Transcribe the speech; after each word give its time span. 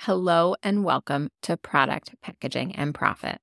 Hello 0.00 0.54
and 0.62 0.84
welcome 0.84 1.30
to 1.42 1.56
Product 1.56 2.14
Packaging 2.22 2.76
and 2.76 2.94
Profit, 2.94 3.40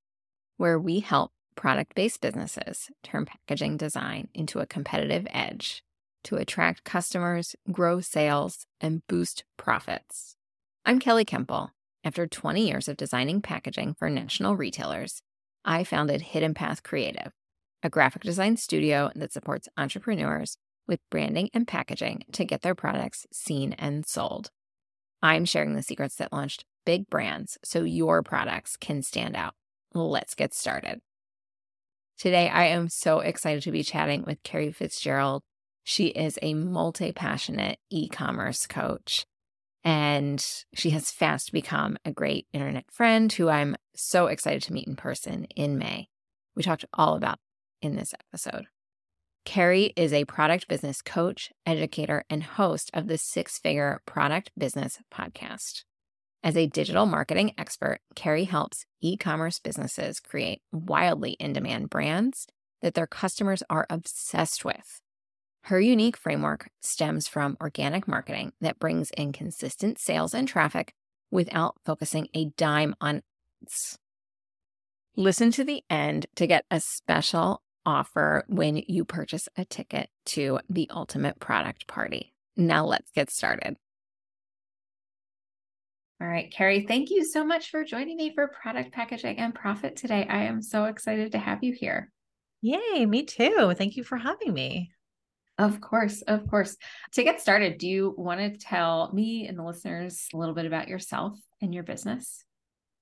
where 0.55 0.79
we 0.79 1.01
help 1.01 1.31
product 1.57 1.93
based 1.93 2.21
businesses 2.21 2.89
turn 3.03 3.25
packaging 3.25 3.75
design 3.75 4.29
into 4.33 4.59
a 4.59 4.65
competitive 4.65 5.27
edge 5.31 5.83
to 6.23 6.37
attract 6.37 6.85
customers, 6.85 7.55
grow 7.69 7.99
sales, 7.99 8.65
and 8.79 9.05
boost 9.07 9.43
profits. 9.57 10.37
I'm 10.85 10.99
Kelly 10.99 11.25
Kemple. 11.25 11.71
After 12.01 12.27
20 12.27 12.65
years 12.65 12.87
of 12.87 12.95
designing 12.95 13.41
packaging 13.41 13.95
for 13.95 14.09
national 14.09 14.55
retailers, 14.55 15.21
I 15.65 15.83
founded 15.83 16.21
Hidden 16.21 16.53
Path 16.53 16.81
Creative, 16.81 17.33
a 17.81 17.89
graphic 17.89 18.21
design 18.21 18.55
studio 18.55 19.11
that 19.15 19.33
supports 19.33 19.67
entrepreneurs 19.75 20.57
with 20.87 21.01
branding 21.09 21.49
and 21.53 21.67
packaging 21.67 22.23
to 22.31 22.45
get 22.45 22.61
their 22.61 22.75
products 22.75 23.25
seen 23.33 23.73
and 23.73 24.05
sold. 24.05 24.51
I'm 25.23 25.45
sharing 25.45 25.73
the 25.73 25.81
secrets 25.81 26.17
that 26.17 26.33
launched 26.33 26.65
big 26.85 27.09
brands 27.09 27.57
so 27.63 27.83
your 27.83 28.21
products 28.21 28.75
can 28.75 29.01
stand 29.01 29.37
out. 29.37 29.55
Let's 29.93 30.35
get 30.35 30.53
started. 30.53 30.99
Today, 32.17 32.49
I 32.49 32.65
am 32.65 32.89
so 32.89 33.21
excited 33.21 33.63
to 33.63 33.71
be 33.71 33.83
chatting 33.83 34.25
with 34.27 34.43
Kerrie 34.43 34.73
Fitzgerald. 34.73 35.41
She 35.85 36.07
is 36.07 36.37
a 36.41 36.53
multi 36.53 37.13
passionate 37.13 37.79
e 37.89 38.09
commerce 38.09 38.67
coach, 38.67 39.25
and 39.83 40.45
she 40.73 40.89
has 40.89 41.09
fast 41.09 41.53
become 41.53 41.97
a 42.03 42.11
great 42.11 42.47
internet 42.51 42.91
friend 42.91 43.31
who 43.31 43.47
I'm 43.47 43.77
so 43.95 44.27
excited 44.27 44.61
to 44.63 44.73
meet 44.73 44.87
in 44.87 44.97
person 44.97 45.45
in 45.55 45.77
May. 45.77 46.09
We 46.53 46.63
talked 46.63 46.85
all 46.93 47.15
about 47.15 47.39
in 47.81 47.95
this 47.95 48.13
episode. 48.13 48.65
Kerrie 49.45 49.93
is 49.95 50.13
a 50.13 50.25
product 50.25 50.67
business 50.67 51.01
coach, 51.01 51.51
educator, 51.65 52.23
and 52.29 52.43
host 52.43 52.89
of 52.93 53.07
the 53.07 53.17
Six 53.17 53.59
Figure 53.59 54.01
Product 54.05 54.51
Business 54.57 54.99
Podcast. 55.13 55.83
As 56.43 56.55
a 56.57 56.67
digital 56.67 57.05
marketing 57.05 57.53
expert, 57.57 57.99
Kerrie 58.15 58.45
helps 58.45 58.85
e 59.01 59.17
commerce 59.17 59.59
businesses 59.59 60.19
create 60.19 60.61
wildly 60.71 61.31
in 61.39 61.53
demand 61.53 61.89
brands 61.89 62.47
that 62.81 62.93
their 62.93 63.07
customers 63.07 63.63
are 63.69 63.85
obsessed 63.89 64.63
with. 64.65 65.01
Her 65.63 65.79
unique 65.79 66.17
framework 66.17 66.69
stems 66.81 67.27
from 67.27 67.57
organic 67.61 68.07
marketing 68.07 68.51
that 68.59 68.79
brings 68.79 69.09
in 69.11 69.31
consistent 69.31 69.99
sales 69.99 70.33
and 70.33 70.47
traffic 70.47 70.93
without 71.31 71.75
focusing 71.85 72.27
a 72.33 72.45
dime 72.57 72.95
on 72.99 73.21
ads. 73.61 73.97
Listen 75.15 75.51
to 75.51 75.63
the 75.63 75.83
end 75.89 76.25
to 76.35 76.47
get 76.47 76.65
a 76.69 76.79
special 76.79 77.61
offer 77.85 78.45
when 78.47 78.77
you 78.87 79.05
purchase 79.05 79.49
a 79.57 79.65
ticket 79.65 80.09
to 80.25 80.59
the 80.69 80.89
ultimate 80.91 81.39
product 81.39 81.87
party. 81.87 82.33
Now 82.55 82.85
let's 82.85 83.11
get 83.11 83.29
started. 83.29 83.75
All 86.21 86.27
right, 86.27 86.53
Kerrie, 86.53 86.85
thank 86.87 87.09
you 87.09 87.25
so 87.25 87.43
much 87.43 87.69
for 87.69 87.83
joining 87.83 88.15
me 88.15 88.33
for 88.33 88.47
Product 88.47 88.93
Packaging 88.93 89.39
and 89.39 89.53
Profit 89.53 89.97
today. 89.97 90.25
I 90.29 90.43
am 90.43 90.61
so 90.61 90.85
excited 90.85 91.33
to 91.33 91.37
have 91.37 91.63
you 91.63 91.73
here. 91.73 92.11
Yay, 92.61 93.05
me 93.05 93.23
too. 93.23 93.73
Thank 93.77 93.97
you 93.97 94.05
for 94.05 94.17
having 94.17 94.53
me. 94.53 94.91
Of 95.57 95.81
course, 95.81 96.21
of 96.21 96.47
course. 96.49 96.77
To 97.13 97.23
get 97.23 97.41
started, 97.41 97.77
do 97.77 97.87
you 97.87 98.15
want 98.17 98.39
to 98.39 98.57
tell 98.57 99.11
me 99.13 99.47
and 99.47 99.59
the 99.59 99.63
listeners 99.63 100.27
a 100.33 100.37
little 100.37 100.55
bit 100.55 100.65
about 100.65 100.87
yourself 100.87 101.37
and 101.61 101.73
your 101.73 101.83
business? 101.83 102.45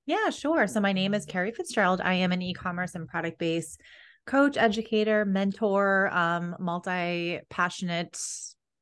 Yeah, 0.07 0.31
sure. 0.31 0.65
So, 0.67 0.81
my 0.81 0.91
name 0.91 1.13
is 1.13 1.25
Kerrie 1.25 1.51
Fitzgerald. 1.51 2.01
I 2.01 2.15
am 2.15 2.31
an 2.31 2.41
e 2.41 2.53
commerce 2.53 2.95
and 2.95 3.07
product 3.07 3.37
based 3.37 3.79
coach, 4.25 4.57
educator, 4.57 5.25
mentor, 5.25 6.09
um, 6.13 6.55
multi 6.59 7.39
passionate, 7.49 8.19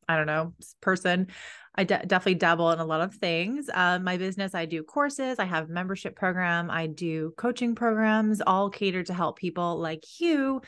I 0.08 0.18
don't 0.18 0.28
know, 0.28 0.54
person. 0.82 1.28
I 1.76 1.84
de- 1.84 2.06
definitely 2.06 2.36
dabble 2.36 2.72
in 2.72 2.80
a 2.80 2.86
lot 2.86 3.02
of 3.02 3.16
things. 3.16 3.70
Uh, 3.74 4.00
my 4.00 4.18
business, 4.18 4.54
I 4.54 4.66
do 4.66 4.84
courses, 4.84 5.40
I 5.40 5.46
have 5.46 5.70
membership 5.70 6.16
program, 6.16 6.70
I 6.70 6.88
do 6.88 7.34
coaching 7.38 7.76
programs, 7.76 8.42
all 8.46 8.70
catered 8.70 9.06
to 9.06 9.14
help 9.14 9.38
people 9.38 9.80
like 9.80 10.04
you 10.20 10.62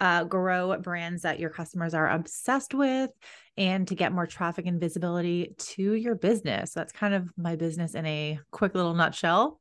uh, 0.00 0.24
grow 0.24 0.76
brands 0.78 1.22
that 1.22 1.38
your 1.38 1.50
customers 1.50 1.94
are 1.94 2.08
obsessed 2.08 2.74
with 2.74 3.10
and 3.56 3.86
to 3.88 3.94
get 3.94 4.12
more 4.12 4.26
traffic 4.26 4.66
and 4.66 4.80
visibility 4.80 5.54
to 5.58 5.94
your 5.94 6.14
business. 6.14 6.72
So 6.72 6.80
that's 6.80 6.92
kind 6.92 7.14
of 7.14 7.30
my 7.36 7.56
business 7.56 7.94
in 7.94 8.04
a 8.06 8.38
quick 8.50 8.74
little 8.74 8.94
nutshell. 8.94 9.60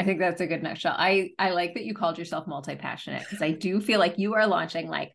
I 0.00 0.04
think 0.04 0.18
that's 0.18 0.40
a 0.40 0.46
good 0.46 0.62
nutshell. 0.62 0.94
I 0.96 1.32
I 1.38 1.50
like 1.50 1.74
that 1.74 1.84
you 1.84 1.92
called 1.92 2.16
yourself 2.16 2.46
multi-passionate 2.46 3.20
because 3.20 3.42
I 3.42 3.50
do 3.50 3.82
feel 3.82 3.98
like 3.98 4.18
you 4.18 4.32
are 4.32 4.46
launching 4.46 4.88
like 4.88 5.12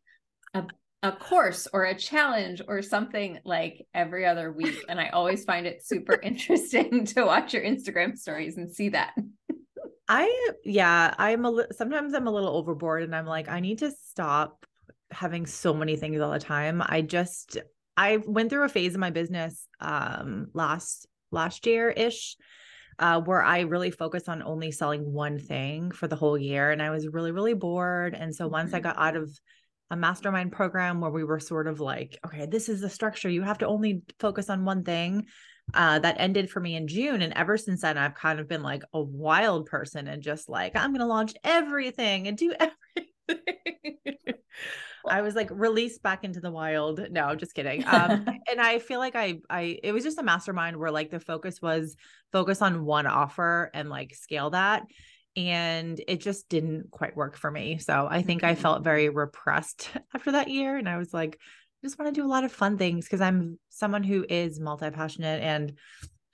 a 0.54 0.64
a 1.02 1.12
course 1.12 1.68
or 1.74 1.86
a 1.86 1.98
challenge 1.98 2.62
or 2.68 2.84
something 2.84 3.40
like 3.46 3.88
every 3.96 4.28
other 4.28 4.52
week 4.52 4.78
and 4.88 5.00
I 5.00 5.10
always 5.10 5.44
find 5.44 5.66
it 5.66 5.84
super 5.84 6.20
interesting 6.24 7.06
to 7.08 7.24
watch 7.26 7.56
your 7.56 7.64
Instagram 7.64 8.16
stories 8.16 8.58
and 8.58 8.72
see 8.72 8.90
that. 8.90 9.16
I 10.08 10.50
yeah, 10.64 11.16
I'm 11.18 11.46
a 11.46 11.66
sometimes 11.74 12.14
I'm 12.14 12.28
a 12.28 12.32
little 12.32 12.56
overboard 12.56 13.02
and 13.02 13.16
I'm 13.16 13.26
like 13.26 13.50
I 13.50 13.62
need 13.62 13.80
to 13.80 13.90
stop 13.90 14.68
having 15.10 15.48
so 15.48 15.74
many 15.74 15.96
things 15.96 16.22
all 16.22 16.32
the 16.32 16.38
time. 16.38 16.84
I 16.86 17.02
just 17.02 17.58
I 17.98 18.18
went 18.18 18.52
through 18.52 18.66
a 18.66 18.70
phase 18.70 18.94
in 18.94 19.00
my 19.00 19.10
business 19.10 19.68
um 19.80 20.50
last 20.54 21.08
last 21.32 21.66
year 21.66 21.90
ish 21.90 22.38
uh, 23.00 23.22
where 23.22 23.44
I 23.44 23.62
really 23.62 23.92
focused 23.92 24.30
on 24.30 24.42
only 24.44 24.72
selling 24.72 25.12
one 25.12 25.40
thing 25.40 25.92
for 25.92 26.08
the 26.08 26.16
whole 26.16 26.38
year. 26.38 26.72
And 26.72 26.82
I 26.82 26.92
was 26.92 27.08
really, 27.08 27.32
really 27.32 27.54
bored. 27.54 28.14
And 28.14 28.34
so 28.34 28.48
once 28.48 28.74
I 28.74 28.78
mm-hmm. 28.78 28.88
got 28.88 28.98
out 28.98 29.16
of 29.16 29.30
a 29.92 29.96
mastermind 29.96 30.52
program 30.52 31.02
where 31.02 31.12
we 31.12 31.24
were 31.24 31.40
sort 31.40 31.68
of 31.68 31.80
like, 31.80 32.18
okay, 32.26 32.46
this 32.46 32.70
is 32.70 32.82
the 32.82 32.90
structure, 32.90 33.30
you 33.30 33.44
have 33.44 33.60
to 33.60 33.68
only 33.68 34.02
focus 34.20 34.50
on 34.50 34.66
one 34.66 34.84
thing. 34.84 35.26
Uh, 35.74 35.98
that 35.98 36.18
ended 36.20 36.48
for 36.48 36.60
me 36.60 36.76
in 36.76 36.88
June. 36.88 37.24
And 37.24 37.34
ever 37.34 37.58
since 37.58 37.82
then, 37.82 37.98
I've 37.98 38.14
kind 38.14 38.40
of 38.40 38.48
been 38.48 38.62
like 38.62 38.84
a 38.94 39.02
wild 39.02 39.66
person 39.66 40.08
and 40.08 40.22
just 40.22 40.48
like, 40.48 40.76
I'm 40.76 40.92
going 40.92 41.00
to 41.00 41.08
launch 41.08 41.34
everything 41.44 42.28
and 42.28 42.38
do 42.38 42.54
everything. 42.60 44.36
I 45.08 45.22
was 45.22 45.36
like 45.36 45.50
released 45.52 46.02
back 46.04 46.24
into 46.24 46.40
the 46.40 46.52
wild. 46.52 47.08
No, 47.12 47.36
just 47.36 47.54
kidding. 47.54 47.84
Um, 47.88 48.26
and 48.50 48.60
I 48.60 48.80
feel 48.80 49.00
like 49.00 49.16
I, 49.16 49.40
I, 49.50 49.80
it 49.84 49.92
was 49.92 50.04
just 50.04 50.18
a 50.18 50.24
mastermind 50.24 50.78
where 50.78 50.92
like 50.92 51.12
the 51.12 51.20
focus 51.20 51.62
was 51.62 51.96
focus 52.32 52.62
on 52.62 52.86
one 52.86 53.08
offer 53.08 53.72
and 53.74 53.90
like 53.90 54.16
scale 54.16 54.52
that. 54.52 54.84
And 55.36 56.02
it 56.08 56.22
just 56.22 56.48
didn't 56.48 56.92
quite 56.92 57.16
work 57.16 57.36
for 57.36 57.52
me. 57.52 57.78
So 57.78 58.08
I 58.10 58.22
think 58.22 58.44
I 58.44 58.56
felt 58.56 58.84
very 58.84 59.10
repressed 59.10 59.90
after 60.16 60.32
that 60.34 60.50
year. 60.50 60.78
And 60.78 60.88
I 60.88 60.98
was 60.98 61.14
like, 61.14 61.38
I 61.42 61.88
just 61.88 62.00
want 62.00 62.14
to 62.14 62.20
do 62.20 62.26
a 62.26 62.30
lot 62.30 62.44
of 62.44 62.52
fun 62.52 62.78
things 62.78 63.06
because 63.06 63.22
I'm 63.22 63.60
someone 63.70 64.04
who 64.04 64.26
is 64.28 64.60
multi 64.60 64.90
passionate 64.90 65.42
and, 65.44 65.74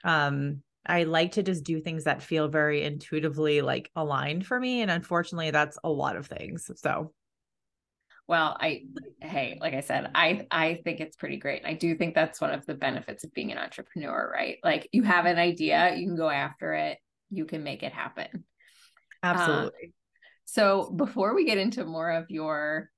um, 0.04 0.62
I 0.86 1.04
like 1.04 1.34
to 1.34 1.44
just 1.44 1.64
do 1.64 1.80
things 1.80 2.06
that 2.06 2.24
feel 2.24 2.48
very 2.48 2.84
intuitively 2.84 3.62
like 3.62 3.92
aligned 3.96 4.48
for 4.48 4.60
me. 4.60 4.81
And 4.81 4.90
unfortunately, 4.90 5.52
that's 5.52 5.78
a 5.84 5.90
lot 5.90 6.16
of 6.16 6.26
things. 6.26 6.72
So 6.76 7.14
well, 8.31 8.56
I 8.58 8.84
hey, 9.19 9.58
like 9.59 9.74
I 9.74 9.81
said, 9.81 10.09
I 10.16 10.47
I 10.50 10.80
think 10.86 11.02
it's 11.02 11.18
pretty 11.18 11.36
great. 11.36 11.64
I 11.66 11.74
do 11.74 11.97
think 11.97 12.16
that's 12.16 12.40
one 12.40 12.52
of 12.52 12.66
the 12.66 12.74
benefits 12.74 13.25
of 13.25 13.34
being 13.34 13.52
an 13.52 13.58
entrepreneur, 13.58 14.31
right? 14.34 14.58
Like 14.64 14.88
you 14.94 15.03
have 15.03 15.25
an 15.25 15.38
idea, 15.38 15.94
you 15.97 16.08
can 16.08 16.16
go 16.16 16.30
after 16.30 16.74
it, 16.74 16.97
you 17.30 17.44
can 17.44 17.62
make 17.62 17.84
it 17.84 17.92
happen. 17.92 18.46
Absolutely. 19.22 19.88
Um, 19.88 19.94
so 20.46 20.94
before 20.96 21.36
we 21.36 21.44
get 21.44 21.58
into 21.58 21.84
more 21.84 22.09
of 22.09 22.31
your 22.31 22.90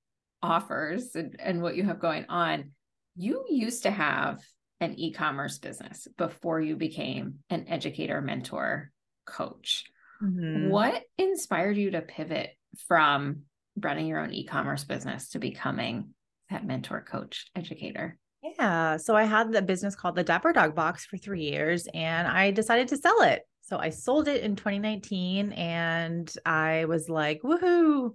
offers 0.43 1.15
and, 1.15 1.35
and 1.39 1.63
what 1.63 1.75
you 1.75 1.83
have 1.83 1.99
going 1.99 2.25
on, 2.29 2.69
you 3.15 3.43
used 3.49 3.83
to 3.83 3.91
have 3.91 4.39
an 4.81 4.93
e-commerce 4.99 5.57
business 5.57 6.07
before 6.15 6.61
you 6.61 6.75
became 6.75 7.39
an 7.49 7.65
educator, 7.69 8.21
mentor, 8.21 8.91
coach. 9.25 9.85
Mm-hmm. 10.21 10.69
What 10.69 11.01
inspired 11.17 11.77
you 11.77 11.89
to 11.89 12.01
pivot 12.01 12.51
from 12.87 13.45
running 13.75 14.07
your 14.07 14.19
own 14.19 14.33
e-commerce 14.33 14.83
business 14.83 15.29
to 15.29 15.39
becoming 15.39 16.13
that 16.49 16.65
mentor 16.65 17.01
coach 17.01 17.47
educator. 17.55 18.17
Yeah. 18.43 18.97
So 18.97 19.15
i 19.15 19.23
had 19.23 19.51
the 19.51 19.61
business 19.61 19.95
called 19.95 20.15
the 20.15 20.23
dapper 20.23 20.51
dog 20.51 20.75
box 20.75 21.05
for 21.05 21.17
three 21.17 21.43
years 21.43 21.87
and 21.93 22.27
i 22.27 22.51
decided 22.51 22.89
to 22.89 22.97
sell 22.97 23.21
it. 23.21 23.41
So 23.61 23.77
i 23.77 23.89
sold 23.89 24.27
it 24.27 24.43
in 24.43 24.55
2019 24.55 25.53
and 25.53 26.31
i 26.45 26.85
was 26.85 27.09
like 27.09 27.41
woohoo! 27.41 28.11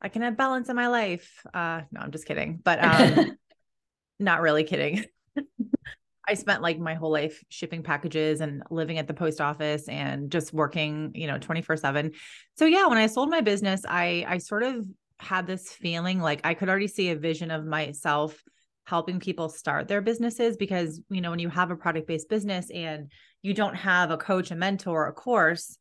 I 0.00 0.08
can 0.08 0.22
have 0.22 0.36
balance 0.36 0.68
in 0.68 0.76
my 0.76 0.88
life. 0.88 1.30
Uh 1.52 1.82
no 1.90 2.00
i'm 2.00 2.12
just 2.12 2.26
kidding. 2.26 2.60
But 2.62 2.84
um 2.84 3.36
not 4.18 4.40
really 4.40 4.64
kidding. 4.64 5.04
I 6.28 6.34
spent 6.34 6.62
like 6.62 6.78
my 6.78 6.94
whole 6.94 7.10
life 7.10 7.42
shipping 7.48 7.82
packages 7.82 8.40
and 8.40 8.62
living 8.70 8.98
at 8.98 9.08
the 9.08 9.14
post 9.14 9.40
office 9.40 9.88
and 9.88 10.30
just 10.30 10.52
working, 10.52 11.10
you 11.14 11.26
know, 11.26 11.38
24/7. 11.38 12.14
So 12.56 12.64
yeah, 12.64 12.86
when 12.86 12.98
I 12.98 13.06
sold 13.06 13.28
my 13.28 13.40
business, 13.40 13.82
I 13.88 14.24
I 14.28 14.38
sort 14.38 14.62
of 14.62 14.86
had 15.22 15.46
this 15.46 15.70
feeling 15.70 16.20
like 16.20 16.40
I 16.44 16.54
could 16.54 16.68
already 16.68 16.88
see 16.88 17.10
a 17.10 17.16
vision 17.16 17.50
of 17.50 17.64
myself 17.64 18.42
helping 18.84 19.20
people 19.20 19.48
start 19.48 19.88
their 19.88 20.00
businesses 20.00 20.56
because, 20.56 21.00
you 21.08 21.20
know, 21.20 21.30
when 21.30 21.38
you 21.38 21.48
have 21.48 21.70
a 21.70 21.76
product-based 21.76 22.28
business 22.28 22.70
and 22.70 23.10
you 23.40 23.54
don't 23.54 23.76
have 23.76 24.10
a 24.10 24.16
coach, 24.16 24.50
a 24.50 24.56
mentor, 24.56 25.06
a 25.06 25.12
course, 25.12 25.78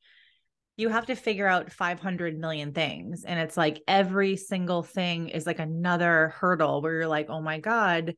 you 0.78 0.90
have 0.90 1.08
to 1.08 1.16
figure 1.16 1.48
out 1.48 1.72
500 1.72 2.38
million 2.38 2.74
things. 2.74 3.24
And 3.24 3.40
it's 3.40 3.58
like 3.58 3.82
every 3.88 4.38
single 4.38 4.84
thing 4.84 5.30
is 5.30 5.46
like 5.46 5.60
another 5.60 6.34
hurdle 6.40 6.82
where 6.82 6.94
you're 6.94 7.08
like, 7.08 7.30
"Oh 7.30 7.42
my 7.42 7.60
god, 7.60 8.16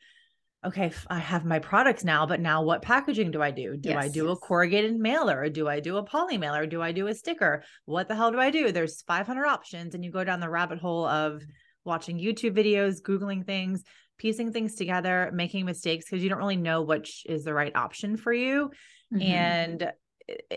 okay, 0.66 0.92
I 1.08 1.20
have 1.20 1.46
my 1.46 1.60
products 1.60 2.04
now, 2.04 2.26
but 2.26 2.40
now 2.40 2.64
what 2.64 2.82
packaging 2.82 3.32
do 3.32 3.42
I 3.42 3.52
do? 3.52 3.76
Do 3.78 3.90
yes, 3.90 4.04
I 4.04 4.08
do 4.08 4.28
yes. 4.28 4.34
a 4.34 4.36
corrugated 4.36 4.98
mailer 4.98 5.42
or 5.42 5.50
do 5.50 5.68
I 5.68 5.80
do 5.80 5.98
a 5.98 6.04
poly 6.04 6.38
mailer? 6.38 6.66
Do 6.66 6.82
I 6.82 6.92
do 6.92 7.08
a 7.08 7.14
sticker? 7.14 7.64
What 7.86 8.08
the 8.08 8.16
hell 8.16 8.32
do 8.32 8.40
I 8.40 8.50
do? 8.50 8.72
There's 8.72 9.02
500 9.04 9.46
options 9.46 9.96
and 9.96 10.04
you 10.04 10.12
go 10.12 10.24
down 10.24 10.40
the 10.40 10.50
rabbit 10.50 10.80
hole 10.80 11.06
of 11.06 11.42
watching 11.86 12.18
YouTube 12.18 12.56
videos, 12.56 13.02
Googling 13.02 13.46
things, 13.46 13.84
piecing 14.18 14.54
things 14.54 14.76
together, 14.76 15.32
making 15.34 15.66
mistakes 15.66 16.06
because 16.06 16.24
you 16.24 16.30
don't 16.30 16.40
really 16.40 16.56
know 16.56 16.82
which 16.82 17.24
is 17.26 17.44
the 17.44 17.54
right 17.54 17.76
option 17.76 18.16
for 18.16 18.32
you. 18.32 18.72
Mm-hmm. 19.14 19.22
And 19.22 19.92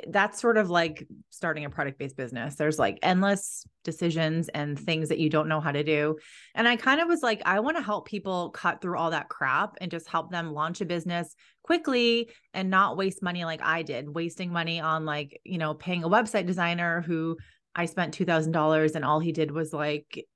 that's 0.09 0.41
sort 0.41 0.59
of 0.59 0.71
like 0.71 1.07
starting 1.31 1.65
a 1.65 1.71
product 1.71 1.99
based 1.99 2.17
business. 2.17 2.55
There's 2.55 2.79
like 2.79 2.99
endless 3.03 3.67
decisions 3.85 4.49
and 4.49 4.79
things 4.79 5.09
that 5.09 5.19
you 5.19 5.29
don't 5.29 5.49
know 5.49 5.61
how 5.61 5.73
to 5.73 5.83
do. 5.83 6.17
And 6.55 6.69
I 6.69 6.77
kind 6.77 7.01
of 7.01 7.09
was 7.09 7.23
like, 7.23 7.43
I 7.45 7.61
want 7.61 7.77
to 7.77 7.83
help 7.83 8.07
people 8.07 8.51
cut 8.51 8.81
through 8.81 8.99
all 8.99 9.11
that 9.11 9.29
crap 9.29 9.77
and 9.81 9.91
just 9.91 10.09
help 10.09 10.31
them 10.31 10.53
launch 10.53 10.81
a 10.81 10.85
business 10.85 11.35
quickly 11.63 12.31
and 12.55 12.71
not 12.71 12.97
waste 12.97 13.23
money 13.23 13.45
like 13.45 13.61
I 13.63 13.83
did, 13.83 14.15
wasting 14.15 14.53
money 14.53 14.81
on 14.81 15.05
like, 15.05 15.41
you 15.45 15.59
know, 15.59 15.75
paying 15.75 16.05
a 16.05 16.09
website 16.09 16.47
designer 16.47 17.03
who 17.03 17.37
I 17.75 17.87
spent 17.87 18.17
$2,000 18.17 18.95
and 18.95 19.05
all 19.05 19.21
he 19.21 19.33
did 19.33 19.51
was 19.51 19.73
like 19.73 20.27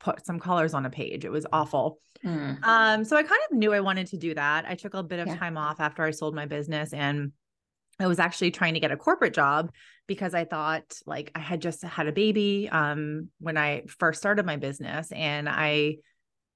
put 0.00 0.26
some 0.26 0.40
colors 0.40 0.74
on 0.74 0.84
a 0.84 0.90
page. 0.90 1.24
It 1.24 1.30
was 1.30 1.46
awful. 1.52 2.00
Mm. 2.24 2.62
Um, 2.64 3.04
so 3.04 3.16
I 3.16 3.22
kind 3.22 3.40
of 3.50 3.56
knew 3.56 3.72
I 3.72 3.80
wanted 3.80 4.08
to 4.08 4.16
do 4.16 4.34
that. 4.34 4.64
I 4.66 4.74
took 4.74 4.94
a 4.94 5.02
bit 5.02 5.20
of 5.20 5.28
yeah. 5.28 5.36
time 5.36 5.56
off 5.56 5.80
after 5.80 6.02
I 6.02 6.10
sold 6.10 6.34
my 6.34 6.46
business 6.46 6.92
and 6.92 7.32
I 7.98 8.06
was 8.06 8.18
actually 8.18 8.50
trying 8.50 8.74
to 8.74 8.80
get 8.80 8.92
a 8.92 8.96
corporate 8.96 9.34
job 9.34 9.72
because 10.06 10.34
I 10.34 10.44
thought 10.44 10.98
like 11.06 11.30
I 11.34 11.40
had 11.40 11.62
just 11.62 11.82
had 11.82 12.06
a 12.06 12.12
baby 12.12 12.68
um, 12.70 13.28
when 13.40 13.56
I 13.56 13.84
first 13.86 14.20
started 14.20 14.46
my 14.46 14.56
business 14.56 15.10
and 15.12 15.48
I 15.48 15.96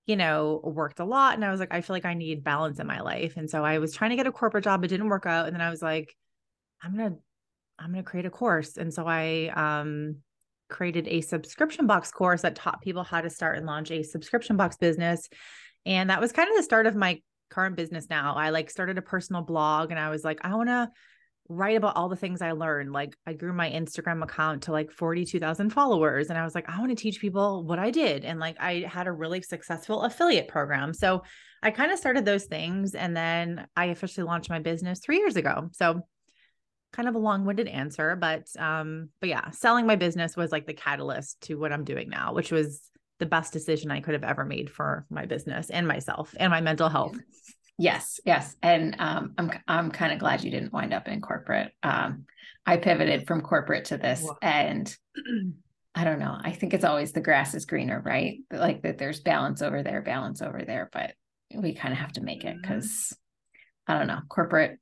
you 0.07 0.17
know 0.17 0.61
worked 0.63 1.01
a 1.01 1.05
lot 1.05 1.35
and 1.35 1.45
I 1.45 1.51
was 1.51 1.61
like 1.61 1.73
I 1.73 1.81
feel 1.81 1.95
like 1.95 2.05
I 2.05 2.15
need 2.15 2.45
balance 2.45 2.79
in 2.79 2.87
my 2.87 3.01
life. 3.01 3.37
And 3.37 3.49
so 3.49 3.65
I 3.65 3.79
was 3.79 3.95
trying 3.95 4.11
to 4.11 4.17
get 4.17 4.27
a 4.27 4.33
corporate 4.33 4.65
job 4.65 4.85
it 4.85 4.89
didn't 4.89 5.09
work 5.09 5.27
out 5.27 5.47
and 5.47 5.55
then 5.55 5.63
I 5.63 5.71
was 5.71 5.83
like 5.83 6.15
I'm 6.83 6.97
going 6.97 7.11
to 7.11 7.17
I'm 7.79 7.93
going 7.93 8.05
to 8.05 8.11
create 8.11 8.27
a 8.27 8.31
course. 8.31 8.77
And 8.77 8.93
so 8.93 9.07
I 9.07 9.51
um 9.55 10.17
created 10.69 11.09
a 11.09 11.21
subscription 11.21 11.87
box 11.87 12.11
course 12.13 12.43
that 12.43 12.55
taught 12.55 12.83
people 12.83 13.03
how 13.03 13.21
to 13.21 13.31
start 13.31 13.57
and 13.57 13.67
launch 13.67 13.91
a 13.91 14.03
subscription 14.03 14.57
box 14.57 14.77
business. 14.77 15.29
And 15.87 16.11
that 16.11 16.21
was 16.21 16.33
kind 16.33 16.49
of 16.49 16.57
the 16.57 16.63
start 16.63 16.87
of 16.87 16.95
my 16.95 17.21
current 17.49 17.77
business 17.77 18.09
now. 18.09 18.35
I 18.35 18.51
like 18.51 18.71
started 18.71 18.99
a 18.99 19.03
personal 19.03 19.43
blog 19.43 19.91
and 19.91 19.99
I 19.99 20.11
was 20.11 20.23
like 20.23 20.41
I 20.45 20.55
want 20.55 20.69
to 20.69 20.91
write 21.51 21.77
about 21.77 21.97
all 21.97 22.09
the 22.09 22.17
things 22.17 22.41
I 22.41 22.53
learned. 22.53 22.93
Like 22.93 23.17
I 23.27 23.33
grew 23.33 23.53
my 23.53 23.69
Instagram 23.69 24.23
account 24.23 24.63
to 24.63 24.73
like 24.73 24.93
42,000 24.93 25.71
followers 25.71 26.31
and 26.31 26.39
I 26.39 26.45
was 26.45 26.55
like 26.55 26.69
I 26.69 26.79
want 26.79 26.97
to 26.97 27.03
teach 27.03 27.21
people 27.21 27.65
what 27.65 27.81
I 27.81 27.91
did 27.91 28.25
and 28.25 28.39
like 28.39 28.57
I 28.61 28.87
had 28.89 29.09
a 29.09 29.13
really 29.13 29.43
successful 29.43 30.03
affiliate 30.03 30.47
program. 30.47 30.95
So 30.95 31.25
I 31.61 31.73
kind 31.73 31.91
of 31.91 31.99
started 31.99 32.25
those 32.25 32.45
things 32.45 32.95
and 32.95 33.17
then 33.17 33.67
I 33.77 33.87
officially 33.87 34.25
launched 34.25 34.49
my 34.49 34.61
business 34.61 35.01
3 35.01 35.19
years 35.19 35.35
ago. 35.35 35.71
So 35.73 36.03
kind 36.93 37.09
of 37.09 37.17
a 37.17 37.19
long-winded 37.19 37.67
answer, 37.67 38.15
but 38.15 38.45
um 38.57 39.09
but 39.21 39.29
yeah, 39.29 39.51
selling 39.51 39.87
my 39.87 39.97
business 39.97 40.37
was 40.37 40.53
like 40.53 40.69
the 40.69 40.75
catalyst 40.75 41.41
to 41.43 41.57
what 41.57 41.73
I'm 41.73 41.85
doing 41.85 42.09
now, 42.09 42.33
which 42.33 42.53
was 42.53 42.81
the 43.19 43.27
best 43.27 43.53
decision 43.53 43.91
I 43.91 44.01
could 44.01 44.15
have 44.15 44.25
ever 44.25 44.45
made 44.45 44.71
for 44.71 45.05
my 45.11 45.27
business 45.27 45.69
and 45.69 45.87
myself 45.89 46.33
and 46.39 46.51
my 46.51 46.61
mental 46.61 46.89
health. 46.89 47.19
Yes, 47.81 48.21
yes, 48.27 48.57
and 48.63 48.95
um, 48.99 49.33
I'm 49.39 49.51
I'm 49.67 49.91
kind 49.91 50.13
of 50.13 50.19
glad 50.19 50.45
you 50.45 50.51
didn't 50.51 50.73
wind 50.73 50.93
up 50.93 51.09
in 51.09 51.23
corporate. 51.23 51.73
Um, 51.83 52.27
I 52.67 52.77
pivoted 52.77 53.27
from 53.27 53.41
corporate 53.41 53.87
to 53.87 53.97
this, 53.97 54.23
wow. 54.23 54.37
and 54.43 54.95
I 55.95 56.05
don't 56.05 56.19
know. 56.19 56.37
I 56.39 56.53
think 56.53 56.75
it's 56.75 56.85
always 56.85 57.13
the 57.13 57.23
grass 57.23 57.55
is 57.55 57.65
greener, 57.65 58.03
right? 58.05 58.39
Like 58.53 58.83
that, 58.83 58.99
there's 58.99 59.21
balance 59.21 59.63
over 59.63 59.83
there, 59.83 60.03
balance 60.03 60.43
over 60.43 60.63
there, 60.63 60.91
but 60.93 61.15
we 61.55 61.75
kind 61.75 61.93
of 61.95 61.99
have 61.99 62.13
to 62.13 62.21
make 62.21 62.45
it 62.45 62.61
because 62.61 62.85
mm-hmm. 62.87 63.93
I 63.93 63.99
don't 63.99 64.09
know. 64.09 64.21
Corporate 64.29 64.79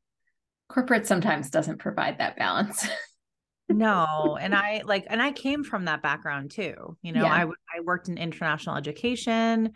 corporate 0.69 1.07
sometimes 1.07 1.51
doesn't 1.51 1.79
provide 1.79 2.19
that 2.19 2.37
balance. 2.37 2.89
no 3.71 4.39
and 4.41 4.55
i 4.55 4.81
like 4.87 5.05
and 5.11 5.21
i 5.21 5.31
came 5.31 5.63
from 5.63 5.85
that 5.85 6.01
background 6.01 6.51
too 6.51 6.97
you 7.03 7.13
know 7.13 7.23
yeah. 7.23 7.31
i 7.31 7.43
i 7.77 7.81
worked 7.85 8.09
in 8.09 8.17
international 8.17 8.77
education 8.77 9.75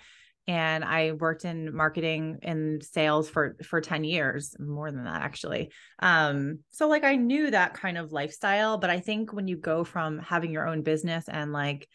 and 0.49 0.85
I 0.85 1.13
worked 1.13 1.45
in 1.45 1.75
marketing 1.75 2.41
and 2.43 2.83
sales 2.83 3.31
for 3.31 3.57
for 3.65 3.81
10 3.81 4.05
years, 4.05 4.57
more 4.59 4.91
than 4.91 5.05
that 5.05 5.23
actually. 5.23 5.71
Um 6.01 6.61
so 6.71 6.89
like 6.89 7.05
I 7.05 7.17
knew 7.17 7.51
that 7.51 7.75
kind 7.75 7.97
of 7.97 8.13
lifestyle, 8.13 8.79
but 8.79 8.91
I 8.91 9.01
think 9.01 9.33
when 9.33 9.47
you 9.47 9.57
go 9.57 9.85
from 9.85 10.19
having 10.19 10.53
your 10.53 10.67
own 10.67 10.83
business 10.83 11.29
and 11.29 11.53
like 11.53 11.89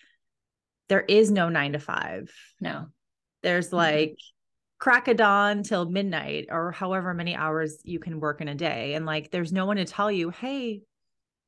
there 0.90 1.02
is 1.02 1.30
no 1.30 1.50
9 1.50 1.74
to 1.74 1.80
5. 1.80 2.32
No. 2.62 2.86
There's 3.44 3.74
like 3.74 4.10
mm-hmm. 4.10 4.80
crack 4.80 5.10
a 5.10 5.14
dawn 5.14 5.64
till 5.64 5.90
midnight 5.90 6.48
or 6.50 6.72
however 6.72 7.14
many 7.14 7.36
hours 7.36 7.80
you 7.84 8.00
can 8.00 8.22
work 8.22 8.40
in 8.40 8.48
a 8.48 8.56
day 8.56 8.94
and 8.94 9.06
like 9.06 9.30
there's 9.30 9.52
no 9.52 9.66
one 9.66 9.76
to 9.78 9.86
tell 9.86 10.10
you, 10.10 10.30
"Hey, 10.30 10.84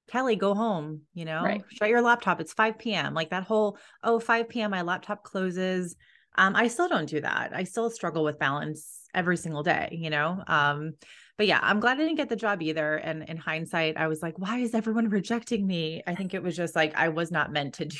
Kelly, 0.10 0.36
go 0.36 0.54
home, 0.54 1.02
you 1.14 1.24
know, 1.24 1.44
right. 1.44 1.64
shut 1.70 1.90
your 1.90 2.02
laptop. 2.02 2.42
It's 2.42 2.54
5 2.54 2.78
p.m. 2.78 3.14
Like 3.14 3.30
that 3.30 3.44
whole, 3.44 3.78
oh, 4.04 4.20
5 4.20 4.50
p.m. 4.50 4.72
my 4.72 4.82
laptop 4.82 5.24
closes 5.24 5.96
um, 6.40 6.56
I 6.56 6.70
still 6.70 6.88
don't 6.88 7.10
do 7.10 7.20
that. 7.20 7.52
I 7.54 7.66
still 7.66 7.90
struggle 7.90 8.24
with 8.24 8.40
balance 8.40 9.02
every 9.14 9.36
single 9.36 9.62
day, 9.62 9.90
you 9.92 10.10
know? 10.10 10.42
Um, 10.48 10.94
but 11.38 11.48
yeah, 11.48 11.60
I'm 11.62 11.82
glad 11.82 11.98
I 11.98 12.02
didn't 12.02 12.16
get 12.16 12.30
the 12.30 12.38
job 12.38 12.62
either. 12.62 12.96
And 12.96 13.24
in 13.24 13.36
hindsight, 13.36 13.98
I 13.98 14.08
was 14.08 14.22
like, 14.22 14.40
why 14.40 14.60
is 14.60 14.74
everyone 14.74 15.10
rejecting 15.10 15.68
me? 15.68 16.02
I 16.08 16.16
think 16.16 16.34
it 16.34 16.42
was 16.42 16.56
just 16.56 16.78
like 16.78 16.96
I 16.96 17.10
was 17.10 17.30
not 17.30 17.52
meant 17.52 17.76
to 17.76 17.86
do. 17.86 17.98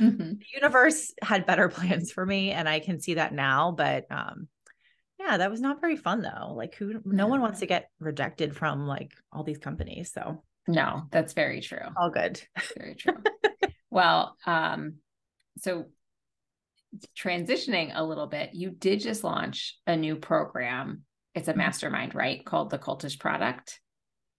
Mm-hmm. 0.00 0.18
The 0.18 0.46
universe 0.54 1.12
had 1.22 1.44
better 1.44 1.68
plans 1.68 2.10
for 2.10 2.24
me, 2.24 2.52
and 2.52 2.66
I 2.68 2.80
can 2.80 3.00
see 3.00 3.14
that 3.14 3.34
now. 3.34 3.72
But 3.72 4.06
um, 4.10 4.48
yeah, 5.20 5.36
that 5.36 5.50
was 5.50 5.60
not 5.60 5.80
very 5.80 5.96
fun 5.96 6.22
though. 6.22 6.54
Like, 6.54 6.74
who? 6.76 7.00
No 7.04 7.26
one 7.26 7.42
wants 7.42 7.60
to 7.60 7.66
get 7.66 7.90
rejected 8.00 8.56
from 8.56 8.86
like 8.86 9.12
all 9.30 9.44
these 9.44 9.58
companies. 9.58 10.12
So 10.12 10.42
no, 10.66 11.02
that's 11.10 11.34
very 11.34 11.60
true. 11.60 11.86
All 11.96 12.10
good. 12.10 12.40
Very 12.78 12.94
true. 12.94 13.16
well, 13.90 14.36
um, 14.46 14.96
so 15.58 15.86
transitioning 17.16 17.92
a 17.94 18.04
little 18.04 18.26
bit, 18.26 18.50
you 18.52 18.70
did 18.70 19.00
just 19.00 19.24
launch 19.24 19.78
a 19.86 19.96
new 19.96 20.16
program. 20.16 21.02
It's 21.34 21.48
a 21.48 21.52
mm-hmm. 21.52 21.58
mastermind, 21.58 22.14
right? 22.14 22.44
Called 22.44 22.70
the 22.70 22.78
Cultish 22.78 23.18
Product. 23.18 23.80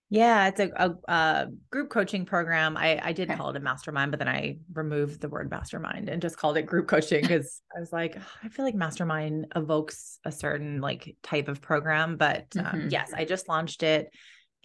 Yeah, 0.09 0.47
it's 0.47 0.59
a, 0.59 0.69
a, 0.75 1.11
a 1.11 1.47
group 1.71 1.89
coaching 1.89 2.25
program. 2.25 2.77
I, 2.77 2.99
I 3.03 3.11
did 3.11 3.29
okay. 3.29 3.37
call 3.37 3.49
it 3.49 3.55
a 3.55 3.59
mastermind, 3.59 4.11
but 4.11 4.19
then 4.19 4.27
I 4.27 4.59
removed 4.71 5.19
the 5.19 5.29
word 5.29 5.49
mastermind 5.49 6.09
and 6.09 6.21
just 6.21 6.37
called 6.37 6.57
it 6.57 6.67
group 6.67 6.87
coaching 6.87 7.21
because 7.21 7.61
I 7.75 7.79
was 7.79 7.91
like, 7.91 8.17
I 8.43 8.49
feel 8.49 8.65
like 8.65 8.75
mastermind 8.75 9.47
evokes 9.55 10.19
a 10.23 10.31
certain 10.31 10.79
like 10.79 11.17
type 11.23 11.47
of 11.47 11.61
program. 11.61 12.17
But 12.17 12.45
um, 12.57 12.65
mm-hmm. 12.65 12.89
yes, 12.89 13.13
I 13.13 13.25
just 13.25 13.49
launched 13.49 13.81
it 13.81 14.09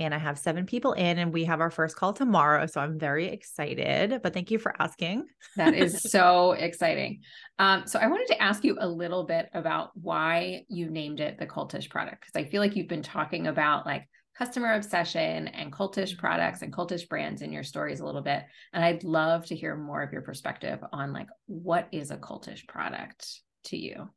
and 0.00 0.14
I 0.14 0.19
have 0.19 0.38
seven 0.38 0.67
people 0.67 0.93
in, 0.94 1.19
and 1.19 1.32
we 1.32 1.44
have 1.44 1.61
our 1.61 1.70
first 1.70 1.97
call 1.97 2.12
tomorrow. 2.12 2.67
So 2.67 2.81
I'm 2.81 2.99
very 2.99 3.29
excited. 3.29 4.20
But 4.22 4.34
thank 4.34 4.51
you 4.51 4.58
for 4.58 4.75
asking. 4.81 5.27
that 5.56 5.75
is 5.75 6.03
so 6.10 6.53
exciting. 6.53 7.20
Um, 7.58 7.86
so 7.86 7.98
I 7.98 8.06
wanted 8.06 8.29
to 8.29 8.43
ask 8.43 8.65
you 8.65 8.77
a 8.81 8.89
little 8.89 9.25
bit 9.25 9.48
about 9.55 9.91
why 9.94 10.65
you 10.69 10.91
named 10.91 11.20
it 11.20 11.39
the 11.39 11.46
Cultish 11.46 11.89
product, 11.91 12.22
because 12.22 12.36
I 12.36 12.48
feel 12.48 12.60
like 12.60 12.77
you've 12.77 12.89
been 12.89 13.03
talking 13.03 13.46
about 13.46 13.86
like 13.86 14.08
customer 14.36 14.72
obsession 14.72 15.48
and 15.48 15.70
cultish 15.70 16.13
mm-hmm. 16.13 16.20
products 16.20 16.63
and 16.63 16.72
cultish 16.72 17.06
brands 17.08 17.43
in 17.43 17.53
your 17.53 17.63
stories 17.63 18.01
a 18.01 18.06
little 18.06 18.22
bit. 18.22 18.43
And 18.72 18.82
I'd 18.82 19.05
love 19.05 19.44
to 19.46 19.55
hear 19.55 19.77
more 19.77 20.03
of 20.03 20.13
your 20.13 20.22
perspective 20.22 20.79
on 20.93 21.13
like 21.13 21.29
what 21.46 21.89
is 21.93 22.10
a 22.10 22.17
cultish 22.17 22.67
product 22.67 23.43
to 23.65 23.77
you? 23.77 24.08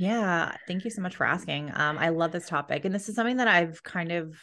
Yeah, 0.00 0.56
thank 0.66 0.84
you 0.84 0.90
so 0.90 1.02
much 1.02 1.16
for 1.16 1.26
asking. 1.26 1.70
Um, 1.74 1.98
I 1.98 2.08
love 2.08 2.32
this 2.32 2.48
topic, 2.48 2.86
and 2.86 2.94
this 2.94 3.10
is 3.10 3.14
something 3.14 3.36
that 3.36 3.48
I've 3.48 3.82
kind 3.82 4.12
of 4.12 4.34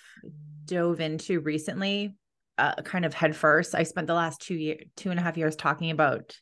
dove 0.68 1.00
into 1.00 1.40
recently, 1.40 2.16
uh, 2.58 2.76
kind 2.84 3.06
of 3.06 3.14
head 3.14 3.36
first. 3.36 3.76
I 3.76 3.84
spent 3.84 4.08
the 4.08 4.14
last 4.14 4.42
two 4.42 4.56
year, 4.56 4.78
two 4.96 5.10
and 5.12 5.20
a 5.20 5.24
half 5.24 5.38
years 5.38 5.56
talking 5.56 5.92
about 5.92 6.38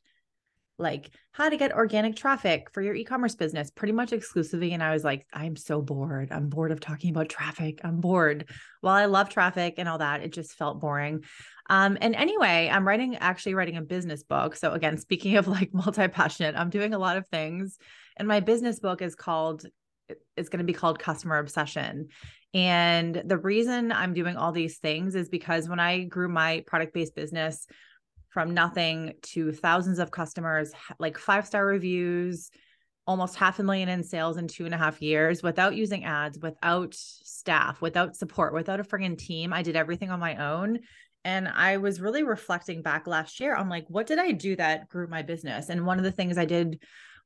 like 0.78 1.10
how 1.32 1.48
to 1.48 1.56
get 1.56 1.72
organic 1.72 2.18
traffic 2.18 2.70
for 2.74 2.82
your 2.82 2.96
e-commerce 2.96 3.36
business, 3.36 3.72
pretty 3.72 3.94
much 3.94 4.12
exclusively. 4.12 4.74
And 4.74 4.84
I 4.84 4.92
was 4.92 5.06
like, 5.06 5.26
I'm 5.32 5.56
so 5.56 5.82
bored. 5.82 6.34
I'm 6.34 6.50
bored 6.50 6.74
of 6.74 6.82
talking 6.82 7.12
about 7.12 7.30
traffic. 7.30 7.80
I'm 7.84 8.02
bored. 8.02 8.50
While 8.82 8.96
I 8.96 9.06
love 9.06 9.30
traffic 9.30 9.76
and 9.78 9.88
all 9.88 10.00
that, 10.00 10.22
it 10.22 10.34
just 10.34 10.54
felt 10.54 10.82
boring. 10.82 11.24
Um, 11.70 11.98
and 12.02 12.14
anyway, 12.14 12.70
I'm 12.72 12.86
writing 12.86 13.16
actually 13.16 13.54
writing 13.54 13.78
a 13.78 13.82
business 13.82 14.24
book. 14.24 14.58
So 14.58 14.74
again, 14.74 14.98
speaking 14.98 15.38
of 15.38 15.48
like 15.48 15.70
multi-passionate, 15.74 16.56
I'm 16.56 16.70
doing 16.70 16.94
a 16.94 17.00
lot 17.00 17.16
of 17.16 17.28
things 17.30 17.78
and 18.18 18.28
my 18.28 18.40
business 18.40 18.80
book 18.80 19.02
is 19.02 19.16
called 19.16 19.66
it's 20.38 20.50
going 20.50 20.60
to 20.60 20.66
be 20.66 20.74
called 20.74 21.00
customer 21.00 21.40
obsession 21.40 22.10
and 22.56 23.22
the 23.26 23.38
reason 23.38 23.92
i'm 23.92 24.14
doing 24.14 24.38
all 24.38 24.54
these 24.54 24.78
things 24.78 25.14
is 25.14 25.30
because 25.30 25.68
when 25.70 25.80
i 25.80 26.06
grew 26.06 26.30
my 26.30 26.64
product 26.66 26.94
based 26.94 27.14
business 27.14 27.68
from 28.30 28.54
nothing 28.54 29.14
to 29.22 29.52
thousands 29.52 30.00
of 30.00 30.10
customers 30.10 30.72
like 30.98 31.18
five 31.18 31.46
star 31.46 31.66
reviews 31.66 32.50
almost 33.06 33.36
half 33.36 33.60
a 33.60 33.64
million 33.64 33.90
in 33.90 34.04
sales 34.04 34.38
in 34.38 34.48
two 34.48 34.66
and 34.66 34.74
a 34.74 34.78
half 34.78 35.02
years 35.02 35.44
without 35.44 35.76
using 35.76 36.06
ads 36.06 36.40
without 36.40 36.96
staff 36.96 37.82
without 37.82 38.16
support 38.16 38.54
without 38.54 38.80
a 38.80 38.84
friggin 38.84 39.18
team 39.18 39.52
i 39.52 39.62
did 39.62 39.76
everything 39.76 40.10
on 40.10 40.20
my 40.20 40.38
own 40.38 40.80
and 41.26 41.50
i 41.50 41.76
was 41.76 42.00
really 42.00 42.24
reflecting 42.24 42.82
back 42.82 43.06
last 43.06 43.40
year 43.42 43.54
on 43.54 43.68
like 43.68 43.86
what 43.90 44.08
did 44.08 44.18
i 44.18 44.32
do 44.32 44.56
that 44.56 44.88
grew 44.88 45.08
my 45.08 45.22
business 45.22 45.68
and 45.68 45.86
one 45.86 45.98
of 45.98 46.06
the 46.06 46.12
things 46.12 46.38
i 46.38 46.46
did 46.46 46.80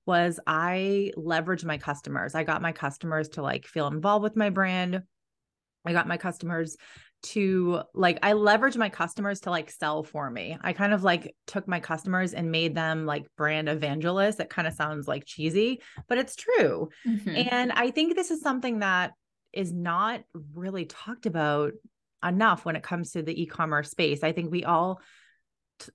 was 0.06 0.40
I 0.48 1.12
leveraged 1.16 1.66
my 1.66 1.78
customers. 1.78 2.34
I 2.34 2.44
got 2.44 2.64
my 2.64 2.72
customers 2.72 3.30
to 3.30 3.44
like 3.44 3.68
feel 3.68 3.86
involved 3.86 4.24
with 4.24 4.36
my 4.36 4.50
brand. 4.50 5.04
I 5.86 5.94
got 5.94 6.08
my 6.08 6.18
customers 6.18 6.78
to 7.22 7.82
like 7.94 8.20
I 8.24 8.34
leveraged 8.34 8.78
my 8.78 8.90
customers 8.90 9.42
to 9.42 9.50
like 9.50 9.70
sell 9.70 10.04
for 10.04 10.30
me. 10.30 10.58
I 10.62 10.74
kind 10.74 10.94
of 10.94 11.04
like 11.04 11.36
took 11.48 11.68
my 11.68 11.80
customers 11.80 12.34
and 12.34 12.52
made 12.52 12.76
them 12.76 13.06
like 13.06 13.26
brand 13.36 13.68
evangelists. 13.68 14.38
That 14.38 14.50
kind 14.50 14.68
of 14.68 14.74
sounds 14.74 15.08
like 15.08 15.26
cheesy, 15.26 15.82
but 16.08 16.18
it's 16.18 16.36
true. 16.36 16.90
Mm-hmm. 17.06 17.50
And 17.52 17.72
I 17.74 17.92
think 17.92 18.16
this 18.16 18.32
is 18.32 18.42
something 18.42 18.80
that 18.80 19.12
is 19.52 19.74
not 19.74 20.22
really 20.54 20.86
talked 20.86 21.26
about 21.26 21.74
enough 22.24 22.66
when 22.66 22.76
it 22.76 22.84
comes 22.84 23.12
to 23.12 23.22
the 23.22 23.42
e-commerce 23.42 23.92
space. 23.92 24.24
I 24.24 24.32
think 24.32 24.52
we 24.52 24.64
all 24.64 25.02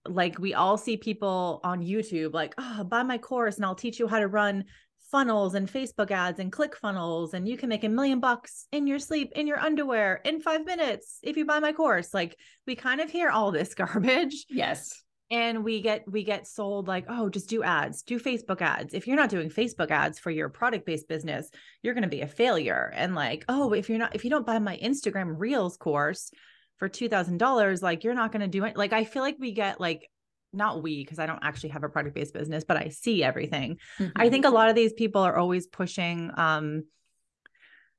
like 0.06 0.38
we 0.38 0.54
all 0.54 0.76
see 0.78 0.96
people 0.96 1.60
on 1.62 1.82
YouTube 1.82 2.34
like, 2.34 2.54
"Oh, 2.58 2.84
buy 2.84 3.02
my 3.02 3.18
course 3.18 3.56
and 3.56 3.64
I'll 3.64 3.74
teach 3.74 3.98
you 3.98 4.08
how 4.08 4.18
to 4.18 4.28
run 4.28 4.64
funnels 5.10 5.54
and 5.54 5.70
Facebook 5.70 6.10
ads 6.10 6.40
and 6.40 6.52
click 6.52 6.76
funnels 6.76 7.34
and 7.34 7.48
you 7.48 7.56
can 7.56 7.68
make 7.68 7.84
a 7.84 7.88
million 7.88 8.20
bucks 8.20 8.66
in 8.72 8.86
your 8.86 8.98
sleep 8.98 9.32
in 9.36 9.46
your 9.46 9.60
underwear 9.60 10.20
in 10.24 10.40
5 10.40 10.64
minutes 10.64 11.18
if 11.22 11.36
you 11.36 11.44
buy 11.44 11.60
my 11.60 11.72
course." 11.72 12.12
Like 12.12 12.36
we 12.66 12.74
kind 12.74 13.00
of 13.00 13.10
hear 13.10 13.30
all 13.30 13.52
this 13.52 13.74
garbage. 13.74 14.46
Yes 14.48 15.04
and 15.30 15.64
we 15.64 15.80
get 15.80 16.04
we 16.10 16.22
get 16.22 16.46
sold 16.46 16.86
like 16.86 17.06
oh 17.08 17.28
just 17.28 17.48
do 17.48 17.62
ads 17.62 18.02
do 18.02 18.20
facebook 18.20 18.60
ads 18.60 18.92
if 18.92 19.06
you're 19.06 19.16
not 19.16 19.30
doing 19.30 19.48
facebook 19.48 19.90
ads 19.90 20.18
for 20.18 20.30
your 20.30 20.48
product 20.48 20.84
based 20.84 21.08
business 21.08 21.50
you're 21.82 21.94
going 21.94 22.02
to 22.02 22.08
be 22.08 22.20
a 22.20 22.28
failure 22.28 22.92
and 22.94 23.14
like 23.14 23.44
oh 23.48 23.72
if 23.72 23.88
you're 23.88 23.98
not 23.98 24.14
if 24.14 24.24
you 24.24 24.30
don't 24.30 24.46
buy 24.46 24.58
my 24.58 24.76
instagram 24.82 25.34
reels 25.38 25.76
course 25.76 26.30
for 26.78 26.88
$2000 26.88 27.82
like 27.82 28.04
you're 28.04 28.14
not 28.14 28.32
going 28.32 28.40
to 28.42 28.48
do 28.48 28.64
it 28.64 28.76
like 28.76 28.92
i 28.92 29.04
feel 29.04 29.22
like 29.22 29.36
we 29.38 29.52
get 29.52 29.80
like 29.80 30.08
not 30.54 30.82
we 30.82 31.02
because 31.02 31.18
i 31.18 31.26
don't 31.26 31.42
actually 31.42 31.70
have 31.70 31.84
a 31.84 31.88
product 31.88 32.14
based 32.14 32.34
business 32.34 32.64
but 32.64 32.76
i 32.76 32.88
see 32.88 33.22
everything 33.22 33.78
mm-hmm. 33.98 34.10
i 34.16 34.28
think 34.28 34.44
a 34.44 34.50
lot 34.50 34.68
of 34.68 34.74
these 34.74 34.92
people 34.92 35.22
are 35.22 35.36
always 35.36 35.66
pushing 35.66 36.30
um 36.36 36.84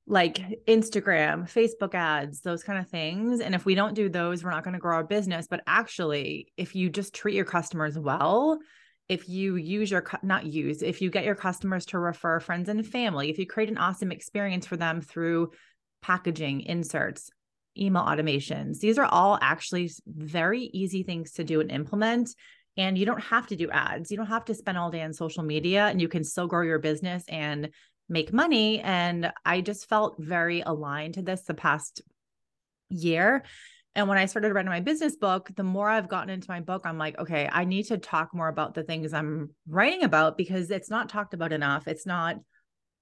like 0.07 0.63
Instagram, 0.67 1.51
Facebook 1.51 1.95
ads, 1.95 2.41
those 2.41 2.63
kind 2.63 2.77
of 2.77 2.87
things. 2.87 3.39
And 3.39 3.55
if 3.55 3.65
we 3.65 3.73
don't 3.73 3.95
do 3.95 4.07
those, 4.07 4.43
we're 4.43 4.51
not 4.51 4.63
going 4.63 4.75
to 4.75 4.79
grow 4.79 4.95
our 4.95 5.03
business. 5.03 5.47
But 5.49 5.61
actually, 5.65 6.51
if 6.57 6.75
you 6.75 6.89
just 6.89 7.15
treat 7.15 7.35
your 7.35 7.45
customers 7.45 7.97
well, 7.97 8.59
if 9.09 9.29
you 9.29 9.55
use 9.55 9.89
your 9.89 10.03
not 10.23 10.45
use, 10.45 10.81
if 10.81 11.01
you 11.01 11.09
get 11.09 11.25
your 11.25 11.35
customers 11.35 11.85
to 11.87 11.99
refer 11.99 12.39
friends 12.39 12.69
and 12.69 12.85
family, 12.85 13.29
if 13.29 13.37
you 13.37 13.45
create 13.45 13.69
an 13.69 13.77
awesome 13.77 14.11
experience 14.11 14.65
for 14.65 14.77
them 14.77 15.01
through 15.01 15.51
packaging, 16.01 16.61
inserts, 16.61 17.31
email 17.77 18.03
automations, 18.03 18.79
these 18.79 18.97
are 18.97 19.05
all 19.05 19.37
actually 19.41 19.91
very 20.07 20.63
easy 20.73 21.03
things 21.03 21.31
to 21.33 21.43
do 21.43 21.61
and 21.61 21.71
implement. 21.71 22.35
And 22.77 22.97
you 22.97 23.05
don't 23.05 23.23
have 23.23 23.47
to 23.47 23.55
do 23.55 23.69
ads. 23.71 24.11
You 24.11 24.17
don't 24.17 24.25
have 24.27 24.45
to 24.45 24.53
spend 24.53 24.77
all 24.77 24.91
day 24.91 25.01
on 25.01 25.13
social 25.13 25.43
media 25.43 25.85
and 25.87 26.01
you 26.01 26.09
can 26.09 26.23
still 26.23 26.47
grow 26.47 26.61
your 26.61 26.79
business 26.79 27.23
and 27.29 27.69
make 28.09 28.33
money. 28.33 28.81
And 28.81 29.31
I 29.45 29.61
just 29.61 29.87
felt 29.87 30.15
very 30.19 30.61
aligned 30.61 31.15
to 31.15 31.21
this 31.21 31.43
the 31.43 31.53
past 31.53 32.01
year. 32.89 33.43
And 33.95 34.09
when 34.09 34.17
I 34.17 34.25
started 34.25 34.53
writing 34.53 34.69
my 34.69 34.81
business 34.81 35.15
book, 35.15 35.49
the 35.55 35.63
more 35.63 35.89
I've 35.89 36.09
gotten 36.09 36.29
into 36.29 36.49
my 36.49 36.59
book, 36.59 36.81
I'm 36.85 36.97
like, 36.97 37.17
okay, 37.17 37.49
I 37.49 37.63
need 37.63 37.83
to 37.83 37.97
talk 37.97 38.33
more 38.33 38.49
about 38.49 38.73
the 38.73 38.83
things 38.83 39.13
I'm 39.13 39.51
writing 39.69 40.03
about 40.03 40.37
because 40.37 40.69
it's 40.69 40.89
not 40.89 41.07
talked 41.07 41.33
about 41.33 41.53
enough. 41.53 41.87
It's 41.87 42.05
not 42.05 42.35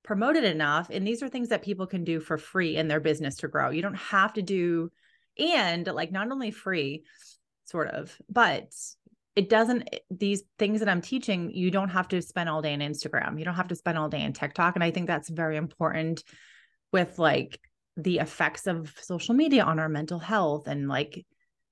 promoted 0.03 0.43
enough. 0.43 0.89
And 0.89 1.07
these 1.07 1.23
are 1.23 1.29
things 1.29 1.49
that 1.49 1.63
people 1.63 1.87
can 1.87 2.03
do 2.03 2.19
for 2.19 2.37
free 2.37 2.75
in 2.75 2.87
their 2.87 2.99
business 2.99 3.37
to 3.37 3.47
grow. 3.47 3.69
You 3.69 3.81
don't 3.81 3.93
have 3.95 4.33
to 4.33 4.41
do, 4.41 4.91
and 5.37 5.85
like 5.87 6.11
not 6.11 6.31
only 6.31 6.51
free, 6.51 7.03
sort 7.65 7.89
of, 7.89 8.15
but 8.29 8.73
it 9.35 9.49
doesn't 9.49 9.89
eh, 9.91 9.99
these 10.11 10.43
things 10.59 10.79
that 10.79 10.89
i'm 10.89 11.01
teaching 11.01 11.51
you 11.51 11.71
don't 11.71 11.89
have 11.89 12.07
to 12.07 12.21
spend 12.21 12.49
all 12.49 12.61
day 12.61 12.73
on 12.73 12.79
instagram 12.79 13.39
you 13.39 13.45
don't 13.45 13.55
have 13.55 13.67
to 13.67 13.75
spend 13.75 13.97
all 13.97 14.09
day 14.09 14.23
on 14.23 14.33
tiktok 14.33 14.75
and 14.75 14.83
i 14.83 14.91
think 14.91 15.07
that's 15.07 15.29
very 15.29 15.57
important 15.57 16.23
with 16.91 17.17
like 17.19 17.59
the 17.97 18.19
effects 18.19 18.67
of 18.67 18.93
social 19.01 19.35
media 19.35 19.63
on 19.63 19.79
our 19.79 19.89
mental 19.89 20.19
health 20.19 20.67
and 20.67 20.87
like 20.87 21.25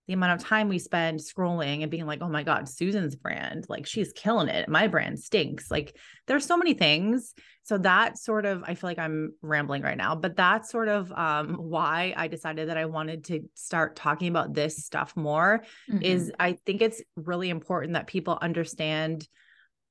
the 0.07 0.13
amount 0.13 0.41
of 0.41 0.47
time 0.47 0.67
we 0.67 0.79
spend 0.79 1.19
scrolling 1.19 1.83
and 1.83 1.91
being 1.91 2.05
like, 2.05 2.21
oh 2.21 2.27
my 2.27 2.43
God, 2.43 2.67
Susan's 2.67 3.15
brand, 3.15 3.65
like 3.69 3.85
she's 3.85 4.11
killing 4.11 4.47
it. 4.47 4.67
My 4.67 4.87
brand 4.87 5.19
stinks. 5.19 5.69
Like 5.69 5.95
there's 6.27 6.45
so 6.45 6.57
many 6.57 6.73
things. 6.73 7.33
So 7.63 7.77
that 7.79 8.17
sort 8.17 8.45
of, 8.45 8.63
I 8.65 8.73
feel 8.73 8.89
like 8.89 8.99
I'm 8.99 9.33
rambling 9.41 9.83
right 9.83 9.97
now, 9.97 10.15
but 10.15 10.35
that's 10.35 10.71
sort 10.71 10.87
of 10.87 11.11
um, 11.11 11.53
why 11.55 12.13
I 12.17 12.27
decided 12.27 12.69
that 12.69 12.77
I 12.77 12.85
wanted 12.85 13.25
to 13.25 13.41
start 13.53 13.95
talking 13.95 14.27
about 14.27 14.53
this 14.53 14.83
stuff 14.83 15.15
more. 15.15 15.63
Mm-hmm. 15.89 16.01
Is 16.01 16.31
I 16.39 16.53
think 16.65 16.81
it's 16.81 17.01
really 17.15 17.49
important 17.49 17.93
that 17.93 18.07
people 18.07 18.37
understand 18.41 19.27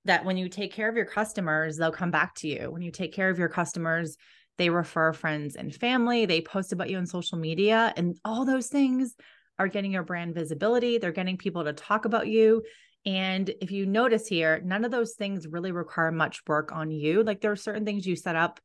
that 0.07 0.25
when 0.25 0.37
you 0.37 0.49
take 0.49 0.73
care 0.73 0.89
of 0.89 0.97
your 0.97 1.07
customers, 1.07 1.77
they'll 1.77 1.93
come 1.93 2.11
back 2.11 2.35
to 2.37 2.49
you. 2.49 2.71
When 2.71 2.83
you 2.83 2.91
take 2.91 3.13
care 3.13 3.31
of 3.31 3.39
your 3.39 3.49
customers, 3.49 4.17
they 4.59 4.71
refer 4.71 5.13
friends 5.13 5.57
and 5.57 5.75
family, 5.75 6.27
they 6.27 6.41
post 6.41 6.73
about 6.73 6.91
you 6.91 6.99
on 6.99 7.07
social 7.07 7.39
media, 7.39 7.95
and 7.97 8.19
all 8.25 8.45
those 8.45 8.69
things 8.69 9.15
are 9.61 9.69
getting 9.69 9.93
your 9.93 10.03
brand 10.03 10.35
visibility, 10.35 10.99
they're 10.99 11.13
getting 11.13 11.37
people 11.37 11.65
to 11.65 11.73
talk 11.73 12.07
about 12.07 12.27
you. 12.27 12.63
And 13.07 13.49
if 13.61 13.71
you 13.71 13.87
notice 13.87 14.27
here, 14.27 14.61
none 14.65 14.85
of 14.85 14.91
those 14.91 15.15
things 15.15 15.47
really 15.47 15.73
require 15.73 16.11
much 16.11 16.41
work 16.47 16.73
on 16.73 16.91
you. 16.91 17.23
Like 17.23 17.41
there 17.41 17.53
are 17.53 17.57
certain 17.57 17.85
things 17.85 18.07
you 18.07 18.17
set 18.17 18.37
up 18.37 18.61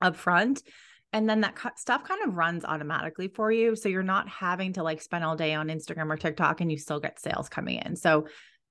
up 0.00 0.16
front 0.16 0.62
and 1.12 1.28
then 1.28 1.40
that 1.40 1.56
stuff 1.78 2.04
kind 2.04 2.22
of 2.22 2.36
runs 2.36 2.64
automatically 2.64 3.28
for 3.28 3.50
you 3.50 3.74
so 3.74 3.88
you're 3.88 4.02
not 4.02 4.28
having 4.28 4.74
to 4.74 4.82
like 4.82 5.00
spend 5.00 5.24
all 5.24 5.36
day 5.36 5.54
on 5.54 5.68
Instagram 5.68 6.10
or 6.10 6.16
TikTok 6.16 6.60
and 6.60 6.70
you 6.70 6.78
still 6.78 7.00
get 7.00 7.20
sales 7.20 7.48
coming 7.48 7.76
in. 7.76 7.96
So 7.96 8.26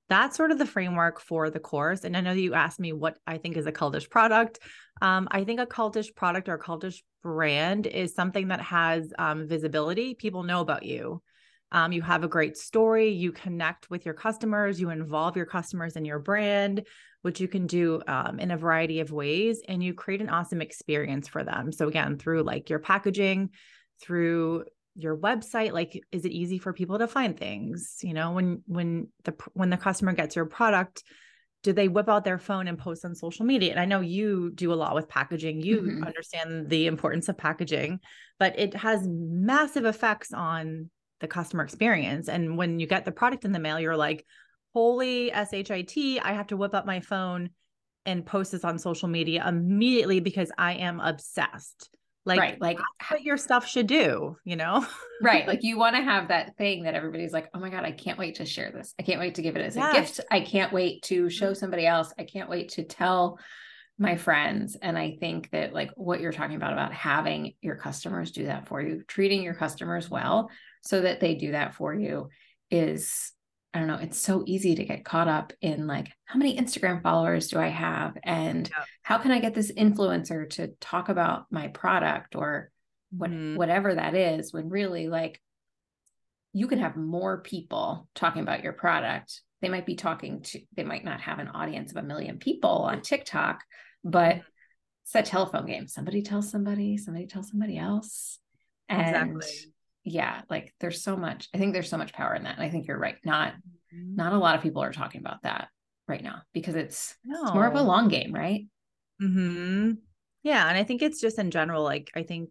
that's 0.10 0.38
sort 0.38 0.51
of 0.51 0.58
the 0.58 0.65
framework 0.65 1.20
for 1.20 1.50
the 1.50 1.60
course. 1.60 2.03
And 2.03 2.15
I 2.15 2.22
know 2.22 2.32
you 2.32 2.53
asked 2.53 2.79
me 2.79 2.94
what 2.94 3.17
I 3.27 3.39
think 3.39 3.58
is 3.58 3.65
a 3.65 3.72
cultish 3.72 4.10
product. 4.10 4.60
Um, 5.01 5.27
I 5.32 5.44
think 5.44 5.60
a 5.60 5.65
cultish 5.65 6.15
product 6.15 6.48
or 6.48 6.53
a 6.53 6.62
cultish 6.62 7.01
brand 7.24 7.88
is 7.88 8.15
something 8.15 8.50
that 8.50 8.62
has 8.62 9.12
um, 9.20 9.48
visibility. 9.48 10.13
People 10.13 10.44
know 10.44 10.62
about 10.62 10.84
you. 10.84 11.22
Um, 11.71 11.91
you 11.91 12.01
have 12.01 12.24
a 12.24 12.27
great 12.27 12.57
story. 12.57 13.09
You 13.09 13.31
connect 13.31 13.89
with 13.89 14.05
your 14.05 14.13
customers. 14.13 14.79
You 14.79 14.89
involve 14.89 15.36
your 15.36 15.45
customers 15.45 15.95
in 15.95 16.05
your 16.05 16.19
brand, 16.19 16.88
which 17.21 17.41
you 17.41 17.47
can 17.47 17.67
do 17.67 18.01
um, 18.07 18.39
in 18.39 18.51
a 18.51 18.57
variety 18.57 19.00
of 19.00 19.12
ways. 19.12 19.62
And 19.67 19.83
you 19.83 19.93
create 19.93 20.21
an 20.21 20.29
awesome 20.29 20.62
experience 20.62 21.27
for 21.27 21.43
them. 21.43 21.71
So, 21.71 21.88
again, 21.88 22.17
through 22.17 22.43
like 22.43 22.69
your 22.69 22.79
packaging, 22.79 23.50
through 24.01 24.65
your 24.97 25.15
website 25.15 25.74
like 25.74 26.01
is 26.12 26.25
it 26.25 26.31
easy 26.31 26.57
for 26.57 26.74
people 26.74 26.97
to 26.97 27.07
find 27.07 27.38
things 27.38 28.00
you 28.01 28.13
know 28.15 28.31
when 28.31 28.63
when 28.65 29.07
the 29.25 29.33
when 29.53 29.69
the 29.69 29.77
customer 29.77 30.12
gets 30.12 30.36
your 30.36 30.45
product 30.45 31.03
do 31.62 31.71
they 31.71 31.88
whip 31.88 32.09
out 32.09 32.24
their 32.24 32.39
phone 32.39 32.67
and 32.67 32.79
post 32.79 33.05
on 33.05 33.13
social 33.13 33.45
media 33.45 33.69
and 33.69 33.79
i 33.79 33.86
know 33.86 34.01
you 34.01 34.51
do 34.53 34.74
a 34.74 34.75
lot 34.75 34.95
with 34.95 35.07
packaging 35.07 35.62
you 35.62 35.81
mm-hmm. 35.81 36.03
understand 36.03 36.67
the 36.69 36.88
importance 36.88 37.29
of 37.29 37.38
packaging 37.38 38.00
but 38.39 38.57
it 38.57 38.74
has 38.74 39.07
massive 39.07 39.86
effects 39.86 40.33
on 40.33 40.89
the 41.19 41.27
customer 41.27 41.63
experience 41.63 42.29
and 42.29 42.57
when 42.57 42.79
you 42.79 42.88
get 42.88 43.05
the 43.05 43.12
product 43.12 43.45
in 43.45 43.51
the 43.51 43.59
mail 43.59 43.79
you're 43.79 43.97
like 43.97 44.25
holy 44.74 45.31
shit 45.51 46.21
i 46.24 46.33
have 46.33 46.47
to 46.47 46.57
whip 46.57 46.74
up 46.74 46.86
my 46.86 47.00
phone 47.00 47.50
and 48.05 48.25
post 48.25 48.51
this 48.51 48.63
on 48.63 48.77
social 48.77 49.07
media 49.07 49.43
immediately 49.47 50.19
because 50.19 50.51
i 50.57 50.74
am 50.74 51.00
obsessed 51.00 51.89
like, 52.27 52.39
right. 52.39 52.62
like 52.62 52.77
what 53.07 53.24
your 53.24 53.38
stuff 53.38 53.65
should 53.65 53.88
do, 53.88 54.36
you 54.43 54.57
know? 54.57 54.86
right. 55.21 55.47
Like 55.47 55.63
you 55.63 55.77
want 55.77 55.95
to 55.95 56.01
have 56.01 56.27
that 56.27 56.57
thing 56.57 56.83
that 56.83 56.93
everybody's 56.93 57.31
like, 57.31 57.50
oh 57.53 57.59
my 57.59 57.69
God, 57.69 57.86
I 57.86 57.93
can't 57.93 58.19
wait 58.19 58.36
to 58.36 58.45
share 58.45 58.69
this. 58.69 58.93
I 59.00 59.03
can't 59.03 59.19
wait 59.19 59.36
to 59.36 59.41
give 59.41 59.55
it 59.55 59.62
as 59.62 59.77
yes. 59.77 59.95
a 59.95 60.00
gift. 60.01 60.19
I 60.29 60.41
can't 60.41 60.74
wait 60.74 61.03
to 61.03 61.29
show 61.29 61.47
mm-hmm. 61.47 61.53
somebody 61.53 61.86
else. 61.86 62.12
I 62.19 62.25
can't 62.25 62.50
wait 62.50 62.69
to 62.71 62.83
tell 62.83 63.39
my 63.97 64.17
friends. 64.17 64.75
And 64.81 64.97
I 64.97 65.15
think 65.19 65.50
that 65.51 65.74
like 65.74 65.91
what 65.95 66.19
you're 66.19 66.33
talking 66.33 66.57
about, 66.57 66.74
about 66.74 66.93
having 66.93 67.53
your 67.62 67.77
customers 67.77 68.31
do 68.31 68.45
that 68.47 68.67
for 68.67 68.81
you, 68.81 69.03
treating 69.07 69.41
your 69.41 69.53
customers 69.53 70.09
well 70.09 70.51
so 70.88 71.01
that 71.01 71.20
they 71.20 71.36
do 71.36 71.51
that 71.51 71.75
for 71.75 71.94
you 71.94 72.29
is 72.72 73.32
I 73.74 73.79
don't 73.79 73.89
know, 73.89 74.00
it's 74.01 74.17
so 74.17 74.44
easy 74.48 74.74
to 74.74 74.86
get 74.86 75.06
caught 75.06 75.27
up 75.27 75.53
in 75.62 75.86
like, 75.86 76.08
how 76.25 76.39
many 76.39 76.58
Instagram 76.58 77.03
followers 77.03 77.50
do 77.50 77.60
I 77.60 77.67
have? 77.67 78.17
And 78.24 78.67
yeah. 78.67 78.86
how 79.03 79.20
can 79.20 79.32
I 79.32 79.39
get 79.39 79.53
this 79.53 79.72
influencer 79.72 80.50
to 80.51 80.70
talk 80.79 81.10
about 81.10 81.46
my 81.51 81.67
product 81.67 82.36
or 82.36 82.72
what, 83.12 83.29
mm. 83.29 83.56
whatever 83.56 83.94
that 83.94 84.15
is? 84.15 84.51
When 84.51 84.70
really, 84.70 85.10
like, 85.10 85.39
you 86.53 86.67
can 86.67 86.79
have 86.79 86.96
more 86.96 87.41
people 87.41 88.08
talking 88.15 88.41
about 88.41 88.63
your 88.63 88.74
product. 88.74 89.41
They 89.62 89.70
might 89.70 89.86
be 89.86 89.96
talking 89.96 90.41
to, 90.41 90.62
they 90.75 90.84
might 90.84 91.06
not 91.06 91.22
have 91.22 91.38
an 91.38 91.50
audience 91.50 91.91
of 91.91 91.98
a 91.98 92.08
million 92.08 92.39
people 92.39 92.70
on 92.70 93.01
TikTok, 93.01 93.63
but 94.03 94.38
mm. 94.38 94.44
it's 95.03 95.13
a 95.13 95.22
telephone 95.22 95.67
game. 95.67 95.88
Somebody 95.88 96.24
tells 96.24 96.50
somebody, 96.50 96.98
somebody 96.98 97.27
tells 97.27 97.51
somebody 97.51 97.77
else. 97.77 98.39
And 98.89 99.01
exactly 99.01 99.74
yeah 100.07 100.41
like 100.49 100.73
there's 100.79 101.01
so 101.01 101.15
much 101.15 101.49
i 101.53 101.57
think 101.57 101.73
there's 101.73 101.89
so 101.89 101.97
much 101.97 102.13
power 102.13 102.33
in 102.33 102.43
that 102.43 102.55
and 102.55 102.63
i 102.63 102.69
think 102.69 102.87
you're 102.87 102.97
right 102.97 103.17
not 103.25 103.53
mm-hmm. 103.93 104.15
not 104.15 104.33
a 104.33 104.37
lot 104.37 104.55
of 104.55 104.61
people 104.61 104.81
are 104.81 104.93
talking 104.93 105.21
about 105.21 105.41
that 105.43 105.67
right 106.07 106.23
now 106.23 106.41
because 106.53 106.75
it's, 106.75 107.15
no. 107.25 107.41
it's 107.41 107.53
more 107.53 107.67
of 107.67 107.75
a 107.75 107.81
long 107.81 108.07
game 108.07 108.33
right 108.33 108.65
hmm 109.19 109.91
yeah 110.43 110.67
and 110.67 110.77
i 110.77 110.83
think 110.83 111.01
it's 111.01 111.19
just 111.19 111.39
in 111.39 111.51
general 111.51 111.83
like 111.83 112.09
i 112.15 112.23
think 112.23 112.49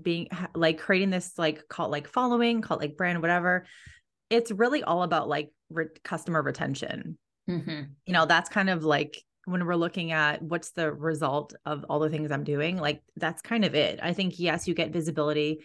being 0.00 0.28
like 0.54 0.78
creating 0.78 1.10
this 1.10 1.32
like 1.38 1.66
call 1.68 1.88
like 1.88 2.08
following 2.08 2.60
call 2.60 2.78
like 2.78 2.96
brand 2.96 3.20
whatever 3.20 3.66
it's 4.30 4.50
really 4.50 4.82
all 4.82 5.02
about 5.02 5.28
like 5.28 5.50
re- 5.70 5.86
customer 6.04 6.42
retention 6.42 7.16
mm-hmm. 7.48 7.82
you 8.06 8.12
know 8.12 8.26
that's 8.26 8.48
kind 8.48 8.70
of 8.70 8.84
like 8.84 9.22
when 9.48 9.64
we're 9.64 9.76
looking 9.76 10.12
at 10.12 10.42
what's 10.42 10.72
the 10.72 10.92
result 10.92 11.54
of 11.64 11.84
all 11.88 12.00
the 12.00 12.10
things 12.10 12.30
I'm 12.30 12.44
doing, 12.44 12.76
like 12.76 13.02
that's 13.16 13.40
kind 13.40 13.64
of 13.64 13.74
it. 13.74 13.98
I 14.02 14.12
think, 14.12 14.38
yes, 14.38 14.68
you 14.68 14.74
get 14.74 14.92
visibility. 14.92 15.64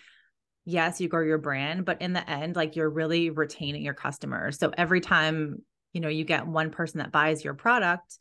Yes, 0.66 1.02
you 1.02 1.10
grow 1.10 1.24
your 1.24 1.38
brand, 1.38 1.86
but 1.86 2.02
in 2.02 2.14
the 2.14 2.28
end, 2.30 2.56
like 2.56 2.76
you're 2.76 2.90
really 2.90 3.30
retaining 3.30 3.84
your 3.84 3.94
customers. 3.94 4.58
So 4.58 4.72
every 4.78 5.02
time, 5.02 5.58
you 5.92 6.02
know, 6.02 6.08
you 6.08 6.24
get 6.24 6.48
one 6.48 6.72
person 6.72 7.00
that 7.00 7.12
buys 7.12 7.44
your 7.44 7.54
product, 7.54 8.18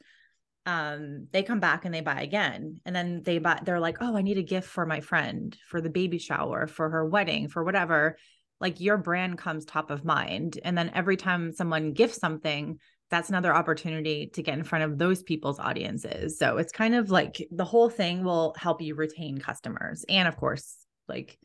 um, 0.67 1.29
they 1.33 1.43
come 1.43 1.61
back 1.61 1.85
and 1.85 1.95
they 1.95 2.01
buy 2.01 2.21
again. 2.21 2.81
And 2.85 2.95
then 2.95 3.23
they 3.23 3.39
buy, 3.39 3.61
they're 3.65 3.81
like, 3.81 3.99
oh, 4.01 4.17
I 4.17 4.23
need 4.23 4.39
a 4.39 4.43
gift 4.43 4.69
for 4.69 4.87
my 4.87 5.01
friend 5.01 5.57
for 5.69 5.81
the 5.81 5.91
baby 5.91 6.19
shower, 6.19 6.67
for 6.67 6.89
her 6.91 7.05
wedding, 7.05 7.49
for 7.49 7.65
whatever. 7.65 8.17
Like 8.61 8.81
your 8.81 8.97
brand 8.97 9.39
comes 9.39 9.65
top 9.65 9.91
of 9.91 10.05
mind. 10.05 10.59
And 10.65 10.77
then 10.77 10.91
every 10.95 11.17
time 11.17 11.53
someone 11.53 11.93
gifts 11.93 12.19
something, 12.19 12.79
that's 13.11 13.29
another 13.29 13.55
opportunity 13.55 14.29
to 14.35 14.43
get 14.43 14.57
in 14.57 14.65
front 14.65 14.85
of 14.85 14.99
those 14.99 15.23
people's 15.23 15.59
audiences. 15.59 16.39
So 16.39 16.57
it's 16.57 16.73
kind 16.73 16.95
of 16.95 17.11
like 17.11 17.47
the 17.51 17.65
whole 17.65 17.91
thing 17.91 18.25
will 18.25 18.55
help 18.57 18.81
you 18.81 18.95
retain 18.95 19.39
customers 19.39 20.05
and 20.09 20.27
of 20.27 20.37
course 20.37 20.77
like 21.09 21.39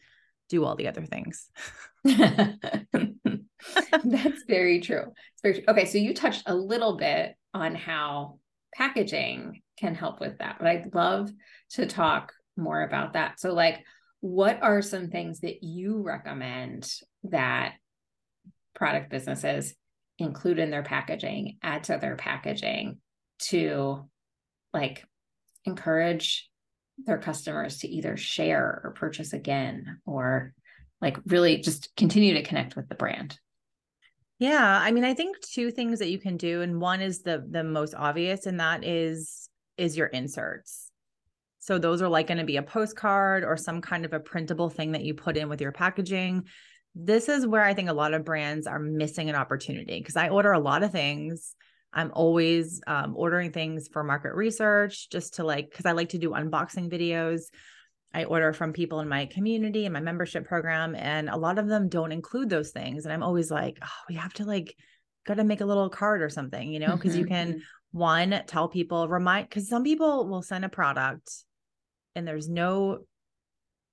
do 0.50 0.66
all 0.66 0.76
the 0.76 0.88
other 0.88 1.06
things. 1.06 1.50
that's 2.04 2.60
very 4.48 4.80
true. 4.82 5.04
It's 5.34 5.42
very 5.42 5.56
true. 5.56 5.64
Okay, 5.68 5.86
so 5.86 5.98
you 5.98 6.14
touched 6.14 6.44
a 6.46 6.56
little 6.56 6.98
bit 6.98 7.36
on 7.54 7.76
how 7.76 8.40
packaging 8.76 9.62
can 9.80 9.96
help 9.96 10.20
with 10.20 10.38
that, 10.40 10.58
but 10.60 10.68
I'd 10.68 10.94
love 10.94 11.32
to 11.72 11.86
talk 11.86 12.34
more 12.56 12.82
about 12.82 13.14
that. 13.14 13.40
So 13.40 13.54
like 13.54 13.84
what 14.22 14.62
are 14.62 14.82
some 14.82 15.10
things 15.10 15.42
that 15.42 15.64
you 15.64 16.02
recommend 16.02 16.92
that 17.26 17.74
product 18.76 19.10
businesses 19.10 19.76
include 20.20 20.60
in 20.60 20.72
their 20.72 20.84
packaging, 20.84 21.58
add 21.62 21.84
to 21.86 21.98
their 22.02 22.16
packaging 22.16 22.98
to 23.40 24.10
like 24.74 25.06
encourage 25.66 26.50
their 26.98 27.18
customers 27.18 27.80
to 27.80 27.88
either 27.88 28.18
share 28.18 28.82
or 28.84 28.92
purchase 28.92 29.34
again 29.34 30.00
or 30.06 30.54
like 31.02 31.18
really 31.26 31.58
just 31.58 31.96
continue 31.96 32.34
to 32.34 32.44
connect 32.44 32.76
with 32.76 32.90
the 32.90 32.96
brand. 32.96 33.40
Yeah, 34.40 34.80
I 34.82 34.92
mean 34.92 35.04
I 35.04 35.14
think 35.14 35.40
two 35.42 35.72
things 35.72 36.00
that 36.00 36.10
you 36.10 36.20
can 36.20 36.38
do 36.38 36.62
and 36.62 36.82
one 36.82 37.02
is 37.02 37.22
the 37.22 37.46
the 37.50 37.64
most 37.64 37.94
obvious 37.96 38.46
and 38.46 38.60
that 38.60 38.84
is 38.84 39.50
is 39.78 39.98
your 39.98 40.08
inserts. 40.08 40.92
So 41.60 41.78
those 41.78 42.02
are 42.02 42.08
like 42.08 42.28
going 42.28 42.38
to 42.38 42.46
be 42.46 42.58
a 42.58 42.64
postcard 42.64 43.44
or 43.44 43.58
some 43.58 43.82
kind 43.82 44.06
of 44.06 44.14
a 44.14 44.20
printable 44.20 44.70
thing 44.70 44.94
that 44.94 45.04
you 45.04 45.14
put 45.14 45.38
in 45.38 45.50
with 45.50 45.60
your 45.60 45.72
packaging 45.72 46.46
this 47.00 47.30
is 47.30 47.46
where 47.46 47.64
I 47.64 47.74
think 47.74 47.90
a 47.90 47.94
lot 47.94 48.14
of 48.14 48.26
brands 48.26 48.66
are 48.66 48.80
missing 48.80 49.30
an 49.30 49.36
opportunity 49.36 50.00
because 50.00 50.16
I 50.16 50.30
order 50.30 50.52
a 50.52 50.60
lot 50.60 50.82
of 50.82 50.92
things. 50.92 51.56
I'm 51.94 52.12
always 52.14 52.82
um, 52.86 53.14
ordering 53.16 53.52
things 53.52 53.88
for 53.92 54.04
market 54.04 54.34
research 54.36 55.10
just 55.10 55.36
to 55.36 55.44
like, 55.44 55.70
because 55.70 55.86
I 55.86 55.94
like 55.94 56.10
to 56.10 56.18
do 56.18 56.32
unboxing 56.32 56.92
videos. 56.92 57.44
I 58.14 58.24
order 58.26 58.54
from 58.54 58.74
people 58.74 59.00
in 59.00 59.10
my 59.10 59.26
community 59.26 59.86
and 59.86 59.94
my 59.94 60.00
membership 60.00 60.46
program, 60.46 60.96
and 60.96 61.30
a 61.30 61.38
lot 61.38 61.60
of 61.60 61.68
them 61.68 61.90
don't 61.90 62.12
include 62.12 62.50
those 62.50 62.72
things. 62.72 63.06
And 63.06 63.14
I'm 63.14 63.24
always 63.24 63.52
like, 63.52 63.78
oh, 63.82 64.04
we 64.10 64.16
have 64.16 64.34
to 64.36 64.46
like, 64.46 64.76
got 65.26 65.36
to 65.36 65.44
make 65.44 65.62
a 65.62 65.66
little 65.66 65.90
card 65.90 66.22
or 66.22 66.30
something, 66.30 66.72
you 66.72 66.80
know, 66.80 66.96
because 66.96 67.14
mm-hmm. 67.14 67.22
you 67.22 67.26
can, 67.28 67.48
mm-hmm. 67.54 67.98
one, 67.98 68.44
tell 68.48 68.70
people, 68.70 69.08
remind, 69.08 69.50
because 69.50 69.68
some 69.68 69.84
people 69.84 70.28
will 70.28 70.42
send 70.42 70.66
a 70.66 70.70
product 70.70 71.32
and 72.16 72.28
there's 72.28 72.50
no, 72.50 73.00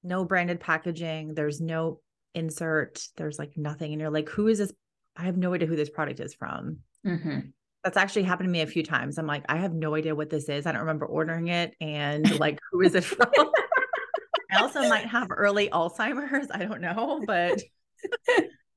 no 0.03 0.25
branded 0.25 0.61
packaging, 0.61 1.35
there's 1.35 1.61
no 1.61 2.01
insert 2.35 3.01
there's 3.17 3.39
like 3.39 3.53
nothing 3.57 3.93
and 3.93 4.01
you're 4.01 4.11
like 4.11 4.29
who 4.29 4.49
is 4.49 4.59
this 4.59 4.73
i 5.17 5.23
have 5.23 5.37
no 5.37 5.55
idea 5.55 5.69
who 5.69 5.77
this 5.77 5.91
product 5.91 6.21
is 6.21 6.35
from 6.35 6.79
mm-hmm. 7.07 7.41
That's 7.85 7.99
actually 7.99 8.23
happened 8.23 8.49
to 8.49 8.51
me 8.51 8.63
a 8.63 8.67
few 8.67 8.83
times. 8.83 9.19
I'm 9.19 9.27
like 9.27 9.45
i 9.49 9.57
have 9.57 9.75
no 9.75 9.95
idea 9.95 10.15
what 10.15 10.31
this 10.31 10.49
is. 10.49 10.67
I 10.67 10.73
don't 10.73 10.81
remember 10.81 11.07
ordering 11.07 11.49
it 11.49 11.75
and 11.81 12.39
like 12.41 12.59
who 12.73 12.81
is 12.81 12.95
it 12.95 13.05
from. 13.05 13.29
I 14.51 14.61
also 14.61 14.89
might 14.89 15.07
have 15.07 15.29
early 15.31 15.69
alzheimer's. 15.69 16.49
I 16.53 16.65
don't 16.65 16.81
know 16.81 17.23
but 17.27 17.61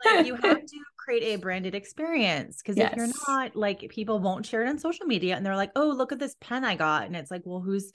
like 0.05 0.25
you 0.25 0.35
have 0.35 0.65
to 0.65 0.79
create 0.97 1.23
a 1.23 1.35
branded 1.37 1.73
experience 1.73 2.61
because 2.61 2.77
yes. 2.77 2.91
if 2.91 2.97
you're 2.97 3.09
not 3.27 3.55
like 3.55 3.89
people 3.89 4.19
won't 4.19 4.45
share 4.45 4.63
it 4.63 4.69
on 4.69 4.77
social 4.77 5.05
media 5.05 5.35
and 5.35 5.45
they're 5.45 5.55
like 5.55 5.71
oh 5.75 5.89
look 5.89 6.11
at 6.11 6.19
this 6.19 6.35
pen 6.41 6.65
i 6.65 6.75
got. 6.75 7.07
And 7.07 7.15
it's 7.15 7.31
like 7.31 7.43
well 7.45 7.61
who's 7.61 7.91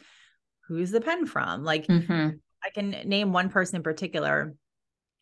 who's 0.66 0.90
the 0.90 1.00
pen 1.00 1.26
from? 1.26 1.62
Like 1.62 1.86
mm-hmm. 1.86 2.36
i 2.64 2.70
can 2.70 2.90
name 2.90 3.32
one 3.32 3.50
person 3.50 3.76
in 3.76 3.82
particular 3.82 4.54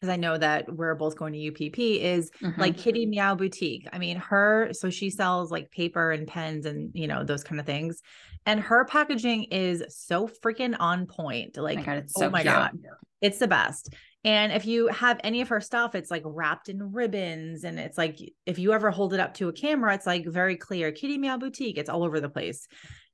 because 0.01 0.13
I 0.13 0.17
know 0.17 0.39
that 0.39 0.73
we're 0.75 0.95
both 0.95 1.17
going 1.17 1.35
to 1.35 1.49
UPP, 1.49 1.79
is 1.79 2.31
mm-hmm. 2.43 2.59
like 2.59 2.79
Kitty 2.79 3.05
Meow 3.05 3.35
Boutique. 3.35 3.87
I 3.93 3.99
mean, 3.99 4.17
her, 4.17 4.71
so 4.73 4.89
she 4.89 5.11
sells 5.11 5.51
like 5.51 5.71
paper 5.71 6.11
and 6.11 6.27
pens 6.27 6.65
and, 6.65 6.91
you 6.95 7.07
know, 7.07 7.23
those 7.23 7.45
kind 7.45 7.61
of 7.61 7.67
things. 7.67 8.01
And 8.47 8.61
her 8.61 8.87
packaging 8.87 9.45
is 9.45 9.85
so 9.89 10.27
freaking 10.27 10.75
on 10.81 11.07
point. 11.07 11.59
Like, 11.59 11.79
oh 11.79 11.81
my 11.81 11.87
God, 11.87 11.99
it's 11.99 12.15
so 12.15 12.27
oh 12.27 12.31
my 12.31 12.43
God, 12.43 12.79
it's 13.21 13.39
the 13.39 13.49
best. 13.49 13.95
And 14.25 14.53
if 14.53 14.67
you 14.67 14.89
have 14.89 15.21
any 15.23 15.43
of 15.43 15.49
her 15.49 15.61
stuff, 15.61 15.95
it's 15.95 16.11
like 16.11 16.23
wrapped 16.25 16.71
in 16.71 16.93
ribbons. 16.93 17.65
And 17.65 17.79
it's 17.79 17.99
like, 17.99 18.19
if 18.47 18.59
you 18.59 18.73
ever 18.73 18.91
hold 18.91 19.13
it 19.13 19.21
up 19.21 19.35
to 19.35 19.49
a 19.49 19.53
camera, 19.53 19.95
it's 19.95 20.07
like 20.07 20.27
very 20.27 20.57
clear 20.57 20.93
Kitty 20.93 21.19
Meow 21.19 21.37
Boutique. 21.37 21.77
It's 21.77 21.91
all 21.91 22.05
over 22.05 22.21
the 22.21 22.29
place. 22.29 22.69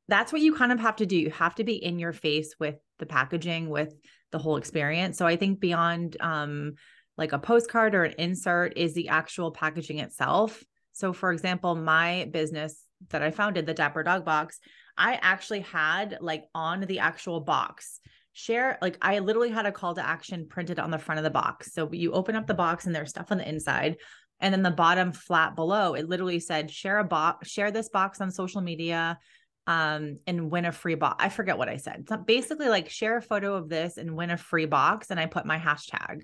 That's 0.09 0.33
what 0.33 0.43
you 0.43 0.55
kind 0.55 0.71
of 0.71 0.79
have 0.79 0.97
to 0.97 1.07
do. 1.07 1.17
You 1.17 1.31
have 1.31 1.57
to 1.57 1.65
be 1.65 1.75
in 1.75 1.99
your 1.99 2.13
face 2.13 2.55
with 2.61 2.77
the 3.01 3.07
packaging, 3.07 3.69
with 3.69 3.93
the 4.37 4.43
whole 4.43 4.59
experience. 4.59 5.17
So 5.17 5.27
I 5.27 5.37
think 5.37 5.61
beyond 5.61 6.19
um, 6.21 6.75
like 7.17 7.33
a 7.33 7.39
postcard 7.39 7.95
or 7.95 8.05
an 8.05 8.15
insert 8.19 8.77
is 8.77 8.93
the 8.93 9.09
actual 9.09 9.51
packaging 9.51 9.99
itself. 10.01 10.63
So, 10.93 11.15
for 11.15 11.33
example, 11.33 11.75
my 11.75 12.29
business 12.31 12.85
that 13.09 13.23
I 13.23 13.31
founded, 13.31 13.65
the 13.65 13.73
Dapper 13.73 14.03
Dog 14.03 14.27
Box, 14.27 14.61
I 14.99 15.19
actually 15.23 15.61
had 15.61 16.19
like 16.21 16.45
on 16.55 16.83
the 16.83 16.99
actual 16.99 17.41
box 17.41 18.01
share 18.35 18.77
like 18.83 18.99
I 19.01 19.21
literally 19.21 19.49
had 19.49 19.65
a 19.65 19.73
call 19.73 19.95
to 19.95 20.07
action 20.07 20.47
printed 20.47 20.79
on 20.79 20.91
the 20.91 20.99
front 20.99 21.19
of 21.19 21.25
the 21.25 21.31
box. 21.31 21.73
So 21.73 21.89
you 21.91 22.13
open 22.13 22.37
up 22.37 22.47
the 22.47 22.53
box 22.53 22.85
and 22.85 22.95
there's 22.95 23.09
stuff 23.09 23.33
on 23.33 23.39
the 23.39 23.49
inside. 23.49 23.97
And 24.41 24.53
then 24.53 24.63
the 24.63 24.71
bottom 24.71 25.13
flat 25.13 25.57
below, 25.57 25.95
it 25.95 26.07
literally 26.07 26.41
said 26.41 26.71
share 26.71 26.99
a 26.99 27.05
box, 27.05 27.49
share 27.49 27.71
this 27.71 27.89
box 27.89 28.21
on 28.21 28.31
social 28.31 28.61
media, 28.61 29.19
um, 29.67 30.19
and 30.27 30.51
win 30.51 30.65
a 30.65 30.73
free 30.73 30.95
box. 30.95 31.17
I 31.25 31.29
forget 31.29 31.59
what 31.59 31.69
I 31.69 31.77
said. 31.77 32.07
So 32.09 32.17
basically, 32.17 32.69
like 32.69 32.89
share 32.89 33.17
a 33.17 33.23
photo 33.23 33.55
of 33.55 33.69
this 33.69 33.97
and 33.97 34.17
win 34.17 34.31
a 34.31 34.37
free 34.37 34.67
box. 34.67 35.11
And 35.11 35.19
I 35.19 35.27
put 35.27 35.47
my 35.47 35.59
hashtag. 35.59 36.23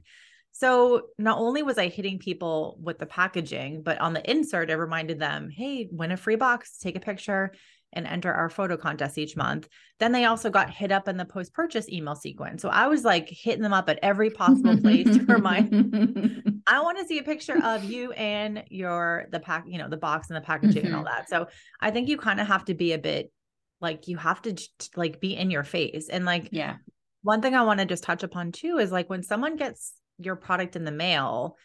So 0.53 1.09
not 1.19 1.39
only 1.39 1.63
was 1.63 1.79
I 1.79 1.89
hitting 1.89 2.19
people 2.19 2.79
with 2.81 2.99
the 2.99 3.07
packaging, 3.07 3.83
but 3.83 3.99
on 4.01 4.13
the 4.13 4.31
insert, 4.31 4.71
I 4.71 4.75
reminded 4.75 5.19
them, 5.19 5.49
hey, 5.51 5.89
win 5.91 6.13
a 6.13 6.17
free 6.17 6.37
box, 6.37 6.79
take 6.79 6.95
a 6.95 7.01
picture 7.01 7.53
and 7.95 8.07
enter 8.07 8.33
our 8.33 8.49
photo 8.49 8.77
contest 8.77 9.19
each 9.19 9.37
month. 9.37 9.69
Then 9.99 10.13
they 10.13 10.25
also 10.25 10.51
got 10.51 10.71
hit 10.71 10.93
up 10.93 11.09
in 11.09 11.17
the 11.17 11.25
post 11.25 11.53
purchase 11.53 11.89
email 11.89 12.15
sequence. 12.15 12.63
So 12.63 12.69
I 12.69 12.87
was 12.87 13.05
like 13.05 13.29
hitting 13.29 13.63
them 13.63 13.73
up 13.73 13.89
at 13.89 13.99
every 14.03 14.31
possible 14.31 14.77
place 14.79 15.17
to 15.17 15.25
remind, 15.25 16.43
I 16.66 16.81
want 16.83 16.98
to 16.98 17.05
see 17.05 17.18
a 17.18 17.22
picture 17.22 17.59
of 17.62 17.85
you 17.85 18.12
and 18.12 18.64
your, 18.68 19.27
the 19.31 19.40
pack, 19.40 19.64
you 19.66 19.79
know, 19.79 19.88
the 19.88 19.96
box 19.96 20.29
and 20.31 20.37
the 20.37 20.40
packaging 20.40 20.85
mm-hmm. 20.85 20.87
and 20.87 20.94
all 20.96 21.05
mm-hmm. 21.05 21.14
that. 21.16 21.29
So 21.29 21.48
I 21.81 21.90
think 21.90 22.09
you 22.09 22.16
kind 22.16 22.40
of 22.40 22.46
have 22.46 22.64
to 22.66 22.75
be 22.75 22.92
a 22.92 22.98
bit 22.98 23.33
like, 23.81 24.09
you 24.09 24.16
have 24.16 24.42
to 24.42 24.57
like 24.96 25.20
be 25.20 25.37
in 25.37 25.51
your 25.51 25.64
face. 25.64 26.09
And 26.09 26.25
like, 26.25 26.48
yeah. 26.53 26.77
One 27.25 27.40
thing 27.40 27.55
I 27.55 27.62
want 27.62 27.79
to 27.79 27.87
just 27.87 28.03
touch 28.03 28.25
upon 28.25 28.51
too 28.51 28.79
is 28.79 28.90
like 28.90 29.09
when 29.09 29.22
someone 29.22 29.57
gets 29.57 29.92
your 30.18 30.35
product 30.35 30.75
in 30.75 30.85
the 30.85 30.90
mail, 30.90 31.57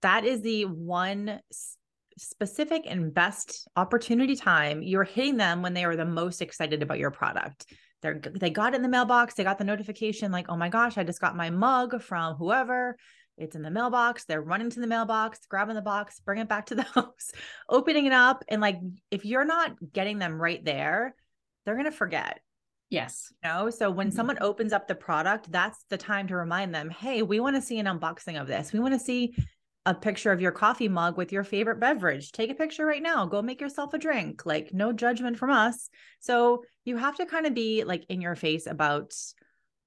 that 0.00 0.24
is 0.24 0.40
the 0.40 0.64
one 0.64 1.40
specific 2.18 2.84
and 2.86 3.12
best 3.12 3.68
opportunity 3.76 4.36
time, 4.36 4.82
you're 4.82 5.04
hitting 5.04 5.36
them 5.36 5.62
when 5.62 5.74
they 5.74 5.84
are 5.84 5.96
the 5.96 6.04
most 6.04 6.42
excited 6.42 6.82
about 6.82 6.98
your 6.98 7.10
product. 7.10 7.66
They're 8.02 8.20
they 8.20 8.50
got 8.50 8.72
it 8.72 8.76
in 8.76 8.82
the 8.82 8.88
mailbox, 8.88 9.34
they 9.34 9.44
got 9.44 9.58
the 9.58 9.64
notification 9.64 10.32
like, 10.32 10.46
"Oh 10.48 10.56
my 10.56 10.68
gosh, 10.68 10.98
I 10.98 11.04
just 11.04 11.20
got 11.20 11.36
my 11.36 11.50
mug 11.50 12.02
from 12.02 12.34
whoever." 12.34 12.96
It's 13.38 13.56
in 13.56 13.62
the 13.62 13.70
mailbox. 13.70 14.24
They're 14.24 14.42
running 14.42 14.70
to 14.70 14.80
the 14.80 14.86
mailbox, 14.86 15.40
grabbing 15.48 15.74
the 15.74 15.82
box, 15.82 16.20
bring 16.20 16.38
it 16.38 16.48
back 16.48 16.66
to 16.66 16.74
the 16.74 16.82
house, 16.94 17.32
opening 17.68 18.06
it 18.06 18.12
up 18.12 18.44
and 18.48 18.60
like 18.60 18.78
if 19.10 19.24
you're 19.24 19.44
not 19.44 19.76
getting 19.92 20.18
them 20.18 20.40
right 20.40 20.64
there, 20.64 21.14
they're 21.64 21.74
going 21.74 21.86
to 21.86 21.92
forget. 21.92 22.40
Yes. 22.90 23.32
You 23.42 23.48
know, 23.48 23.70
so 23.70 23.90
when 23.90 24.08
mm-hmm. 24.08 24.16
someone 24.16 24.38
opens 24.42 24.72
up 24.74 24.86
the 24.86 24.94
product, 24.94 25.50
that's 25.50 25.82
the 25.88 25.96
time 25.96 26.28
to 26.28 26.36
remind 26.36 26.74
them, 26.74 26.90
hey, 26.90 27.22
we 27.22 27.40
want 27.40 27.56
to 27.56 27.62
see 27.62 27.78
an 27.78 27.86
unboxing 27.86 28.38
of 28.38 28.46
this. 28.46 28.72
We 28.72 28.80
want 28.80 28.92
to 28.92 29.00
see 29.00 29.34
a 29.86 29.94
picture 29.94 30.30
of 30.30 30.42
your 30.42 30.52
coffee 30.52 30.88
mug 30.88 31.16
with 31.16 31.32
your 31.32 31.42
favorite 31.42 31.80
beverage. 31.80 32.32
Take 32.32 32.50
a 32.50 32.54
picture 32.54 32.84
right 32.84 33.02
now. 33.02 33.24
Go 33.24 33.40
make 33.40 33.62
yourself 33.62 33.94
a 33.94 33.98
drink. 33.98 34.44
Like, 34.44 34.74
no 34.74 34.92
judgment 34.92 35.38
from 35.38 35.50
us. 35.50 35.88
So, 36.20 36.64
you 36.84 36.98
have 36.98 37.16
to 37.16 37.26
kind 37.26 37.46
of 37.46 37.54
be 37.54 37.82
like 37.82 38.04
in 38.10 38.20
your 38.20 38.34
face 38.34 38.66
about 38.66 39.12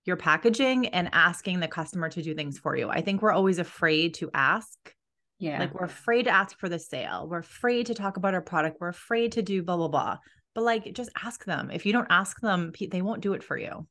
your 0.06 0.16
packaging 0.16 0.88
and 0.88 1.10
asking 1.14 1.60
the 1.60 1.68
customer 1.68 2.10
to 2.10 2.22
do 2.22 2.36
things 2.36 2.58
for 2.60 2.76
you. 2.76 2.90
I 2.90 3.02
think 3.02 3.22
we're 3.22 3.32
always 3.32 3.60
afraid 3.60 4.14
to 4.16 4.30
ask. 4.34 4.94
Yeah. 5.40 5.60
Like, 5.60 5.74
we're 5.74 5.86
afraid 5.86 6.24
to 6.24 6.32
ask 6.32 6.58
for 6.60 6.70
the 6.70 6.80
sale. 6.80 7.28
We're 7.30 7.40
afraid 7.40 7.88
to 7.88 7.94
talk 7.94 8.18
about 8.18 8.34
our 8.34 8.42
product. 8.42 8.78
We're 8.80 8.90
afraid 8.90 9.34
to 9.34 9.42
do 9.42 9.64
blah, 9.64 9.78
blah, 9.78 9.90
blah. 9.90 10.18
But 10.54 10.64
like, 10.64 10.94
just 10.94 11.10
ask 11.22 11.44
them. 11.44 11.70
If 11.72 11.86
you 11.86 11.92
don't 11.92 12.08
ask 12.10 12.40
them, 12.40 12.72
they 12.90 13.02
won't 13.02 13.22
do 13.22 13.34
it 13.34 13.44
for 13.44 13.58
you. 13.58 13.88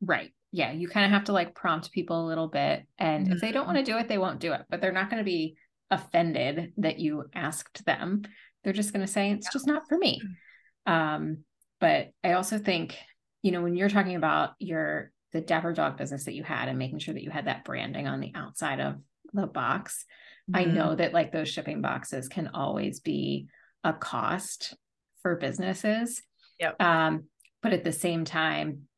Right 0.00 0.32
yeah, 0.56 0.72
you 0.72 0.88
kind 0.88 1.04
of 1.04 1.12
have 1.12 1.24
to 1.24 1.32
like 1.32 1.54
prompt 1.54 1.92
people 1.92 2.24
a 2.24 2.28
little 2.28 2.48
bit. 2.48 2.86
And 2.98 3.24
mm-hmm. 3.26 3.34
if 3.34 3.40
they 3.42 3.52
don't 3.52 3.66
want 3.66 3.76
to 3.76 3.84
do 3.84 3.98
it, 3.98 4.08
they 4.08 4.16
won't 4.16 4.40
do 4.40 4.52
it, 4.52 4.62
but 4.70 4.80
they're 4.80 4.90
not 4.90 5.10
going 5.10 5.20
to 5.20 5.24
be 5.24 5.56
offended 5.90 6.72
that 6.78 6.98
you 6.98 7.24
asked 7.34 7.84
them. 7.84 8.22
They're 8.64 8.72
just 8.72 8.94
going 8.94 9.04
to 9.04 9.12
say, 9.12 9.32
it's 9.32 9.48
yeah. 9.48 9.50
just 9.52 9.66
not 9.66 9.86
for 9.86 9.98
me. 9.98 10.22
Um, 10.86 11.44
but 11.78 12.08
I 12.24 12.32
also 12.32 12.58
think, 12.58 12.96
you 13.42 13.52
know, 13.52 13.60
when 13.60 13.76
you're 13.76 13.90
talking 13.90 14.16
about 14.16 14.52
your 14.58 15.10
the 15.36 15.42
Dapper 15.42 15.74
Dog 15.74 15.98
business 15.98 16.24
that 16.24 16.34
you 16.34 16.42
had 16.42 16.70
and 16.70 16.78
making 16.78 16.98
sure 16.98 17.12
that 17.12 17.22
you 17.22 17.30
had 17.30 17.46
that 17.46 17.62
branding 17.62 18.08
on 18.08 18.20
the 18.20 18.32
outside 18.34 18.80
of 18.80 18.94
the 19.34 19.46
box, 19.46 20.06
mm-hmm. 20.50 20.56
I 20.56 20.64
know 20.64 20.94
that 20.94 21.12
like 21.12 21.30
those 21.30 21.50
shipping 21.50 21.82
boxes 21.82 22.26
can 22.26 22.48
always 22.54 23.00
be 23.00 23.48
a 23.84 23.92
cost 23.92 24.74
for 25.20 25.36
businesses. 25.36 26.22
Yep. 26.58 26.80
Um, 26.80 27.24
but 27.62 27.74
at 27.74 27.84
the 27.84 27.92
same 27.92 28.24
time, 28.24 28.88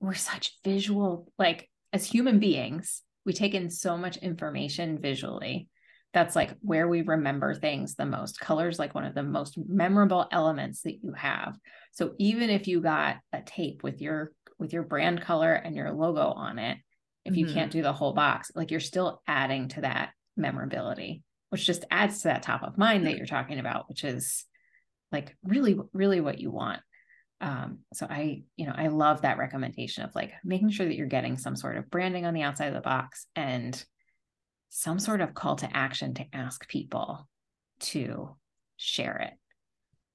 we're 0.00 0.12
such 0.12 0.58
visual, 0.62 1.32
like 1.38 1.70
as 1.94 2.04
human 2.04 2.40
beings, 2.40 3.00
we 3.24 3.32
take 3.32 3.54
in 3.54 3.70
so 3.70 3.96
much 3.96 4.18
information 4.18 5.00
visually. 5.00 5.66
That's 6.12 6.36
like 6.36 6.50
where 6.60 6.88
we 6.88 7.00
remember 7.00 7.54
things 7.54 7.94
the 7.94 8.04
most. 8.04 8.38
Colors 8.38 8.78
like 8.78 8.94
one 8.94 9.06
of 9.06 9.14
the 9.14 9.22
most 9.22 9.56
memorable 9.56 10.28
elements 10.30 10.82
that 10.82 10.98
you 11.02 11.14
have. 11.14 11.56
So 11.92 12.12
even 12.18 12.50
if 12.50 12.68
you 12.68 12.82
got 12.82 13.16
a 13.32 13.40
tape 13.40 13.82
with 13.82 14.02
your 14.02 14.32
with 14.60 14.72
your 14.72 14.82
brand 14.82 15.22
color 15.22 15.52
and 15.52 15.74
your 15.74 15.90
logo 15.92 16.20
on 16.20 16.58
it, 16.58 16.78
if 17.24 17.36
you 17.36 17.46
mm-hmm. 17.46 17.54
can't 17.54 17.72
do 17.72 17.82
the 17.82 17.92
whole 17.92 18.12
box, 18.12 18.52
like 18.54 18.70
you're 18.70 18.80
still 18.80 19.22
adding 19.26 19.68
to 19.68 19.80
that 19.80 20.10
memorability, 20.36 21.22
which 21.48 21.66
just 21.66 21.84
adds 21.90 22.22
to 22.22 22.28
that 22.28 22.42
top 22.42 22.62
of 22.62 22.78
mind 22.78 23.06
that 23.06 23.16
you're 23.16 23.26
talking 23.26 23.58
about, 23.58 23.88
which 23.88 24.04
is 24.04 24.44
like 25.10 25.36
really, 25.42 25.78
really 25.92 26.20
what 26.20 26.38
you 26.38 26.50
want. 26.50 26.80
Um, 27.40 27.78
so 27.94 28.06
I, 28.08 28.42
you 28.56 28.66
know, 28.66 28.74
I 28.76 28.88
love 28.88 29.22
that 29.22 29.38
recommendation 29.38 30.04
of 30.04 30.14
like 30.14 30.32
making 30.44 30.70
sure 30.70 30.86
that 30.86 30.94
you're 30.94 31.06
getting 31.06 31.38
some 31.38 31.56
sort 31.56 31.78
of 31.78 31.90
branding 31.90 32.26
on 32.26 32.34
the 32.34 32.42
outside 32.42 32.68
of 32.68 32.74
the 32.74 32.80
box 32.80 33.26
and 33.34 33.82
some 34.68 34.98
sort 34.98 35.20
of 35.20 35.34
call 35.34 35.56
to 35.56 35.76
action 35.76 36.14
to 36.14 36.26
ask 36.32 36.68
people 36.68 37.28
to 37.80 38.36
share 38.76 39.16
it. 39.16 39.32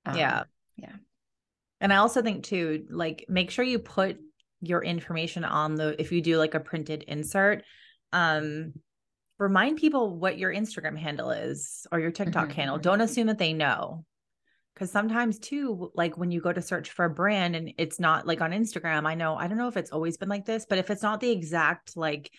Um, 0.10 0.17
yeah. 0.17 0.43
Yeah. 0.77 0.95
And 1.81 1.91
I 1.91 1.97
also 1.97 2.21
think 2.21 2.43
too, 2.43 2.86
like 2.89 3.25
make 3.27 3.51
sure 3.51 3.65
you 3.65 3.79
put 3.79 4.17
your 4.67 4.84
information 4.84 5.43
on 5.43 5.75
the 5.75 5.99
if 5.99 6.12
you 6.12 6.21
do 6.21 6.38
like 6.38 6.54
a 6.54 6.60
printed 6.60 7.04
insert, 7.04 7.63
um, 8.13 8.73
remind 9.39 9.78
people 9.78 10.15
what 10.17 10.38
your 10.38 10.54
Instagram 10.54 10.97
handle 10.97 11.32
is 11.32 11.86
or 11.91 11.99
your 11.99 12.12
TikTok 12.12 12.49
mm-hmm. 12.49 12.60
handle. 12.60 12.78
Don't 12.78 13.01
assume 13.01 13.28
that 13.28 13.38
they 13.38 13.54
know 13.54 14.06
because 14.75 14.91
sometimes 14.91 15.39
too 15.39 15.91
like 15.95 16.17
when 16.17 16.32
you 16.32 16.41
go 16.41 16.51
to 16.51 16.62
search 16.62 16.91
for 16.91 17.06
a 17.06 17.10
brand 17.10 17.56
and 17.56 17.73
it's 17.78 17.99
not 17.99 18.28
like 18.28 18.41
on 18.41 18.51
instagram 18.51 19.06
i 19.06 19.15
know 19.15 19.36
i 19.36 19.47
don't 19.47 19.58
know 19.58 19.67
if 19.67 19.78
it's 19.78 19.91
always 19.91 20.17
been 20.17 20.30
like 20.30 20.45
this 20.45 20.65
but 20.69 20.78
if 20.78 20.89
it's 20.89 21.01
not 21.01 21.19
the 21.19 21.32
exact 21.32 21.95
like 21.97 22.30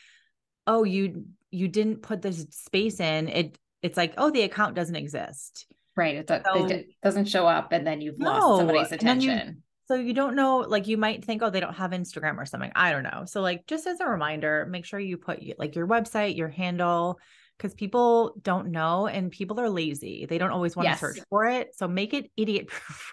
oh 0.67 0.85
you 0.85 1.25
you 1.51 1.69
didn't 1.69 2.03
put 2.03 2.23
this 2.23 2.47
space 2.51 3.01
in 3.01 3.29
it 3.29 3.59
it's 3.83 3.97
like 3.97 4.15
oh 4.19 4.31
the 4.31 4.43
account 4.43 4.75
doesn't 4.75 4.97
exist 4.97 5.67
right 5.97 6.17
it, 6.17 6.29
so, 6.29 6.67
it 6.67 6.87
doesn't 7.03 7.27
show 7.27 7.47
up 7.47 7.73
and 7.73 7.87
then 7.87 8.01
you've 8.01 8.19
no, 8.19 8.31
lost 8.31 8.59
somebody's 8.59 8.93
attention 8.93 9.62
so 9.87 9.94
you 9.94 10.12
don't 10.12 10.35
know 10.35 10.59
like 10.59 10.87
you 10.87 10.96
might 10.96 11.25
think 11.25 11.42
oh 11.42 11.51
they 11.51 11.61
don't 11.61 11.75
have 11.75 11.90
instagram 11.92 12.37
or 12.38 12.46
something 12.46 12.72
i 12.75 12.92
don't 12.92 13.03
know 13.03 13.25
so 13.27 13.40
like 13.40 13.66
just 13.66 13.87
as 13.87 14.01
a 14.01 14.07
reminder 14.07 14.66
make 14.70 14.85
sure 14.85 15.01
you 15.01 15.16
put 15.16 15.40
like 15.59 15.75
your 15.75 15.87
website 15.87 16.37
your 16.37 16.49
handle 16.49 17.18
because 17.57 17.75
people 17.75 18.35
don't 18.42 18.68
know 18.70 19.07
and 19.07 19.31
people 19.31 19.59
are 19.61 19.70
lazy. 19.70 20.27
They 20.27 20.38
don't 20.38 20.51
always 20.51 20.77
want 20.77 20.88
yes. 20.88 21.01
to 21.01 21.07
search 21.07 21.20
for 21.31 21.46
it. 21.46 21.75
So 21.75 21.88
make 21.88 22.12
it 22.14 22.31
idiot 22.37 22.68
proof. 22.68 23.12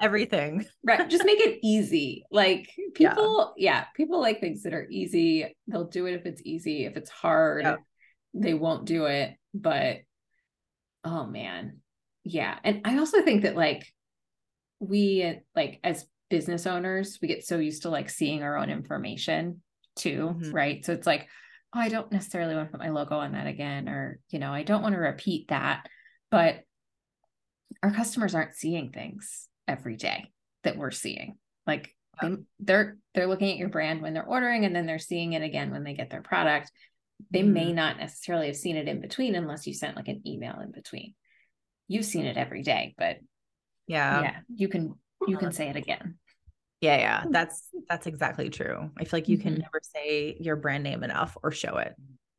everything. 0.00 0.66
Right. 0.84 1.08
Just 1.08 1.24
make 1.24 1.40
it 1.40 1.58
easy. 1.62 2.24
Like 2.30 2.68
people, 2.94 3.54
yeah. 3.56 3.72
yeah. 3.78 3.84
people 3.96 4.20
like 4.20 4.40
things 4.40 4.62
that 4.64 4.74
are 4.74 4.86
easy. 4.90 5.54
They'll 5.66 5.88
do 5.88 6.06
it 6.06 6.14
if 6.14 6.26
it's 6.26 6.42
easy. 6.44 6.84
If 6.84 6.96
it's 6.96 7.10
hard, 7.10 7.64
yeah. 7.64 7.76
they 8.34 8.54
won't 8.54 8.84
do 8.84 9.06
it. 9.06 9.34
But 9.54 9.98
oh 11.04 11.26
man. 11.26 11.78
Yeah. 12.24 12.58
And 12.64 12.82
I 12.84 12.98
also 12.98 13.22
think 13.22 13.42
that 13.42 13.56
like 13.56 13.92
we 14.78 15.40
like 15.54 15.80
as 15.82 16.06
business 16.28 16.66
owners, 16.66 17.18
we 17.20 17.28
get 17.28 17.44
so 17.44 17.58
used 17.58 17.82
to 17.82 17.90
like 17.90 18.10
seeing 18.10 18.42
our 18.42 18.56
own 18.56 18.70
information 18.70 19.62
too, 19.96 20.34
mm-hmm. 20.34 20.52
right? 20.52 20.84
So 20.84 20.92
it's 20.92 21.06
like, 21.06 21.28
oh, 21.74 21.80
I 21.80 21.88
don't 21.88 22.10
necessarily 22.12 22.54
want 22.54 22.68
to 22.68 22.72
put 22.72 22.84
my 22.84 22.90
logo 22.90 23.16
on 23.16 23.32
that 23.32 23.46
again, 23.46 23.88
or, 23.88 24.20
you 24.30 24.38
know, 24.38 24.52
I 24.52 24.62
don't 24.62 24.82
want 24.82 24.94
to 24.94 25.00
repeat 25.00 25.48
that. 25.48 25.86
But 26.30 26.60
our 27.82 27.90
customers 27.90 28.34
aren't 28.34 28.54
seeing 28.54 28.90
things 28.90 29.48
every 29.66 29.96
day 29.96 30.30
that 30.64 30.76
we're 30.76 30.90
seeing. 30.90 31.36
Like 31.66 31.94
they, 32.20 32.36
they're 32.58 32.98
they're 33.14 33.26
looking 33.26 33.50
at 33.50 33.56
your 33.56 33.68
brand 33.68 34.02
when 34.02 34.14
they're 34.14 34.24
ordering 34.24 34.64
and 34.64 34.74
then 34.74 34.86
they're 34.86 34.98
seeing 34.98 35.32
it 35.32 35.42
again 35.42 35.70
when 35.70 35.84
they 35.84 35.94
get 35.94 36.10
their 36.10 36.22
product. 36.22 36.70
They 37.30 37.40
mm-hmm. 37.40 37.52
may 37.52 37.72
not 37.72 37.98
necessarily 37.98 38.46
have 38.46 38.56
seen 38.56 38.76
it 38.76 38.88
in 38.88 39.00
between 39.00 39.34
unless 39.34 39.66
you 39.66 39.74
sent 39.74 39.96
like 39.96 40.08
an 40.08 40.22
email 40.26 40.60
in 40.60 40.72
between. 40.72 41.14
You've 41.88 42.04
seen 42.04 42.26
it 42.26 42.36
every 42.36 42.62
day, 42.62 42.94
but 42.96 43.18
yeah. 43.86 44.22
Yeah, 44.22 44.36
you 44.54 44.68
can 44.68 44.94
you 45.26 45.36
can 45.36 45.52
say 45.52 45.68
it 45.68 45.76
again. 45.76 46.18
Yeah, 46.80 46.96
yeah, 46.96 47.24
that's 47.28 47.68
that's 47.88 48.06
exactly 48.06 48.48
true. 48.48 48.90
I 48.98 49.04
feel 49.04 49.18
like 49.18 49.28
you 49.28 49.38
can 49.38 49.52
mm-hmm. 49.52 49.62
never 49.62 49.80
say 49.82 50.36
your 50.40 50.56
brand 50.56 50.84
name 50.84 51.02
enough 51.02 51.36
or 51.42 51.50
show 51.50 51.76
it. 51.76 51.94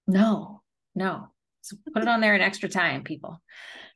No, 0.08 0.62
no. 0.96 1.28
So 1.62 1.78
put 1.94 2.02
it 2.02 2.08
on 2.08 2.22
there 2.22 2.34
an 2.34 2.42
extra 2.42 2.70
time, 2.70 3.04
people. 3.04 3.40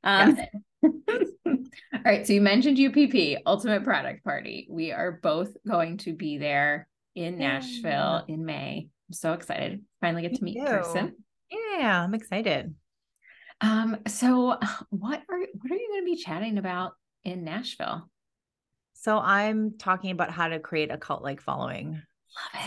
Um, 0.03 0.37
yes. 0.37 0.49
all 1.45 2.01
right. 2.05 2.27
So 2.27 2.33
you 2.33 2.41
mentioned 2.41 2.79
UPP, 2.79 3.41
Ultimate 3.45 3.83
Product 3.83 4.23
Party. 4.23 4.67
We 4.69 4.91
are 4.91 5.19
both 5.23 5.57
going 5.67 5.97
to 5.99 6.13
be 6.13 6.37
there 6.37 6.87
in 7.15 7.39
Nashville 7.39 8.23
yeah. 8.27 8.33
in 8.33 8.45
May. 8.45 8.89
I'm 9.09 9.13
so 9.13 9.33
excited. 9.33 9.83
Finally 10.01 10.23
get 10.23 10.35
to 10.35 10.43
meet 10.43 10.57
in 10.57 10.65
person. 10.65 11.15
Yeah, 11.49 12.03
I'm 12.03 12.13
excited. 12.13 12.73
Um, 13.61 13.97
so 14.07 14.57
what 14.89 15.21
are 15.29 15.39
what 15.39 15.71
are 15.71 15.75
you 15.75 15.89
going 15.91 16.01
to 16.01 16.05
be 16.05 16.21
chatting 16.21 16.57
about 16.57 16.93
in 17.23 17.43
Nashville? 17.43 18.09
So 18.93 19.19
I'm 19.19 19.77
talking 19.77 20.11
about 20.11 20.31
how 20.31 20.47
to 20.47 20.59
create 20.59 20.91
a 20.91 20.97
cult 20.97 21.21
like 21.21 21.41
following. 21.41 22.01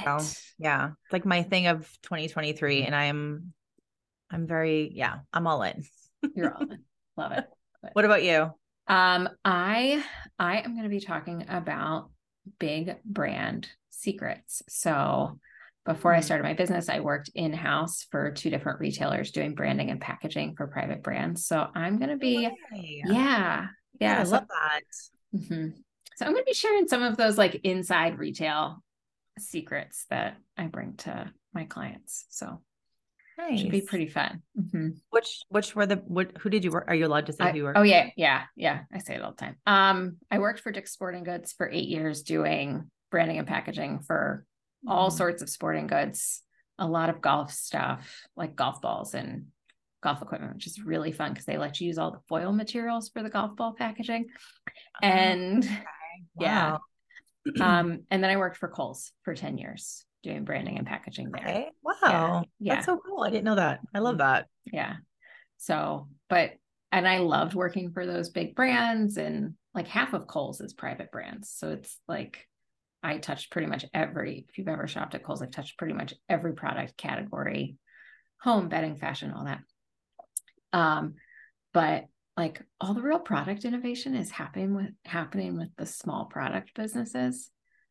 Love 0.05 0.21
it. 0.21 0.29
So, 0.29 0.43
yeah, 0.59 0.91
it's 1.05 1.13
like 1.13 1.25
my 1.25 1.43
thing 1.43 1.67
of 1.67 1.81
2023, 2.03 2.85
and 2.85 2.95
I'm, 2.95 3.53
I'm 4.31 4.47
very, 4.47 4.91
yeah, 4.95 5.17
I'm 5.33 5.47
all 5.47 5.63
in. 5.63 5.85
You're 6.37 6.55
all 6.55 6.63
in. 6.71 6.85
Love 7.17 7.33
it. 7.33 7.45
Love 7.45 7.85
it. 7.85 7.91
What 7.93 8.05
about 8.05 8.23
you? 8.23 8.53
Um, 8.87 9.29
I, 9.45 10.05
I 10.39 10.59
am 10.59 10.73
going 10.73 10.85
to 10.85 10.89
be 10.89 11.01
talking 11.01 11.45
about 11.49 12.11
big 12.59 12.97
brand 13.05 13.69
secrets. 13.91 14.63
So 14.69 15.41
before 15.89 16.13
I 16.13 16.19
mm-hmm. 16.19 16.25
started 16.25 16.45
my 16.45 16.53
business, 16.53 16.91
I 16.91 17.01
worked 17.01 17.31
in 17.35 17.55
house 17.55 18.07
for 18.11 18.31
two 18.31 18.51
different 18.51 18.79
retailers 18.79 19.31
doing 19.31 19.55
branding 19.55 19.91
and 19.91 19.99
packaging 19.99 20.55
for 20.55 20.67
private 20.67 21.03
brands. 21.03 21.47
So 21.47 21.67
I'm 21.75 21.99
going 21.99 22.11
to 22.11 22.19
be, 22.19 22.47
yeah, 23.07 23.69
yeah, 23.99 24.21
I 24.21 24.25
so, 24.25 24.33
love 24.33 24.49
that. 24.49 24.81
Mm-hmm. 25.35 25.69
So 26.17 26.27
I'm 26.27 26.33
going 26.33 26.45
to 26.45 26.47
be 26.47 26.53
sharing 26.53 26.89
some 26.89 27.03
of 27.03 27.17
those 27.17 27.39
like 27.39 27.63
inside 27.65 28.19
retail 28.19 28.85
secrets 29.39 30.05
that 30.11 30.37
I 30.59 30.67
bring 30.67 30.97
to 30.99 31.33
my 31.55 31.65
clients. 31.65 32.27
So 32.29 32.61
nice. 33.39 33.61
should 33.61 33.71
be 33.71 33.81
pretty 33.81 34.09
fun. 34.09 34.43
Mm-hmm. 34.61 34.89
Which 35.09 35.41
which 35.49 35.75
were 35.75 35.87
the 35.87 35.97
what 35.97 36.37
who 36.39 36.51
did 36.51 36.65
you 36.65 36.71
work? 36.71 36.85
Are 36.89 36.95
you 36.95 37.07
allowed 37.07 37.27
to 37.27 37.33
say 37.33 37.45
I, 37.45 37.53
who 37.53 37.57
you 37.57 37.65
worked? 37.65 37.79
Oh 37.79 37.83
yeah, 37.83 38.11
yeah, 38.15 38.43
yeah. 38.57 38.81
I 38.93 38.99
say 38.99 39.15
it 39.15 39.23
all 39.23 39.31
the 39.31 39.39
time. 39.39 39.57
Um, 39.67 40.19
I 40.31 40.39
worked 40.39 40.61
for 40.61 40.71
Dick's 40.71 40.93
Sporting 40.93 41.25
Goods 41.25 41.55
for 41.55 41.67
eight 41.71 41.89
years 41.89 42.23
doing 42.23 42.91
branding 43.11 43.39
and 43.39 43.49
packaging 43.49 44.01
for. 44.01 44.45
All 44.89 45.11
sorts 45.11 45.43
of 45.43 45.49
sporting 45.49 45.87
goods, 45.87 46.43
a 46.79 46.87
lot 46.87 47.11
of 47.11 47.21
golf 47.21 47.53
stuff, 47.53 48.27
like 48.37 48.57
golf 48.57 48.81
balls 48.81 49.15
and 49.15 49.47
golf 50.03 50.23
equipment, 50.23 50.55
which 50.55 50.67
is 50.67 50.83
really 50.85 51.13
fun 51.13 51.33
because 51.33 51.45
they 51.45 51.59
let 51.59 51.81
you 51.81 51.89
use 51.89 51.99
all 51.99 52.13
the 52.13 52.21
foil 52.29 52.53
materials 52.53 53.09
for 53.09 53.23
the 53.23 53.31
golf 53.31 53.57
ball 53.57 53.75
packaging. 53.77 54.27
And 55.03 55.65
okay. 55.65 55.79
Wow. 56.35 56.81
Yeah. 57.45 57.79
um, 57.79 58.01
and 58.11 58.23
then 58.23 58.31
I 58.31 58.37
worked 58.37 58.57
for 58.57 58.69
Kohl's 58.69 59.13
for 59.23 59.35
10 59.35 59.59
years 59.59 60.05
doing 60.23 60.45
branding 60.45 60.79
and 60.79 60.87
packaging 60.87 61.31
there. 61.31 61.43
Okay. 61.43 61.69
Wow. 61.83 61.95
Yeah. 62.03 62.43
yeah. 62.61 62.75
That's 62.75 62.87
so 62.87 63.01
cool. 63.05 63.23
I 63.23 63.31
didn't 63.31 63.45
know 63.45 63.57
that. 63.57 63.81
I 63.95 63.99
love 64.01 64.19
that. 64.19 64.47
Yeah. 64.73 64.95
So, 65.59 66.09
but, 66.29 66.53
and 66.91 67.07
I 67.07 67.19
loved 67.19 67.55
working 67.55 67.91
for 67.93 68.07
those 68.07 68.31
big 68.31 68.55
brands 68.55 69.17
and 69.17 69.55
like 69.75 69.89
half 69.89 70.15
of 70.15 70.27
Kohl's 70.27 70.61
is 70.61 70.73
private 70.73 71.11
brands. 71.11 71.53
So 71.55 71.71
it's 71.71 71.99
like, 72.09 72.47
I 73.03 73.19
touched 73.19 73.51
pretty 73.51 73.69
much 73.69 73.85
every, 73.95 74.47
if 74.49 74.59
you've 74.59 74.69
ever 74.69 74.89
shopped 74.89 75.15
at 75.15 75.23
Kohl's, 75.23 75.43
I've 75.43 75.51
touched 75.51 75.79
pretty 75.79 75.95
much 75.95 76.15
every 76.29 76.55
product 76.55 76.97
category, 76.97 77.77
home, 78.41 78.69
bedding, 78.69 78.97
fashion, 78.97 79.33
all 79.33 79.45
that. 79.45 79.61
Um, 80.73 81.15
but 81.73 82.07
like 82.39 82.63
all 82.81 82.95
the 82.95 83.03
real 83.03 83.19
product 83.19 83.65
innovation 83.65 84.15
is 84.15 84.31
happening 84.31 84.75
with 84.75 84.91
happening 85.05 85.59
with 85.59 85.71
the 85.77 85.85
small 85.85 86.27
product 86.27 86.73
businesses 86.75 87.51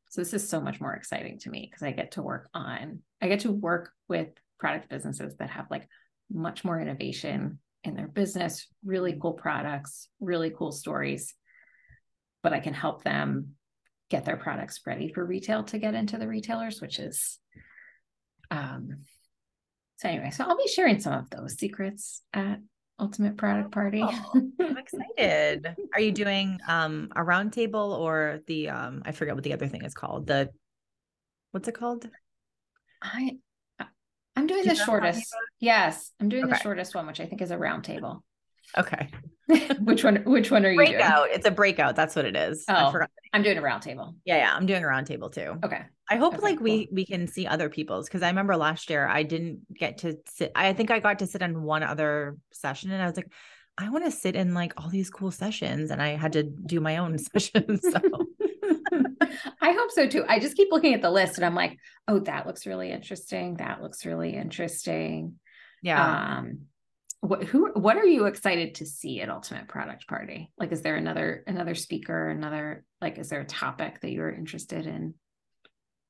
so 0.09 0.21
this 0.21 0.33
is 0.33 0.47
so 0.47 0.61
much 0.61 0.79
more 0.79 0.93
exciting 0.93 1.37
to 1.37 1.49
me 1.49 1.67
because 1.69 1.83
i 1.83 1.91
get 1.91 2.11
to 2.11 2.21
work 2.23 2.49
on 2.53 2.99
i 3.21 3.27
get 3.27 3.41
to 3.41 3.51
work 3.51 3.91
with 4.07 4.29
product 4.57 4.89
businesses 4.89 5.35
that 5.35 5.49
have 5.49 5.67
like 5.69 5.87
much 6.31 6.63
more 6.63 6.79
innovation 6.79 7.59
in 7.83 7.93
their 7.93 8.07
business 8.07 8.67
really 8.85 9.17
cool 9.21 9.33
products 9.33 10.07
really 10.19 10.49
cool 10.49 10.71
stories 10.71 11.35
but 12.41 12.53
i 12.53 12.59
can 12.59 12.73
help 12.73 13.03
them 13.03 13.49
get 14.09 14.25
their 14.25 14.37
products 14.37 14.81
ready 14.85 15.11
for 15.11 15.25
retail 15.25 15.63
to 15.63 15.77
get 15.77 15.93
into 15.93 16.17
the 16.17 16.27
retailers 16.27 16.81
which 16.81 16.99
is 16.99 17.39
um 18.51 19.03
so 19.97 20.09
anyway 20.09 20.29
so 20.29 20.43
i'll 20.45 20.57
be 20.57 20.67
sharing 20.67 20.99
some 20.99 21.13
of 21.13 21.29
those 21.29 21.55
secrets 21.55 22.21
at 22.33 22.59
ultimate 22.99 23.37
product 23.37 23.71
party. 23.71 24.03
Oh, 24.03 24.31
I'm 24.59 24.77
excited. 24.77 25.75
Are 25.93 25.99
you 25.99 26.11
doing 26.11 26.59
um 26.67 27.09
a 27.15 27.21
roundtable 27.21 27.97
or 27.97 28.41
the 28.47 28.69
um 28.69 29.03
I 29.05 29.11
forget 29.11 29.35
what 29.35 29.43
the 29.43 29.53
other 29.53 29.67
thing 29.67 29.83
is 29.83 29.93
called. 29.93 30.27
The 30.27 30.49
what's 31.51 31.67
it 31.67 31.75
called? 31.75 32.09
I 33.01 33.37
I'm 34.35 34.47
doing 34.47 34.63
Do 34.63 34.69
the 34.69 34.75
know 34.75 34.85
what 34.85 35.03
I'm 35.03 35.13
talking 35.13 35.13
shortest. 35.13 35.35
Yes, 35.59 36.11
I'm 36.19 36.29
doing 36.29 36.47
the 36.47 36.57
shortest 36.57 36.93
one, 36.93 37.07
which 37.07 37.19
I 37.19 37.25
think 37.25 37.41
is 37.41 37.51
a 37.51 37.57
round 37.57 37.83
table. 37.83 38.23
Okay. 38.77 39.09
which 39.79 40.03
one 40.03 40.17
which 40.25 40.51
one 40.51 40.65
are 40.65 40.71
you 40.71 40.77
doing? 40.77 40.91
Breakout. 40.97 41.29
It's 41.31 41.45
a 41.47 41.51
breakout. 41.51 41.95
That's 41.95 42.15
what 42.15 42.25
it 42.25 42.35
is. 42.35 42.65
I 42.67 42.85
Oh. 42.87 42.91
forgot. 42.91 43.09
I'm 43.33 43.43
doing 43.43 43.57
a 43.57 43.61
round 43.61 43.81
table. 43.83 44.15
Yeah, 44.25 44.37
yeah. 44.37 44.53
I'm 44.53 44.65
doing 44.65 44.83
a 44.83 44.87
roundtable 44.87 45.31
too. 45.31 45.55
Okay. 45.63 45.81
I 46.09 46.15
hope 46.17 46.33
Okay, 46.35 46.43
like 46.43 46.57
cool. 46.57 46.63
we 46.65 46.89
we 46.91 47.05
can 47.05 47.27
see 47.27 47.47
other 47.47 47.69
people's 47.69 48.07
because 48.07 48.23
I 48.23 48.27
remember 48.29 48.57
last 48.57 48.89
year 48.89 49.07
I 49.07 49.23
didn't 49.23 49.61
get 49.73 49.99
to 49.99 50.17
sit. 50.27 50.51
I 50.55 50.73
think 50.73 50.91
I 50.91 50.99
got 50.99 51.19
to 51.19 51.27
sit 51.27 51.41
in 51.41 51.63
one 51.63 51.83
other 51.83 52.37
session 52.51 52.91
and 52.91 53.01
I 53.01 53.05
was 53.07 53.15
like, 53.15 53.31
I 53.77 53.89
want 53.89 54.05
to 54.05 54.11
sit 54.11 54.35
in 54.35 54.53
like 54.53 54.73
all 54.77 54.89
these 54.89 55.09
cool 55.09 55.31
sessions, 55.31 55.91
and 55.91 56.01
I 56.01 56.09
had 56.15 56.33
to 56.33 56.43
do 56.43 56.79
my 56.81 56.97
own 56.97 57.17
sessions. 57.31 57.81
So 57.83 58.01
I 59.61 59.71
hope 59.71 59.91
so 59.91 60.07
too. 60.07 60.25
I 60.27 60.39
just 60.39 60.55
keep 60.57 60.69
looking 60.71 60.93
at 60.93 61.01
the 61.01 61.11
list 61.11 61.37
and 61.37 61.45
I'm 61.45 61.55
like, 61.55 61.77
oh, 62.07 62.19
that 62.19 62.47
looks 62.47 62.65
really 62.65 62.91
interesting. 62.91 63.55
That 63.57 63.81
looks 63.81 64.05
really 64.05 64.35
interesting. 64.35 65.35
yeah. 65.81 66.37
Um 66.39 66.61
what 67.21 67.43
who 67.43 67.71
what 67.73 67.97
are 67.97 68.05
you 68.05 68.25
excited 68.25 68.75
to 68.75 68.85
see 68.85 69.21
at 69.21 69.29
Ultimate 69.29 69.67
Product 69.67 70.07
Party? 70.07 70.51
Like 70.57 70.71
is 70.71 70.81
there 70.81 70.95
another 70.95 71.43
another 71.47 71.75
speaker, 71.75 72.29
another 72.29 72.83
like 73.01 73.17
is 73.17 73.29
there 73.29 73.41
a 73.41 73.45
topic 73.45 74.01
that 74.01 74.11
you're 74.11 74.31
interested 74.31 74.85
in? 74.85 75.15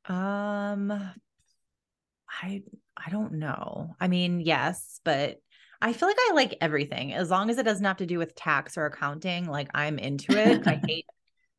Um, 0.06 0.91
I 0.91 2.63
I 2.96 3.10
don't 3.10 3.34
know. 3.34 3.96
I 4.00 4.08
mean, 4.08 4.41
yes, 4.41 5.00
but 5.04 5.38
I 5.82 5.93
feel 5.93 6.10
like 6.10 6.17
I 6.20 6.34
like 6.34 6.58
everything 6.60 7.13
as 7.13 7.30
long 7.30 7.50
as 7.50 7.58
it 7.58 7.63
doesn't 7.63 7.86
have 7.86 7.98
to 7.98 8.06
do 8.06 8.17
with 8.17 8.36
tax 8.36 8.78
or 8.78 8.86
accounting. 8.86 9.46
Like 9.46 9.70
I'm 9.74 10.00
into 10.00 10.38
it. 10.38 10.67
I 10.67 10.82
hate. 10.88 11.06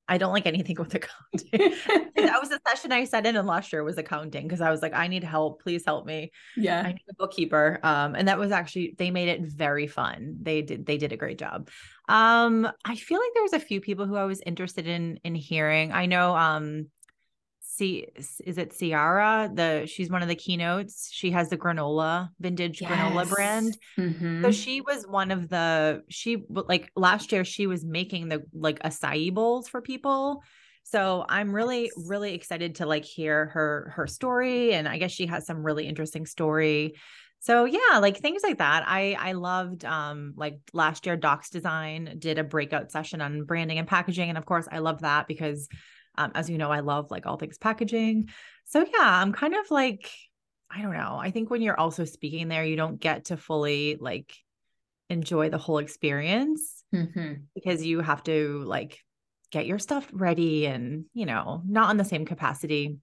I 0.09 0.19
don't 0.19 0.33
like 0.33 0.47
anything 0.47 0.77
with 0.79 0.95
accounting. 0.95 1.49
that 2.17 2.39
was 2.41 2.49
the 2.49 2.61
session 2.67 2.93
I 2.93 3.05
sat 3.05 3.27
in 3.27 3.37
and 3.37 3.47
last 3.47 3.73
year 3.73 3.85
was 3.85 3.99
accounting 3.99 4.49
because 4.49 4.61
I 4.61 4.71
was 4.71 4.81
like, 4.81 4.95
I 4.95 5.07
need 5.07 5.23
help. 5.23 5.63
Please 5.63 5.85
help 5.85 6.07
me. 6.07 6.33
Yeah. 6.57 6.81
I 6.81 6.93
need 6.93 7.05
a 7.11 7.15
bookkeeper. 7.15 7.79
Um, 7.83 8.15
and 8.15 8.27
that 8.29 8.39
was 8.39 8.51
actually 8.51 8.95
they 8.99 9.11
made 9.11 9.29
it 9.29 9.43
very 9.43 9.87
fun. 9.87 10.39
They 10.41 10.63
did 10.63 10.87
they 10.87 10.97
did 10.97 11.13
a 11.13 11.17
great 11.17 11.39
job. 11.39 11.69
Um, 12.09 12.67
I 12.85 12.97
feel 12.97 13.21
like 13.21 13.31
there 13.35 13.43
was 13.43 13.53
a 13.53 13.61
few 13.61 13.81
people 13.81 14.07
who 14.07 14.17
I 14.17 14.25
was 14.25 14.41
interested 14.47 14.87
in 14.87 15.21
in 15.25 15.35
hearing. 15.35 15.93
I 15.93 16.07
know 16.07 16.35
um 16.35 16.87
C 17.79 18.09
is 18.17 18.59
it 18.59 18.77
Ciara? 18.79 19.51
The 19.53 19.87
she's 19.87 20.11
one 20.11 20.23
of 20.23 20.29
the 20.29 20.35
keynotes. 20.35 21.11
She 21.13 21.31
has 21.31 21.49
the 21.49 21.57
granola 21.57 22.31
vintage 22.41 22.81
granola 22.81 23.29
brand. 23.29 23.77
Mhm. 23.99 24.43
So 24.45 24.51
she 24.51 24.81
was 24.81 25.07
one 25.07 25.31
of 25.31 25.49
the 25.49 26.03
she 26.09 26.45
like 26.49 26.91
last 26.97 27.33
year 27.33 27.45
she 27.45 27.67
was 27.67 27.85
making 27.85 28.29
the 28.29 28.43
like 28.53 28.79
acai 28.81 29.33
bowls 29.33 29.69
for 29.69 29.81
people. 29.81 30.43
So 30.85 31.25
I'm 31.29 31.53
really 31.55 31.83
Yes. 31.85 32.05
really 32.09 32.35
excited 32.35 32.77
to 32.77 32.87
like 32.87 33.05
hear 33.05 33.47
her 33.47 33.93
her 33.97 34.07
story 34.07 34.73
and 34.75 34.89
I 34.89 34.99
guess 34.99 35.13
she 35.13 35.27
has 35.27 35.47
some 35.47 35.63
really 35.63 35.87
interesting 35.87 36.27
story. 36.27 36.95
So 37.41 37.67
yeah, 37.67 37.99
like 38.01 38.19
things 38.19 38.43
like 38.43 38.59
that. 38.59 38.85
I 38.87 39.17
I 39.19 39.33
loved 39.33 39.85
um 39.85 40.33
like 40.37 40.59
last 40.73 41.07
year 41.07 41.17
Docs 41.17 41.51
Design 41.51 42.17
did 42.19 42.39
a 42.39 42.45
breakout 42.45 42.91
session 42.91 43.21
on 43.21 43.45
branding 43.45 43.79
and 43.79 43.87
packaging 43.87 44.29
and 44.29 44.39
of 44.39 44.47
course 44.47 44.67
I 44.71 44.79
love 44.79 45.01
that 45.03 45.29
because 45.29 45.69
um 46.19 46.33
as 46.35 46.51
you 46.51 46.59
know 46.59 46.71
I 46.71 46.81
love 46.81 47.11
like 47.11 47.25
all 47.27 47.39
things 47.39 47.57
packaging. 47.57 48.29
So 48.67 48.81
yeah, 48.81 49.23
I'm 49.23 49.33
kind 49.33 49.55
of 49.55 49.71
like 49.71 50.11
I 50.71 50.83
don't 50.83 50.93
know. 50.93 51.19
I 51.19 51.31
think 51.31 51.49
when 51.49 51.63
you're 51.63 51.81
also 51.81 52.05
speaking 52.05 52.49
there, 52.49 52.65
you 52.65 52.77
don't 52.77 53.01
get 53.01 53.27
to 53.27 53.39
fully 53.39 53.97
like 53.99 54.37
enjoy 55.09 55.49
the 55.49 55.57
whole 55.57 55.79
experience 55.79 56.85
Mhm. 56.95 57.45
because 57.55 57.85
you 57.87 58.01
have 58.01 58.23
to 58.25 58.63
like 58.67 59.03
get 59.51 59.67
your 59.67 59.79
stuff 59.79 60.07
ready 60.13 60.67
and, 60.67 61.07
you 61.15 61.25
know, 61.25 61.63
not 61.67 61.89
on 61.89 61.97
the 61.97 62.05
same 62.05 62.27
capacity. 62.27 62.99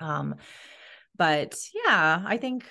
Um, 0.00 0.34
but 1.16 1.56
yeah, 1.72 2.22
I 2.26 2.36
think, 2.38 2.66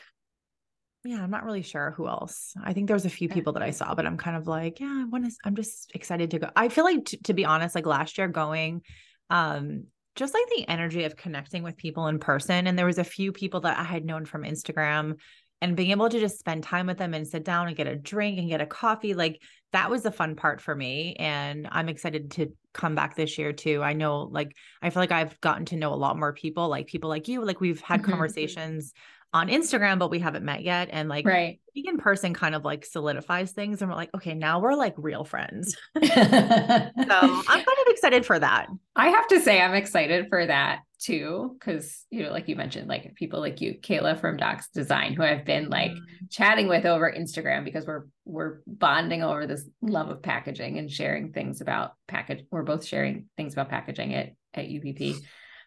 yeah, 1.06 1.24
I'm 1.24 1.32
not 1.32 1.46
really 1.46 1.62
sure 1.62 1.92
who 1.96 2.10
else. 2.10 2.54
I 2.62 2.74
think 2.74 2.90
there's 2.90 3.06
a 3.06 3.10
few 3.10 3.30
people 3.30 3.54
that 3.54 3.64
I 3.64 3.72
saw, 3.72 3.96
but 3.96 4.06
I'm 4.06 4.18
kind 4.18 4.36
of 4.36 4.48
like, 4.48 4.82
yeah, 4.82 5.02
I 5.02 5.06
want 5.06 5.26
to, 5.26 5.32
I'm 5.46 5.56
just 5.56 5.92
excited 5.96 6.32
to 6.32 6.40
go. 6.40 6.50
I 6.58 6.68
feel 6.68 6.84
like, 6.84 7.06
t- 7.06 7.18
to 7.24 7.34
be 7.34 7.46
honest, 7.46 7.76
like 7.76 7.86
last 7.86 8.18
year 8.18 8.28
going, 8.28 8.82
um, 9.30 9.86
just 10.16 10.34
like 10.34 10.48
the 10.56 10.68
energy 10.68 11.04
of 11.06 11.16
connecting 11.16 11.64
with 11.64 11.78
people 11.78 12.08
in 12.08 12.20
person. 12.20 12.68
And 12.68 12.78
there 12.78 12.86
was 12.86 12.98
a 12.98 13.04
few 13.04 13.32
people 13.32 13.62
that 13.62 13.78
I 13.78 13.84
had 13.84 14.06
known 14.06 14.26
from 14.26 14.44
Instagram 14.44 15.16
and 15.62 15.76
being 15.76 15.92
able 15.92 16.10
to 16.10 16.20
just 16.20 16.40
spend 16.40 16.64
time 16.64 16.88
with 16.88 16.98
them 16.98 17.14
and 17.14 17.28
sit 17.28 17.44
down 17.44 17.68
and 17.68 17.76
get 17.76 17.88
a 17.88 17.96
drink 17.96 18.40
and 18.40 18.50
get 18.50 18.62
a 18.62 18.66
coffee. 18.66 19.14
Like 19.14 19.42
that 19.72 19.90
was 19.90 20.04
the 20.04 20.12
fun 20.12 20.36
part 20.36 20.62
for 20.62 20.74
me. 20.76 21.16
And 21.20 21.68
I'm 21.72 21.90
excited 21.90 22.32
to 22.32 22.54
come 22.74 22.96
back 22.96 23.16
this 23.16 23.38
year 23.38 23.52
too. 23.54 23.84
I 23.84 23.94
know, 23.94 24.22
like, 24.24 24.56
I 24.82 24.90
feel 24.90 25.02
like 25.02 25.12
I've 25.12 25.40
gotten 25.42 25.66
to 25.66 25.76
know 25.76 25.94
a 25.94 25.96
lot 25.96 26.18
more 26.18 26.34
people, 26.34 26.70
like 26.70 26.88
people 26.88 27.10
like 27.10 27.28
you, 27.28 27.44
like 27.44 27.60
we've 27.60 27.82
had 27.82 28.02
Mhm. 28.02 28.06
conversations 28.06 28.94
on 29.34 29.48
Instagram, 29.48 30.00
but 30.00 30.10
we 30.10 30.20
haven't 30.20 30.44
met 30.44 30.64
yet. 30.64 30.90
And 30.92 31.08
like 31.08 31.26
Right. 31.26 31.60
being 31.74 31.86
in 31.88 31.98
person 31.98 32.34
kind 32.34 32.56
of 32.56 32.66
like 32.66 32.84
solidifies 32.86 33.52
things. 33.52 33.82
And 33.82 33.90
we're 33.92 33.96
like, 33.98 34.10
okay, 34.16 34.34
now 34.34 34.60
we're 34.60 34.74
like 34.76 34.96
real 34.98 35.24
friends. 35.24 35.76
So 36.00 37.16
I'm 37.16 37.44
kind 37.44 37.68
of 37.68 37.88
excited 37.88 38.26
for 38.26 38.38
that. 38.40 38.68
I 38.96 39.10
have 39.10 39.28
to 39.30 39.40
say, 39.40 39.62
I'm 39.62 39.74
excited 39.74 40.28
for 40.30 40.46
that 40.46 40.80
too, 41.00 41.56
because 41.60 42.06
you 42.10 42.24
know, 42.24 42.32
like 42.32 42.48
you 42.48 42.56
mentioned, 42.56 42.88
like 42.88 43.16
people 43.16 43.40
like 43.40 43.62
you, 43.62 43.76
Kayla 43.80 44.20
from 44.20 44.38
Docs 44.38 44.70
Design, 44.70 45.14
who 45.14 45.24
I've 45.24 45.46
been 45.46 45.70
like 45.70 45.92
Mhm. 45.92 46.02
chatting 46.30 46.68
with 46.68 46.86
over 46.86 47.12
Instagram 47.12 47.64
because 47.64 47.86
we're 47.88 48.06
we're 48.26 48.60
bonding 48.68 49.24
over 49.24 49.48
this 49.48 49.68
love 49.82 50.10
of 50.10 50.22
packaging 50.22 50.78
and 50.78 50.92
sharing 50.92 51.32
things 51.32 51.62
about 51.62 51.94
package. 52.08 52.46
We're 52.52 52.64
both 52.64 52.86
sharing 52.86 53.26
things 53.38 53.54
about 53.54 53.70
packaging 53.70 54.14
at 54.14 54.34
at 54.54 54.66
UPP, 54.70 55.16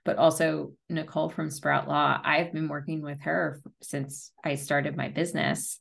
but 0.05 0.17
also 0.19 0.73
Nicole 0.88 1.31
from 1.31 1.51
Sprout 1.51 1.88
Law. 1.88 2.21
I've 2.23 2.53
been 2.53 2.69
working 2.69 3.03
with 3.03 3.21
her 3.23 3.61
since 3.83 4.33
I 4.45 4.57
started 4.57 4.97
my 4.97 5.09
business, 5.09 5.79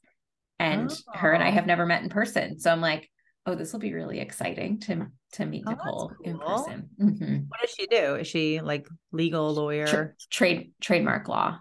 and 0.59 0.91
her 1.13 1.31
and 1.33 1.43
I 1.43 1.49
Oh. 1.49 1.53
have 1.53 1.65
never 1.65 1.85
met 1.85 2.03
in 2.03 2.09
person. 2.09 2.59
So 2.59 2.71
I'm 2.71 2.81
like, 2.81 3.09
oh, 3.45 3.55
this 3.55 3.73
will 3.73 3.79
be 3.79 3.93
really 3.93 4.19
exciting 4.19 4.79
to 4.81 5.07
to 5.33 5.45
meet 5.45 5.63
Oh, 5.65 5.71
Nicole 5.71 6.13
in 6.23 6.37
cool. 6.37 6.47
person. 6.47 6.89
Mhm. 6.99 7.47
What 7.47 7.61
does 7.61 7.71
she 7.71 7.87
do? 7.87 8.15
Is 8.15 8.27
she 8.27 8.59
like 8.61 8.87
legal 9.11 9.53
Tra- 9.53 9.61
lawyer? 9.63 10.15
trade 10.29 10.73
trademark 10.81 11.27
law. 11.27 11.59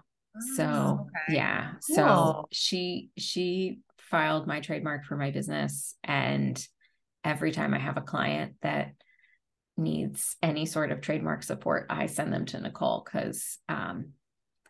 So 0.55 0.63
Oh, 0.63 1.07
okay. 1.07 1.35
yeah, 1.35 1.73
so 1.79 2.45
she 2.51 3.09
she 3.17 3.79
filed 3.97 4.45
my 4.45 4.59
trademark 4.59 5.05
for 5.05 5.15
my 5.15 5.31
business, 5.31 5.95
and 6.03 6.63
every 7.23 7.51
time 7.51 7.73
I 7.73 7.79
have 7.79 7.97
a 7.97 8.01
client 8.01 8.55
that 8.61 8.93
needs 9.77 10.35
any 10.41 10.65
sort 10.65 10.91
of 10.91 11.01
trademark 11.01 11.43
support, 11.43 11.87
I 11.89 12.05
send 12.05 12.33
them 12.33 12.45
to 12.47 12.59
Nicole 12.59 13.03
because 13.05 13.57
um, 13.69 14.09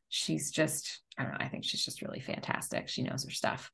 she's 0.10 0.52
just 0.52 1.02
I 1.18 1.24
don't 1.24 1.34
know. 1.34 1.38
I 1.40 1.50
think 1.50 1.64
she's 1.64 1.84
just 1.84 2.02
really 2.02 2.20
fantastic. 2.20 2.88
She 2.88 3.04
knows 3.04 3.24
her 3.24 3.32
stuff. 3.32 3.72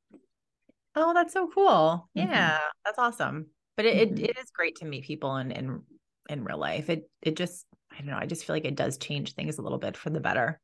Oh, 0.95 1.13
that's 1.13 1.33
so 1.33 1.49
cool. 1.53 2.09
Mhm. 2.17 2.29
Yeah, 2.29 2.57
that's 2.83 2.99
awesome. 2.99 3.47
But 3.75 3.85
it, 3.85 4.09
Mhm. 4.09 4.19
it 4.19 4.29
it 4.31 4.37
is 4.39 4.51
great 4.51 4.77
to 4.77 4.85
meet 4.85 5.03
people 5.05 5.37
in 5.37 5.51
in 5.51 5.83
in 6.29 6.43
real 6.43 6.57
life. 6.57 6.89
It 6.89 7.09
it 7.21 7.35
just 7.35 7.65
I 7.91 7.97
don't 7.97 8.07
know. 8.07 8.17
I 8.17 8.25
just 8.25 8.45
feel 8.45 8.55
like 8.55 8.65
it 8.65 8.75
does 8.75 8.97
change 8.97 9.33
things 9.33 9.57
a 9.57 9.61
little 9.61 9.77
bit 9.77 9.95
for 9.95 10.09
the 10.09 10.19
better. 10.19 10.59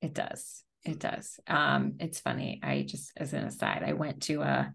It 0.00 0.14
does. 0.14 0.62
It 0.84 1.00
does. 1.00 1.40
Um, 1.48 1.94
it's 1.98 2.20
funny. 2.20 2.60
I 2.62 2.82
just, 2.82 3.12
as 3.16 3.32
an 3.32 3.44
aside, 3.44 3.82
I 3.84 3.94
went 3.94 4.22
to 4.22 4.42
a, 4.42 4.72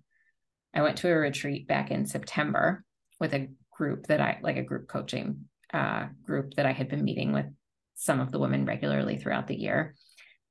I 0.73 0.81
went 0.81 0.97
to 0.97 1.09
a 1.09 1.15
retreat 1.15 1.65
back 1.65 1.91
in 1.91 2.05
September 2.05 2.83
with 3.21 3.33
a 3.33 3.47
group 3.77 4.07
that 4.07 4.21
I 4.21 4.39
like 4.41 4.57
a 4.57 4.63
group 4.63 4.87
coaching 4.87 5.45
uh, 5.73 6.07
group 6.23 6.53
that 6.55 6.65
I 6.65 6.71
had 6.71 6.89
been 6.89 7.03
meeting 7.03 7.33
with 7.33 7.47
some 7.95 8.19
of 8.19 8.31
the 8.31 8.39
women 8.39 8.65
regularly 8.65 9.17
throughout 9.17 9.47
the 9.47 9.55
year, 9.55 9.95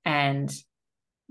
and 0.05 0.53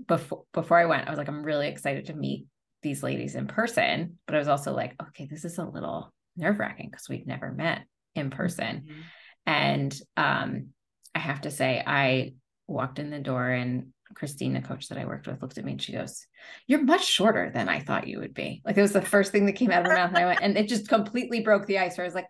before 0.06 0.44
before 0.52 0.78
I 0.78 0.86
went, 0.86 1.06
I 1.06 1.10
was 1.10 1.18
like, 1.18 1.28
I'm 1.28 1.44
really 1.44 1.68
excited 1.68 2.06
to 2.06 2.14
meet 2.14 2.46
these 2.82 3.02
ladies 3.02 3.34
in 3.34 3.46
person, 3.46 4.18
but 4.26 4.34
I 4.34 4.38
was 4.38 4.48
also 4.48 4.74
like, 4.74 4.94
okay, 5.00 5.26
this 5.30 5.44
is 5.44 5.58
a 5.58 5.64
little 5.64 6.12
nerve 6.36 6.58
wracking 6.58 6.88
because 6.90 7.08
we've 7.08 7.26
never 7.26 7.52
met 7.52 7.82
in 8.14 8.30
person. 8.30 8.86
Mhm. 8.88 9.02
And 9.46 10.00
um, 10.16 10.68
I 11.14 11.18
have 11.18 11.42
to 11.42 11.50
say, 11.50 11.82
I 11.84 12.34
walked 12.66 12.98
in 12.98 13.10
the 13.10 13.18
door 13.18 13.48
and 13.48 13.91
Christine, 14.14 14.52
the 14.54 14.60
coach 14.60 14.88
that 14.88 14.98
I 14.98 15.04
worked 15.06 15.26
with, 15.26 15.42
looked 15.42 15.58
at 15.58 15.64
me 15.64 15.72
and 15.72 15.82
she 15.82 15.92
goes, 15.92 16.26
You're 16.66 16.82
much 16.82 17.04
shorter 17.04 17.50
than 17.52 17.68
I 17.68 17.80
thought 17.80 18.06
you 18.06 18.20
would 18.20 18.34
be. 18.34 18.62
Like 18.64 18.76
it 18.76 18.82
was 18.82 18.92
the 18.92 19.02
first 19.02 19.32
thing 19.32 19.46
that 19.46 19.52
came 19.52 19.70
out 19.70 19.82
of 19.82 19.86
her 19.88 19.94
mouth. 19.94 20.10
And 20.10 20.18
I 20.18 20.26
went, 20.26 20.40
and 20.42 20.56
it 20.56 20.68
just 20.68 20.88
completely 20.88 21.40
broke 21.40 21.66
the 21.66 21.78
ice. 21.78 21.96
Where 21.96 22.04
I 22.04 22.08
was 22.08 22.14
like, 22.14 22.28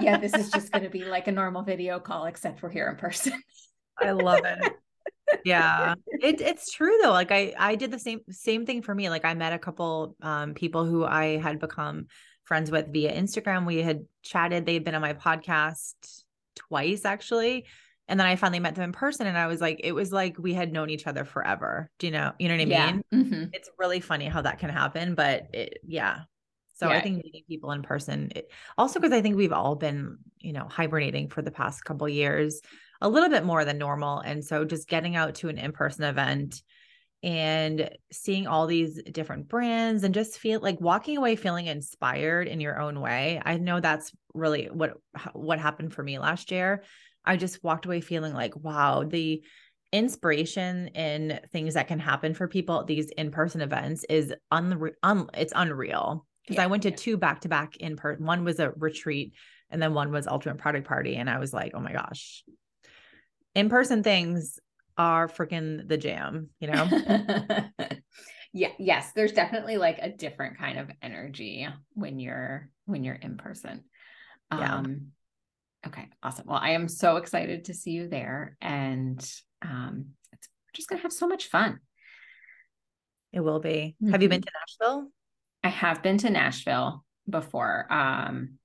Yeah, 0.00 0.18
this 0.18 0.34
is 0.34 0.50
just 0.50 0.72
going 0.72 0.84
to 0.84 0.90
be 0.90 1.04
like 1.04 1.28
a 1.28 1.32
normal 1.32 1.62
video 1.62 2.00
call, 2.00 2.26
except 2.26 2.62
we're 2.62 2.70
here 2.70 2.88
in 2.88 2.96
person. 2.96 3.32
I 3.98 4.12
love 4.12 4.40
it. 4.44 4.72
yeah 5.44 5.94
it, 6.08 6.40
it's 6.40 6.72
true 6.72 6.98
though 7.02 7.12
like 7.12 7.30
i 7.30 7.54
i 7.56 7.76
did 7.76 7.92
the 7.92 7.98
same 8.00 8.18
same 8.30 8.66
thing 8.66 8.82
for 8.82 8.92
me 8.92 9.08
like 9.08 9.24
i 9.24 9.32
met 9.32 9.52
a 9.52 9.58
couple 9.60 10.16
um 10.22 10.54
people 10.54 10.84
who 10.84 11.04
i 11.04 11.36
had 11.36 11.60
become 11.60 12.06
friends 12.42 12.70
with 12.70 12.92
via 12.92 13.12
instagram 13.12 13.64
we 13.64 13.80
had 13.80 14.04
chatted 14.22 14.66
they 14.66 14.74
had 14.74 14.82
been 14.82 14.96
on 14.96 15.00
my 15.00 15.14
podcast 15.14 15.94
twice 16.56 17.04
actually 17.04 17.66
and 18.10 18.20
then 18.20 18.26
i 18.26 18.36
finally 18.36 18.60
met 18.60 18.74
them 18.74 18.84
in 18.84 18.92
person 18.92 19.26
and 19.26 19.38
i 19.38 19.46
was 19.46 19.60
like 19.62 19.80
it 19.82 19.92
was 19.92 20.12
like 20.12 20.36
we 20.38 20.52
had 20.52 20.72
known 20.72 20.90
each 20.90 21.06
other 21.06 21.24
forever 21.24 21.90
do 21.98 22.06
you 22.08 22.12
know 22.12 22.32
you 22.38 22.48
know 22.48 22.54
what 22.54 22.60
i 22.60 22.64
yeah. 22.64 22.92
mean 22.92 23.02
Mhm. 23.24 23.50
it's 23.54 23.70
really 23.78 24.00
funny 24.00 24.26
how 24.26 24.42
that 24.42 24.58
can 24.58 24.68
happen 24.68 25.14
but 25.14 25.46
it 25.54 25.78
yeah 25.86 26.24
So 26.74 26.88
Yeah. 26.88 26.96
I 26.96 27.00
think 27.02 27.22
meeting 27.22 27.44
people 27.46 27.72
in 27.72 27.82
person, 27.82 28.32
it- 28.34 28.50
also 28.78 29.00
because 29.00 29.12
I 29.12 29.20
think 29.20 29.36
we've 29.36 29.52
all 29.52 29.76
been, 29.76 30.16
you 30.38 30.54
know, 30.54 30.66
hibernating 30.66 31.28
for 31.28 31.42
the 31.42 31.50
past 31.50 31.84
couple 31.84 32.08
years, 32.08 32.62
a 33.02 33.08
little 33.08 33.28
bit 33.28 33.44
more 33.44 33.66
than 33.66 33.76
normal. 33.76 34.20
And 34.20 34.42
so 34.42 34.64
just 34.64 34.88
getting 34.88 35.14
out 35.14 35.34
to 35.40 35.50
an 35.50 35.58
in-person 35.58 36.04
event 36.04 36.62
and 37.22 37.90
seeing 38.10 38.46
all 38.46 38.66
these 38.66 39.02
different 39.12 39.48
brands 39.48 40.04
and 40.04 40.14
just 40.14 40.38
feel 40.38 40.60
like 40.60 40.80
walking 40.80 41.18
away 41.18 41.36
feeling 41.36 41.66
inspired 41.66 42.48
in 42.48 42.60
your 42.60 42.80
own 42.80 42.98
way. 43.00 43.42
I 43.44 43.58
know 43.58 43.80
that's 43.80 44.10
really 44.32 44.66
what 44.72 44.94
what 45.34 45.58
happened 45.58 45.92
for 45.92 46.02
me 46.02 46.18
last 46.18 46.50
year. 46.50 46.82
I 47.24 47.36
just 47.36 47.62
walked 47.62 47.86
away 47.86 48.00
feeling 48.00 48.34
like, 48.34 48.54
wow, 48.56 49.04
the 49.04 49.42
inspiration 49.92 50.88
in 50.88 51.40
things 51.52 51.74
that 51.74 51.88
can 51.88 51.98
happen 51.98 52.34
for 52.34 52.46
people 52.48 52.80
at 52.80 52.86
these 52.86 53.10
in-person 53.10 53.60
events 53.60 54.04
is 54.08 54.32
unre- 54.52 54.92
un- 55.02 55.28
it's 55.34 55.52
unreal 55.54 56.26
because 56.46 56.56
Yeah, 56.56 56.62
I 56.62 56.66
went 56.66 56.84
to 56.84 56.90
yeah. 56.90 56.96
two 56.96 57.16
back 57.16 57.40
to 57.42 57.48
back 57.48 57.76
in 57.76 57.96
person. 57.96 58.24
One 58.24 58.44
was 58.44 58.60
a 58.60 58.70
retreat 58.76 59.34
and 59.70 59.82
then 59.82 59.94
one 59.94 60.10
was 60.12 60.26
ultimate 60.26 60.58
product 60.58 60.86
party 60.86 61.16
and 61.16 61.28
I 61.28 61.38
was 61.38 61.52
like, 61.52 61.72
"Oh 61.74 61.80
my 61.80 61.92
gosh. 61.92 62.44
In-person 63.54 64.02
things 64.02 64.58
are 64.96 65.28
freaking 65.28 65.86
the 65.88 65.96
jam, 65.96 66.50
you 66.60 66.68
know?" 66.68 66.88
yeah, 68.52 68.70
yes, 68.78 69.12
there's 69.12 69.32
definitely 69.32 69.76
like 69.76 69.98
a 70.00 70.08
different 70.10 70.58
kind 70.58 70.78
of 70.78 70.90
energy 71.02 71.68
when 71.94 72.18
you're 72.18 72.68
when 72.86 73.04
you're 73.04 73.14
in 73.14 73.36
person. 73.36 73.84
Yeah. 74.50 74.74
Um 74.74 75.12
okay, 75.86 76.08
awesome. 76.22 76.46
Well, 76.46 76.60
I 76.60 76.70
am 76.70 76.88
so 76.88 77.16
excited 77.16 77.66
to 77.66 77.74
see 77.74 77.90
you 77.92 78.08
there 78.08 78.56
and 78.60 79.18
um 79.62 80.06
it's, 80.32 80.48
we're 80.48 80.72
just 80.74 80.88
going 80.88 80.98
to 80.98 81.02
have 81.02 81.12
so 81.12 81.26
much 81.26 81.48
fun. 81.48 81.80
It 83.32 83.40
will 83.40 83.60
be. 83.60 83.96
Have 84.10 84.22
you 84.22 84.28
been 84.28 84.40
Mhm. 84.40 84.44
to 84.46 84.52
Nashville? 84.60 85.12
I 85.62 85.68
have 85.68 86.02
been 86.02 86.18
to 86.18 86.30
Nashville 86.30 87.04
before. 87.28 87.86
Um 87.92 88.58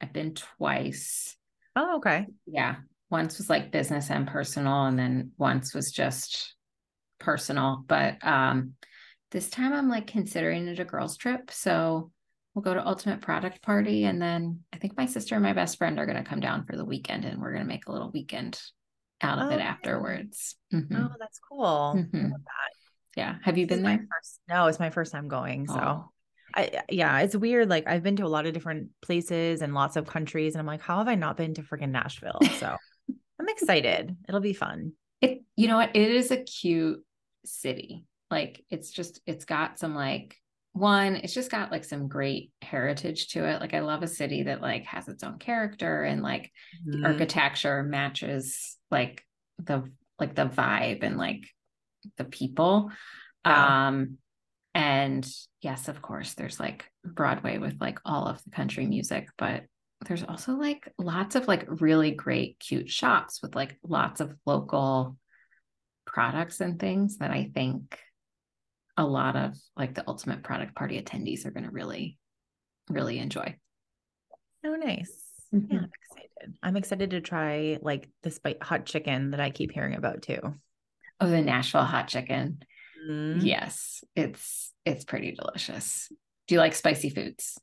I've 0.00 0.12
been 0.12 0.34
twice. 0.34 1.36
Oh, 1.74 1.96
okay. 1.96 2.26
Yeah. 2.46 2.76
Once 3.10 3.38
was 3.38 3.48
like 3.50 3.72
business 3.72 4.10
and 4.10 4.26
personal, 4.28 4.84
and 4.84 4.98
then 4.98 5.32
once 5.38 5.74
was 5.74 5.90
just 5.90 6.54
personal. 7.18 7.84
But 7.86 8.24
um, 8.24 8.74
this 9.30 9.50
time 9.50 9.72
I'm 9.72 9.88
like 9.88 10.06
considering 10.06 10.68
it 10.68 10.78
a 10.78 10.84
girls' 10.84 11.16
trip. 11.16 11.50
So 11.50 12.12
we'll 12.54 12.62
go 12.62 12.74
to 12.74 12.86
Ultimate 12.86 13.20
Product 13.20 13.62
Party. 13.62 14.04
And 14.04 14.20
then 14.20 14.60
I 14.72 14.78
think 14.78 14.96
my 14.96 15.06
sister 15.06 15.34
and 15.34 15.44
my 15.44 15.52
best 15.52 15.78
friend 15.78 15.98
are 15.98 16.06
going 16.06 16.22
to 16.22 16.28
come 16.28 16.40
down 16.40 16.64
for 16.64 16.76
the 16.76 16.84
weekend 16.84 17.24
and 17.24 17.40
we're 17.40 17.52
going 17.52 17.62
to 17.64 17.68
make 17.68 17.86
a 17.86 17.92
little 17.92 18.10
weekend 18.10 18.60
out 19.22 19.38
of 19.38 19.50
Oh, 19.50 19.54
it 19.54 19.60
afterwards. 19.60 20.56
Mhm. 20.72 20.86
Oh, 21.10 21.14
that's 21.18 21.38
cool. 21.48 21.94
I 21.96 22.00
Mhm. 22.00 22.30
that. 22.30 22.70
Yeah. 23.16 23.36
Have 23.42 23.58
you 23.58 23.66
This 23.66 23.76
is 23.78 23.82
been 23.82 23.90
my 23.90 23.96
there? 23.96 24.06
first- 24.16 24.40
no, 24.48 24.66
it's 24.66 24.78
my 24.78 24.90
first 24.90 25.12
time 25.12 25.28
going. 25.28 25.66
So 25.66 25.74
Oh, 25.78 26.10
I 26.54 26.82
yeah, 26.88 27.18
it's 27.20 27.36
weird. 27.36 27.68
Like 27.68 27.86
I've 27.86 28.02
been 28.02 28.16
to 28.16 28.24
a 28.24 28.28
lot 28.28 28.46
of 28.46 28.54
different 28.54 28.90
places 29.02 29.60
and 29.62 29.74
lots 29.74 29.96
of 29.96 30.06
countries, 30.06 30.54
and 30.54 30.60
I'm 30.60 30.66
like, 30.66 30.80
how 30.80 30.98
have 30.98 31.08
I 31.08 31.14
not 31.14 31.36
been 31.36 31.54
to 31.54 31.62
freaking 31.62 31.90
Nashville? 31.90 32.38
So 32.58 32.76
I'm 33.38 33.48
excited. 33.48 34.16
It'll 34.28 34.40
be 34.40 34.52
fun. 34.54 34.92
it, 35.20 35.42
you 35.56 35.66
know 35.68 35.76
what? 35.76 35.94
It 35.96 36.10
is 36.12 36.30
a 36.30 36.36
cute 36.42 37.04
city. 37.44 38.06
Like 38.30 38.64
it's 38.70 38.90
just, 38.90 39.20
it's 39.26 39.44
got 39.44 39.78
some 39.80 39.94
like, 39.96 40.36
one, 40.78 41.16
it's 41.16 41.34
just 41.34 41.50
got 41.50 41.70
like 41.70 41.84
some 41.84 42.08
great 42.08 42.52
heritage 42.62 43.28
to 43.28 43.44
it. 43.48 43.60
Like 43.60 43.74
I 43.74 43.80
love 43.80 44.02
a 44.02 44.08
city 44.08 44.44
that 44.44 44.60
like 44.62 44.84
has 44.84 45.08
its 45.08 45.22
own 45.24 45.38
character 45.38 46.02
and 46.04 46.22
like 46.22 46.52
the 46.86 46.98
Mhm. 46.98 47.04
architecture 47.04 47.82
matches 47.82 48.76
like 48.90 49.24
the 49.58 49.90
like 50.18 50.34
the 50.34 50.46
vibe 50.46 51.02
and 51.02 51.16
like 51.16 51.42
the 52.16 52.24
people 52.24 52.90
Yeah. 53.44 53.86
um 53.88 54.18
and 54.74 55.28
yes 55.60 55.88
of 55.88 56.00
course 56.00 56.34
there's 56.34 56.60
like 56.60 56.84
broadway 57.04 57.58
with 57.58 57.80
like 57.80 57.98
all 58.04 58.26
of 58.28 58.42
the 58.44 58.50
country 58.50 58.86
music 58.86 59.28
but 59.36 59.64
there's 60.06 60.22
also 60.22 60.52
like 60.52 60.92
lots 60.98 61.34
of 61.34 61.48
like 61.48 61.66
really 61.80 62.12
great 62.12 62.58
cute 62.60 62.88
shops 62.88 63.40
with 63.42 63.54
like 63.56 63.76
lots 63.82 64.20
of 64.20 64.34
local 64.46 65.16
products 66.04 66.60
and 66.60 66.78
things 66.78 67.18
that 67.18 67.30
i 67.30 67.50
think 67.52 67.98
a 68.98 69.04
lot 69.06 69.36
of 69.36 69.54
like 69.76 69.94
the 69.94 70.04
ultimate 70.06 70.42
product 70.42 70.74
party 70.74 71.00
attendees 71.00 71.46
are 71.46 71.50
going 71.52 71.64
to 71.64 71.70
really 71.70 72.18
really 72.90 73.18
enjoy 73.18 73.56
Oh, 74.66 74.74
nice. 74.74 75.12
Mhm. 75.54 75.68
Yeah, 75.70 75.78
I'm 75.78 75.90
excited. 76.02 76.58
I'm 76.64 76.76
excited 76.76 77.10
to 77.10 77.20
try 77.20 77.78
like 77.80 78.08
the 78.24 78.30
spice 78.32 78.56
hot 78.60 78.84
chicken 78.86 79.30
that 79.30 79.40
I 79.40 79.50
keep 79.50 79.70
hearing 79.72 79.94
about 79.94 80.20
too. 80.22 80.40
oh 81.20 81.28
the 81.30 81.40
nashville 81.40 81.84
hot 81.84 82.08
chicken 82.08 82.58
Mhm. 83.08 83.38
Yes, 83.44 84.02
it's 84.16 84.74
it's 84.84 85.04
pretty 85.04 85.32
delicious. 85.32 86.12
Do 86.48 86.54
you 86.56 86.58
like 86.60 86.74
spicy 86.74 87.08
foods? 87.10 87.58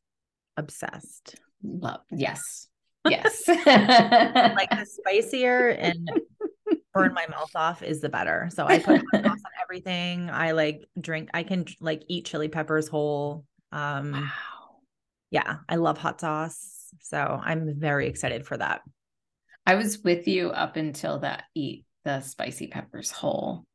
Obsessed. 0.58 1.36
Love. 1.62 2.02
Yes. 2.12 2.68
Yes. 3.08 3.48
Like 3.48 4.72
the 4.72 4.84
spicier 4.90 5.68
and 5.70 6.10
burn 6.96 7.14
my 7.16 7.28
mouth 7.28 7.52
off 7.56 7.84
is 7.84 8.02
the 8.02 8.10
better. 8.10 8.50
So 8.54 8.66
I 8.66 8.80
put 8.80 9.04
hot 9.14 9.24
sauce 9.24 9.32
on 9.46 9.52
everything. 9.64 10.30
I 10.32 10.52
like 10.52 10.86
drink. 11.00 11.30
I 11.34 11.44
can 11.44 11.66
like 11.80 12.04
eat 12.08 12.26
chili 12.26 12.48
peppers 12.48 12.88
whole. 12.88 13.46
Um, 13.72 14.14
wow. 14.14 14.30
yeah, 15.30 15.58
I 15.70 15.76
love 15.76 15.98
hot 16.00 16.22
sauce. 16.22 16.88
So 17.02 17.18
I'm 17.18 17.78
very 17.78 18.08
excited 18.08 18.48
for 18.48 18.58
that. 18.58 18.82
I 19.68 19.76
was 19.76 20.00
with 20.00 20.28
you 20.28 20.50
up 20.50 20.78
until 20.78 21.20
that 21.20 21.44
eat 21.54 21.86
the 22.04 22.22
spicy 22.22 22.68
peppers 22.68 23.12
whole. 23.12 23.66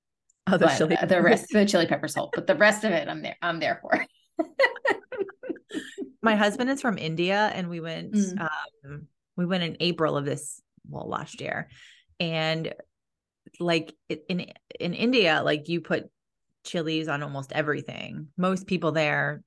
Oh, 0.46 0.52
the 0.56 0.66
but 0.66 0.78
chili. 0.78 0.96
uh, 0.96 1.06
the 1.06 1.20
rest 1.20 1.46
the 1.52 1.66
chili 1.66 1.86
peppers 1.86 2.14
whole, 2.14 2.30
but 2.32 2.46
the 2.46 2.54
rest 2.54 2.84
of 2.84 2.92
it 2.92 3.08
I'm 3.08 3.22
there 3.22 3.36
I'm 3.42 3.60
there 3.60 3.80
for. 3.82 4.04
My 6.22 6.36
husband 6.36 6.70
is 6.70 6.80
from 6.80 6.98
India, 6.98 7.50
and 7.54 7.68
we 7.68 7.80
went. 7.80 8.14
Mm. 8.14 8.40
Um, 8.84 9.06
we 9.36 9.46
went 9.46 9.62
in 9.62 9.76
April 9.80 10.16
of 10.16 10.24
this 10.24 10.60
well 10.88 11.08
last 11.08 11.40
year, 11.40 11.68
and 12.18 12.72
like 13.60 13.94
in 14.08 14.46
in 14.78 14.94
India, 14.94 15.42
like 15.44 15.68
you 15.68 15.80
put 15.80 16.10
chilies 16.64 17.08
on 17.08 17.22
almost 17.22 17.52
everything. 17.52 18.28
Most 18.36 18.66
people 18.66 18.92
there 18.92 19.42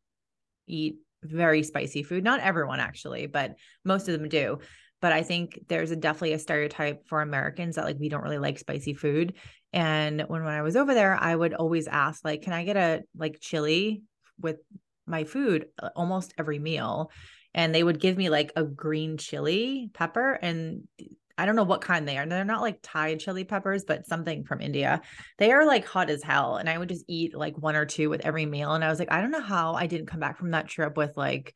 eat 0.67 0.97
very 1.23 1.63
spicy 1.63 2.03
food. 2.03 2.23
Not 2.23 2.39
everyone 2.39 2.79
actually, 2.79 3.27
but 3.27 3.55
most 3.83 4.07
of 4.07 4.19
them 4.19 4.29
do. 4.29 4.59
But 5.01 5.11
I 5.11 5.23
think 5.23 5.59
there's 5.67 5.91
a 5.91 5.97
definitely 5.97 6.33
a 6.33 6.39
stereotype 6.39 7.07
for 7.07 7.21
Americans 7.21 7.75
that 7.75 7.85
like 7.85 7.97
we 7.99 8.09
don't 8.09 8.23
really 8.23 8.37
like 8.37 8.57
spicy 8.57 8.93
food. 8.93 9.33
And 9.73 10.21
when 10.21 10.43
when 10.43 10.53
I 10.53 10.61
was 10.61 10.77
over 10.77 10.93
there, 10.93 11.15
I 11.15 11.35
would 11.35 11.53
always 11.53 11.87
ask 11.87 12.23
like, 12.23 12.43
can 12.43 12.53
I 12.53 12.63
get 12.63 12.77
a 12.77 13.01
like 13.17 13.39
chili 13.41 14.03
with 14.39 14.57
my 15.05 15.25
food 15.25 15.65
uh, 15.81 15.89
almost 15.95 16.33
every 16.37 16.59
meal? 16.59 17.11
And 17.53 17.75
they 17.75 17.83
would 17.83 17.99
give 17.99 18.17
me 18.17 18.29
like 18.29 18.53
a 18.55 18.63
green 18.63 19.17
chili 19.17 19.89
pepper 19.93 20.33
and 20.33 20.87
I 21.37 21.45
don't 21.45 21.55
know 21.55 21.63
what 21.63 21.81
kind 21.81 22.07
they 22.07 22.17
are. 22.17 22.25
They're 22.25 22.45
not 22.45 22.61
like 22.61 22.79
Thai 22.83 23.15
chili 23.15 23.43
peppers, 23.43 23.85
but 23.85 24.05
something 24.05 24.43
from 24.43 24.61
India. 24.61 25.01
They 25.39 25.51
are 25.51 25.65
like 25.65 25.85
hot 25.85 26.09
as 26.09 26.21
hell. 26.21 26.57
And 26.57 26.69
I 26.69 26.77
would 26.77 26.89
just 26.89 27.05
eat 27.07 27.35
like 27.35 27.57
one 27.57 27.75
or 27.75 27.85
two 27.85 28.09
with 28.09 28.21
every 28.21 28.45
meal. 28.45 28.73
And 28.73 28.83
I 28.83 28.89
was 28.89 28.99
like, 28.99 29.11
I 29.11 29.19
don't 29.19 29.31
know 29.31 29.41
how 29.41 29.73
I 29.73 29.87
didn't 29.87 30.07
come 30.07 30.19
back 30.19 30.37
from 30.37 30.51
that 30.51 30.67
trip 30.67 30.95
with 30.95 31.17
like 31.17 31.55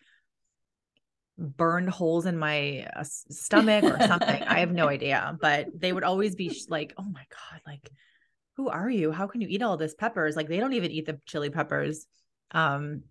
burned 1.37 1.89
holes 1.89 2.25
in 2.25 2.37
my 2.37 2.87
uh, 2.95 3.03
stomach 3.03 3.83
or 3.83 3.99
something. 4.07 4.43
I 4.43 4.59
have 4.59 4.71
no 4.71 4.87
idea. 4.89 5.37
But 5.39 5.67
they 5.75 5.93
would 5.93 6.03
always 6.03 6.35
be 6.35 6.49
sh- 6.49 6.69
like, 6.69 6.93
oh 6.97 7.07
my 7.07 7.25
God, 7.29 7.61
like, 7.67 7.89
who 8.55 8.69
are 8.69 8.89
you? 8.89 9.11
How 9.11 9.27
can 9.27 9.41
you 9.41 9.47
eat 9.47 9.61
all 9.61 9.77
this 9.77 9.93
peppers? 9.93 10.35
Like 10.35 10.47
they 10.47 10.59
don't 10.59 10.73
even 10.73 10.89
eat 10.89 11.05
the 11.05 11.19
chili 11.27 11.51
peppers. 11.51 12.07
Um, 12.49 13.03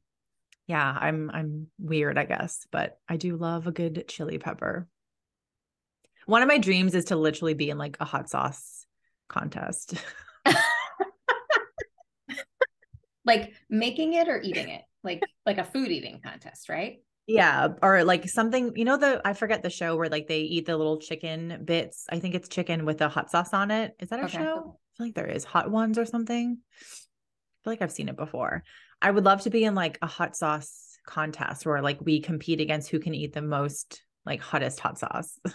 yeah, 0.66 0.98
I'm 1.00 1.30
I'm 1.30 1.68
weird, 1.78 2.18
I 2.18 2.24
guess, 2.24 2.66
but 2.72 2.98
I 3.08 3.16
do 3.16 3.36
love 3.36 3.68
a 3.68 3.72
good 3.72 4.06
chili 4.08 4.38
pepper. 4.38 4.88
One 6.26 6.42
of 6.42 6.48
my 6.48 6.58
dreams 6.58 6.94
is 6.94 7.06
to 7.06 7.16
literally 7.16 7.54
be 7.54 7.70
in 7.70 7.78
like 7.78 7.96
a 8.00 8.04
hot 8.04 8.28
sauce 8.28 8.84
contest. 9.28 9.94
like 13.24 13.52
making 13.68 14.14
it 14.14 14.28
or 14.28 14.40
eating 14.40 14.68
it. 14.68 14.82
Like 15.02 15.22
like 15.44 15.58
a 15.58 15.64
food 15.64 15.90
eating 15.90 16.20
contest, 16.22 16.68
right? 16.68 16.98
yeah, 17.28 17.68
or 17.82 18.04
like 18.04 18.28
something, 18.28 18.72
you 18.76 18.84
know, 18.84 18.96
the 18.96 19.20
I 19.24 19.32
forget 19.32 19.62
the 19.62 19.70
show 19.70 19.96
where 19.96 20.08
like 20.08 20.28
they 20.28 20.40
eat 20.40 20.66
the 20.66 20.76
little 20.76 20.98
chicken 20.98 21.62
bits. 21.64 22.06
I 22.08 22.20
think 22.20 22.34
it's 22.34 22.48
chicken 22.48 22.84
with 22.84 22.98
the 22.98 23.08
hot 23.08 23.30
sauce 23.30 23.52
on 23.52 23.70
it. 23.70 23.96
Is 23.98 24.10
that 24.10 24.20
a 24.20 24.24
Okay. 24.24 24.38
show? 24.38 24.40
I 24.42 24.96
feel 24.96 25.06
like 25.06 25.14
there 25.14 25.26
is 25.26 25.44
hot 25.44 25.70
ones 25.70 25.98
or 25.98 26.04
something. 26.04 26.58
I 26.72 27.58
feel 27.64 27.72
like 27.72 27.82
I've 27.82 27.92
seen 27.92 28.08
it 28.08 28.16
before. 28.16 28.62
I 29.02 29.10
would 29.10 29.24
love 29.24 29.42
to 29.42 29.50
be 29.50 29.64
in 29.64 29.74
like 29.74 29.98
a 30.02 30.06
hot 30.06 30.36
sauce 30.36 30.98
contest 31.04 31.66
where 31.66 31.82
like 31.82 32.00
we 32.00 32.20
compete 32.20 32.60
against 32.60 32.90
who 32.90 33.00
can 33.00 33.14
eat 33.14 33.32
the 33.32 33.42
most 33.42 34.02
like 34.24 34.40
hottest 34.40 34.78
hot 34.80 34.98
sauce. 34.98 35.38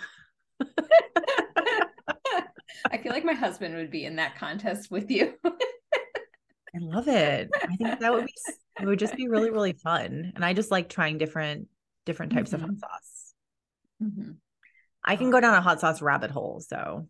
I 2.90 2.98
feel 2.98 3.12
like 3.12 3.26
my 3.26 3.34
husband 3.34 3.76
would 3.76 3.92
be 3.92 4.06
in 4.06 4.16
that 4.18 4.36
contest 4.38 4.90
with 4.92 5.12
you. 5.12 5.34
I 5.46 6.80
love 6.80 7.08
it. 7.08 7.50
I 7.62 7.76
think 7.76 8.00
that 8.00 8.14
would 8.14 8.26
be 8.26 8.34
it 8.80 8.86
would 8.86 9.00
just 9.00 9.16
be 9.16 9.28
really 9.28 9.50
really 9.50 9.74
fun. 9.74 10.32
And 10.36 10.44
I 10.46 10.54
just 10.54 10.72
like 10.72 10.88
trying 10.90 11.18
different 11.18 11.68
different 12.06 12.32
types 12.32 12.54
of 12.54 12.62
hot 12.62 12.70
Mhm. 12.72 12.80
sauce. 12.80 13.34
Mhm. 14.02 14.36
I 15.04 15.16
can 15.18 15.30
go 15.32 15.40
down 15.42 15.54
a 15.54 15.62
hot 15.62 15.80
sauce 15.82 16.02
rabbit 16.02 16.32
hole, 16.32 16.62
so 16.62 17.08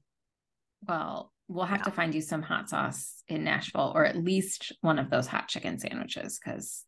Well, 0.87 1.31
we'll 1.47 1.65
have 1.65 1.79
Yeah. 1.81 1.83
to 1.85 1.91
find 1.91 2.15
you 2.15 2.21
some 2.21 2.41
hot 2.41 2.69
sauce 2.69 3.23
in 3.27 3.43
Nashville 3.43 3.91
or 3.93 4.03
at 4.05 4.17
least 4.17 4.71
one 4.81 4.97
of 4.97 5.09
those 5.11 5.27
hot 5.27 5.47
chicken 5.47 5.77
sandwiches 5.77 6.39
because 6.43 6.83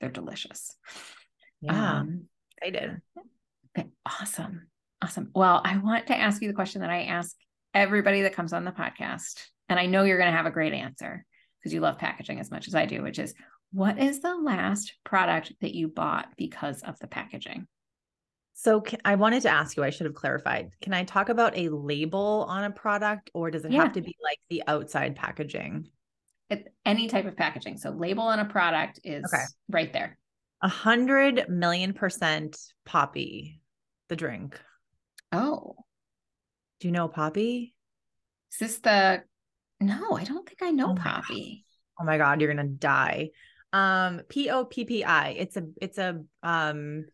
they're 0.00 0.10
delicious. 0.10 0.74
Yeah. 1.60 1.98
Um, 2.00 2.28
did. 2.62 3.02
okay, 3.78 3.90
awesome. 4.06 4.70
Awesome. 5.02 5.30
Well, 5.34 5.60
I 5.62 5.76
want 5.76 6.06
to 6.06 6.16
ask 6.16 6.40
you 6.40 6.48
the 6.48 6.54
question 6.54 6.80
that 6.80 6.88
I 6.90 7.02
ask 7.02 7.36
everybody 7.74 8.22
that 8.22 8.34
comes 8.34 8.52
on 8.52 8.64
the 8.64 8.70
podcast. 8.72 9.44
And 9.68 9.78
I 9.78 9.86
know 9.86 10.04
you're 10.04 10.18
going 10.18 10.30
to 10.30 10.36
have 10.36 10.46
a 10.46 10.50
great 10.50 10.72
answer 10.72 11.24
because 11.58 11.72
you 11.74 11.80
love 11.80 11.98
packaging 11.98 12.38
as 12.40 12.50
much 12.50 12.68
as 12.68 12.74
I 12.74 12.86
do, 12.86 13.02
which 13.02 13.18
is 13.18 13.34
what 13.72 13.98
is 13.98 14.20
the 14.20 14.34
last 14.36 14.94
product 15.04 15.52
that 15.60 15.74
you 15.74 15.88
bought 15.88 16.28
because 16.36 16.82
of 16.82 16.98
the 17.00 17.06
packaging? 17.08 17.66
So 18.52 18.80
can, 18.80 19.00
I 19.04 19.16
wanted 19.16 19.42
to 19.42 19.48
ask 19.48 19.76
you, 19.76 19.82
I 19.82 19.90
should 19.90 20.06
have 20.06 20.14
clarified. 20.14 20.70
Can 20.80 20.94
I 20.94 21.02
talk 21.02 21.28
about 21.28 21.56
a 21.56 21.70
label 21.70 22.46
on 22.48 22.62
a 22.64 22.70
product 22.70 23.30
or 23.34 23.50
does 23.50 23.64
it 23.64 23.72
Yeah. 23.72 23.82
have 23.82 23.92
to 23.94 24.00
be 24.00 24.14
like 24.22 24.38
the 24.48 24.62
outside 24.68 25.16
packaging? 25.16 25.88
It, 26.50 26.72
any 26.84 27.08
type 27.08 27.24
of 27.24 27.36
packaging. 27.36 27.78
So 27.78 27.90
label 27.90 28.22
on 28.24 28.38
a 28.38 28.44
product 28.44 29.00
is 29.02 29.24
Okay. 29.24 29.42
right 29.70 29.92
there. 29.92 30.18
A 30.62 30.68
hundred 30.68 31.48
million 31.48 31.94
percent 31.94 32.56
Poppi, 32.84 33.60
the 34.08 34.16
drink. 34.16 34.60
Oh, 35.32 35.74
Do 36.84 36.88
you 36.88 36.92
know 36.92 37.08
Poppi? 37.08 37.72
is 38.52 38.58
this 38.58 38.78
the? 38.80 39.24
No, 39.80 40.18
I 40.18 40.24
don't 40.24 40.46
think 40.46 40.62
I 40.62 40.70
know 40.70 40.90
Oh 40.90 40.94
Poppi. 40.94 41.64
Oh 41.98 42.04
my 42.04 42.18
God, 42.18 42.42
you're 42.42 42.54
gonna 42.54 42.68
die. 42.68 43.30
Um, 43.72 44.20
P 44.28 44.50
O 44.50 44.66
P 44.66 44.84
P 44.84 45.02
I. 45.02 45.30
It's 45.30 45.56
a 45.56 45.62
it's 45.80 45.96
a 45.96 46.22
um 46.42 47.06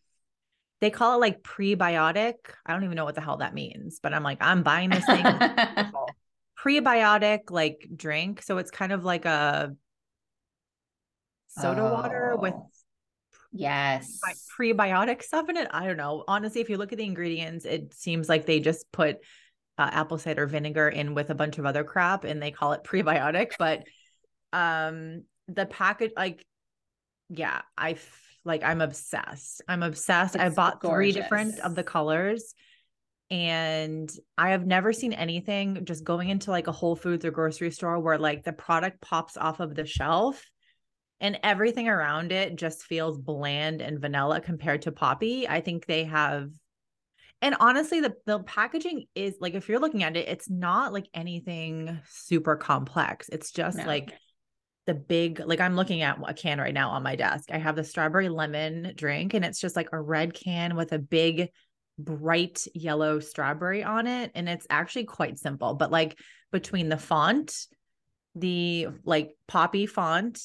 they 0.81 0.89
call 0.89 1.15
it 1.15 1.21
like 1.21 1.41
prebiotic. 1.41 2.33
I 2.65 2.73
don't 2.73 2.83
even 2.83 2.97
know 2.97 3.05
what 3.05 3.15
the 3.15 3.21
hell 3.21 3.37
that 3.37 3.53
means, 3.53 4.01
but 4.03 4.13
I'm 4.13 4.23
like, 4.23 4.39
I'm 4.41 4.61
buying 4.61 4.89
this 4.89 5.05
thing. 5.05 5.23
Prebiotic 6.61 7.49
like 7.49 7.87
drink. 7.95 8.41
So 8.41 8.57
it's 8.57 8.71
kind 8.71 8.91
of 8.91 9.05
like 9.05 9.23
a 9.23 9.73
soda 11.47 11.81
water 11.81 12.35
with 12.37 12.55
Oh, 12.55 12.69
yes. 13.53 14.19
prebiotic 14.59 15.23
stuff 15.23 15.47
in 15.47 15.55
it. 15.55 15.69
I 15.71 15.87
don't 15.87 15.95
know. 15.95 16.25
Honestly, 16.27 16.59
if 16.59 16.69
you 16.69 16.75
look 16.75 16.91
at 16.91 16.97
the 16.97 17.05
ingredients, 17.05 17.63
it 17.63 17.93
seems 17.93 18.27
like 18.27 18.45
they 18.45 18.59
just 18.59 18.91
put 18.91 19.19
uh, 19.81 19.89
apple 19.91 20.17
cider 20.17 20.45
vinegar 20.45 20.87
in 20.89 21.15
with 21.15 21.29
a 21.29 21.35
bunch 21.35 21.57
of 21.57 21.65
other 21.65 21.83
crap 21.83 22.23
and 22.23 22.41
they 22.41 22.51
call 22.51 22.73
it 22.73 22.83
prebiotic. 22.83 23.51
But 23.59 23.83
um 24.53 25.23
the 25.47 25.65
package, 25.65 26.11
like, 26.15 26.45
yeah, 27.29 27.61
I 27.77 27.91
f- 27.91 28.21
like 28.45 28.63
I'm 28.63 28.81
obsessed. 28.81 29.61
I'm 29.67 29.83
obsessed. 29.83 30.37
I 30.37 30.47
It's 30.47 30.55
bought 30.55 30.81
three 30.81 31.11
different 31.11 31.59
of 31.59 31.75
the 31.75 31.83
colors. 31.83 32.53
And 33.29 34.11
I 34.37 34.49
have 34.49 34.65
never 34.65 34.91
seen 34.91 35.13
anything 35.13 35.85
just 35.85 36.03
going 36.03 36.29
into 36.29 36.51
like 36.51 36.67
a 36.67 36.71
Whole 36.73 36.95
Foods 36.97 37.23
or 37.23 37.31
grocery 37.31 37.71
store 37.71 37.99
where 37.99 38.17
like 38.17 38.43
the 38.43 38.53
product 38.53 39.01
pops 39.01 39.37
off 39.37 39.59
of 39.61 39.73
the 39.73 39.85
shelf 39.85 40.43
and 41.21 41.39
everything 41.43 41.87
around 41.87 42.31
it 42.31 42.55
just 42.55 42.83
feels 42.83 43.17
bland 43.17 43.81
and 43.81 44.01
vanilla 44.01 44.41
compared 44.41 44.81
to 44.81 44.91
Poppi. 44.91 45.47
I 45.47 45.61
think 45.61 45.85
they 45.85 46.03
have 46.03 46.49
and 47.41 47.55
honestly 47.59 47.99
the 48.01 48.13
the 48.25 48.39
packaging 48.39 49.05
is 49.15 49.35
like 49.39 49.53
if 49.53 49.67
you're 49.69 49.79
looking 49.79 50.03
at 50.03 50.15
it 50.15 50.27
it's 50.27 50.49
not 50.49 50.93
like 50.93 51.07
anything 51.13 51.99
super 52.09 52.55
complex. 52.55 53.29
It's 53.29 53.51
just 53.51 53.77
No. 53.77 53.85
like 53.85 54.13
the 54.87 54.93
big 54.93 55.41
like 55.45 55.59
I'm 55.59 55.75
looking 55.75 56.01
at 56.01 56.17
a 56.27 56.33
can 56.33 56.59
right 56.59 56.73
now 56.73 56.91
on 56.91 57.03
my 57.03 57.15
desk. 57.15 57.49
I 57.51 57.57
have 57.57 57.75
the 57.75 57.83
strawberry 57.83 58.29
lemon 58.29 58.93
drink 58.95 59.33
and 59.33 59.45
it's 59.45 59.59
just 59.59 59.75
like 59.75 59.89
a 59.91 60.01
red 60.01 60.33
can 60.33 60.75
with 60.75 60.91
a 60.91 60.99
big 60.99 61.49
bright 61.99 62.65
yellow 62.73 63.19
strawberry 63.19 63.83
on 63.83 64.07
it 64.07 64.31
and 64.33 64.49
it's 64.49 64.65
actually 64.69 65.03
quite 65.03 65.37
simple 65.37 65.75
but 65.75 65.91
like 65.91 66.17
between 66.51 66.89
the 66.89 66.97
font 66.97 67.67
the 68.33 68.87
like 69.03 69.35
Poppi 69.47 69.85
font 69.85 70.41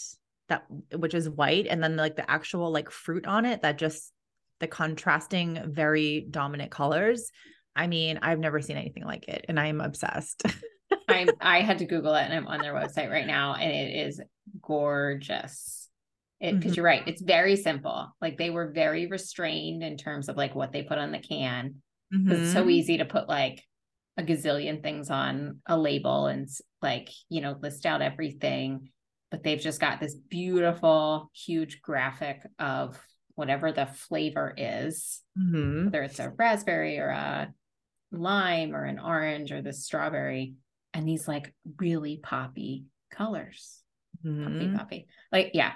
that 0.49 0.65
which 0.95 1.15
is 1.15 1.31
white 1.31 1.67
and 1.69 1.83
then 1.83 1.97
like 1.97 2.17
the 2.17 2.31
actual 2.31 2.71
like 2.71 2.91
fruit 2.91 3.27
on 3.27 3.45
it 3.45 3.63
that 3.63 3.79
just 3.79 4.13
the 4.61 4.67
contrasting 4.67 5.61
very 5.67 6.27
dominant 6.31 6.71
colors 6.71 7.31
i 7.75 7.87
mean 7.87 8.19
i've 8.23 8.39
never 8.39 8.61
seen 8.61 8.77
anything 8.77 9.05
like 9.05 9.29
it 9.29 9.45
and 9.49 9.59
i'm 9.61 9.81
obsessed 9.81 10.43
I'm 11.09 11.37
I 11.41 11.61
had 11.61 11.79
to 11.79 11.85
Google 11.85 12.15
it 12.15 12.23
and 12.25 12.35
I'm 12.35 12.49
on 12.49 12.61
their 12.61 12.75
website 12.75 13.11
right 13.11 13.27
now 13.27 13.55
and 13.55 13.71
it 13.71 14.07
is 14.09 14.21
gorgeous. 14.61 15.89
It 16.41 16.55
because 16.59 16.73
Mhm. 16.73 16.77
you're 16.77 16.85
right, 16.85 17.03
it's 17.07 17.23
very 17.23 17.57
simple. 17.57 18.15
Like 18.21 18.37
they 18.37 18.51
were 18.51 18.73
very 18.73 19.07
restrained 19.07 19.83
in 19.83 19.97
terms 19.97 20.29
of 20.29 20.37
like 20.37 20.55
what 20.55 20.73
they 20.73 20.83
put 20.83 20.99
on 20.99 21.13
the 21.13 21.19
can. 21.19 21.83
'Cause 22.29 22.39
It's 22.39 22.53
so 22.53 22.65
Mhm. 22.65 22.71
easy 22.73 22.97
to 22.99 23.05
put 23.05 23.29
like 23.29 23.63
a 24.17 24.23
gazillion 24.23 24.83
things 24.83 25.11
on 25.11 25.61
a 25.67 25.79
label 25.79 26.27
and 26.27 26.49
like, 26.83 27.11
you 27.29 27.41
know, 27.41 27.53
list 27.61 27.87
out 27.87 28.03
everything. 28.03 28.91
But 29.31 29.43
they've 29.43 29.61
just 29.61 29.81
got 29.81 30.01
this 30.01 30.15
beautiful, 30.15 31.31
huge 31.35 31.83
graphic 31.83 32.41
of 32.59 32.99
whatever 33.37 33.71
the 33.73 33.87
flavor 33.87 34.53
is 34.57 35.23
Mhm. 35.39 35.85
whether 35.85 36.03
it's 36.03 36.19
a 36.19 36.31
raspberry 36.31 36.99
or 36.99 37.09
a 37.11 37.53
lime 38.11 38.75
or 38.75 38.85
an 38.85 38.99
orange 38.99 39.53
or 39.53 39.63
the 39.63 39.73
strawberry 39.73 40.55
and 40.95 41.07
these 41.09 41.29
like 41.29 41.55
really 41.79 42.17
poppy 42.17 42.87
colors. 43.11 43.83
Poppy 44.23 44.67
Mhm. 44.69 44.77
poppy. 44.77 45.07
Like 45.31 45.53
yeah. 45.55 45.75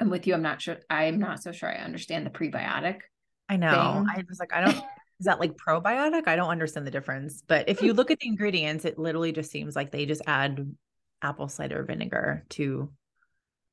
I'm 0.00 0.10
with 0.10 0.26
you. 0.26 0.34
I'm 0.34 0.42
not 0.42 0.60
sure 0.60 0.78
i'm 0.90 1.18
not 1.20 1.42
so 1.42 1.52
sure 1.52 1.68
i 1.70 1.76
understand 1.76 2.26
the 2.26 2.30
prebiotic 2.30 3.02
i 3.48 3.56
know. 3.56 3.70
thing. 3.70 4.06
i 4.20 4.24
was 4.28 4.40
like 4.40 4.52
i 4.52 4.60
don't 4.60 4.74
is 5.20 5.26
that 5.26 5.38
like 5.38 5.54
probiotic? 5.56 6.26
I 6.26 6.34
don't 6.34 6.50
understand 6.50 6.84
the 6.84 6.90
difference. 6.90 7.42
But 7.46 7.68
if 7.68 7.80
you 7.80 7.92
look 7.92 8.10
at 8.10 8.18
the 8.18 8.26
ingredients 8.26 8.84
it 8.84 8.98
literally 8.98 9.30
just 9.30 9.52
seems 9.52 9.76
like 9.76 9.92
they 9.92 10.04
just 10.06 10.22
add 10.26 10.74
apple 11.22 11.46
cider 11.46 11.84
vinegar 11.84 12.44
to 12.50 12.92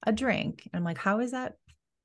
a 0.06 0.12
drink. 0.12 0.70
I'm 0.72 0.84
like 0.84 1.00
how 1.00 1.20
is 1.22 1.32
that 1.32 1.56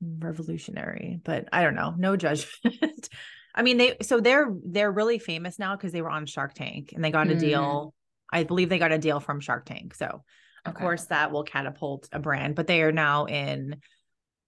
revolutionary 0.01 1.21
but 1.25 1.49
i 1.53 1.63
don't 1.63 1.75
know 1.75 1.95
no 1.97 2.17
judgment 2.17 3.09
i 3.55 3.63
mean 3.63 3.77
they 3.77 3.97
so 4.03 4.21
they're 4.21 4.53
they're 4.65 4.93
really 4.93 5.19
famous 5.19 5.59
now 5.59 5.77
because 5.77 5.93
they 5.93 6.03
were 6.03 6.11
on 6.11 6.27
shark 6.27 6.53
tank 6.55 6.93
and 6.95 7.05
they 7.05 7.11
got 7.11 7.31
a 7.31 7.35
Mm. 7.35 7.41
deal 7.41 7.95
i 8.33 8.45
believe 8.45 8.69
they 8.69 8.79
got 8.79 8.93
a 8.93 8.99
deal 8.99 9.21
from 9.21 9.41
shark 9.41 9.65
tank 9.65 9.95
so 9.95 10.23
of 10.67 10.75
Okay. 10.75 10.83
course 10.83 11.05
that 11.07 11.31
will 11.31 11.45
catapult 11.45 12.09
a 12.13 12.19
brand 12.19 12.55
but 12.55 12.67
they 12.67 12.83
are 12.83 12.93
now 12.93 13.25
in 13.27 13.77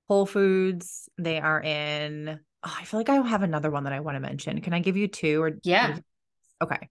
whole 0.08 0.26
foods 0.26 1.08
they 1.18 1.40
are 1.40 1.62
in 1.62 2.40
oh, 2.64 2.74
i 2.78 2.84
feel 2.84 3.00
like 3.00 3.08
i 3.08 3.16
have 3.16 3.42
another 3.42 3.70
one 3.70 3.84
that 3.84 3.92
i 3.92 4.00
want 4.00 4.16
to 4.16 4.20
mention 4.20 4.60
can 4.60 4.72
i 4.72 4.80
give 4.80 4.96
you 4.96 5.08
two 5.08 5.42
or 5.42 5.52
yeah 5.62 5.96
okay 6.62 6.88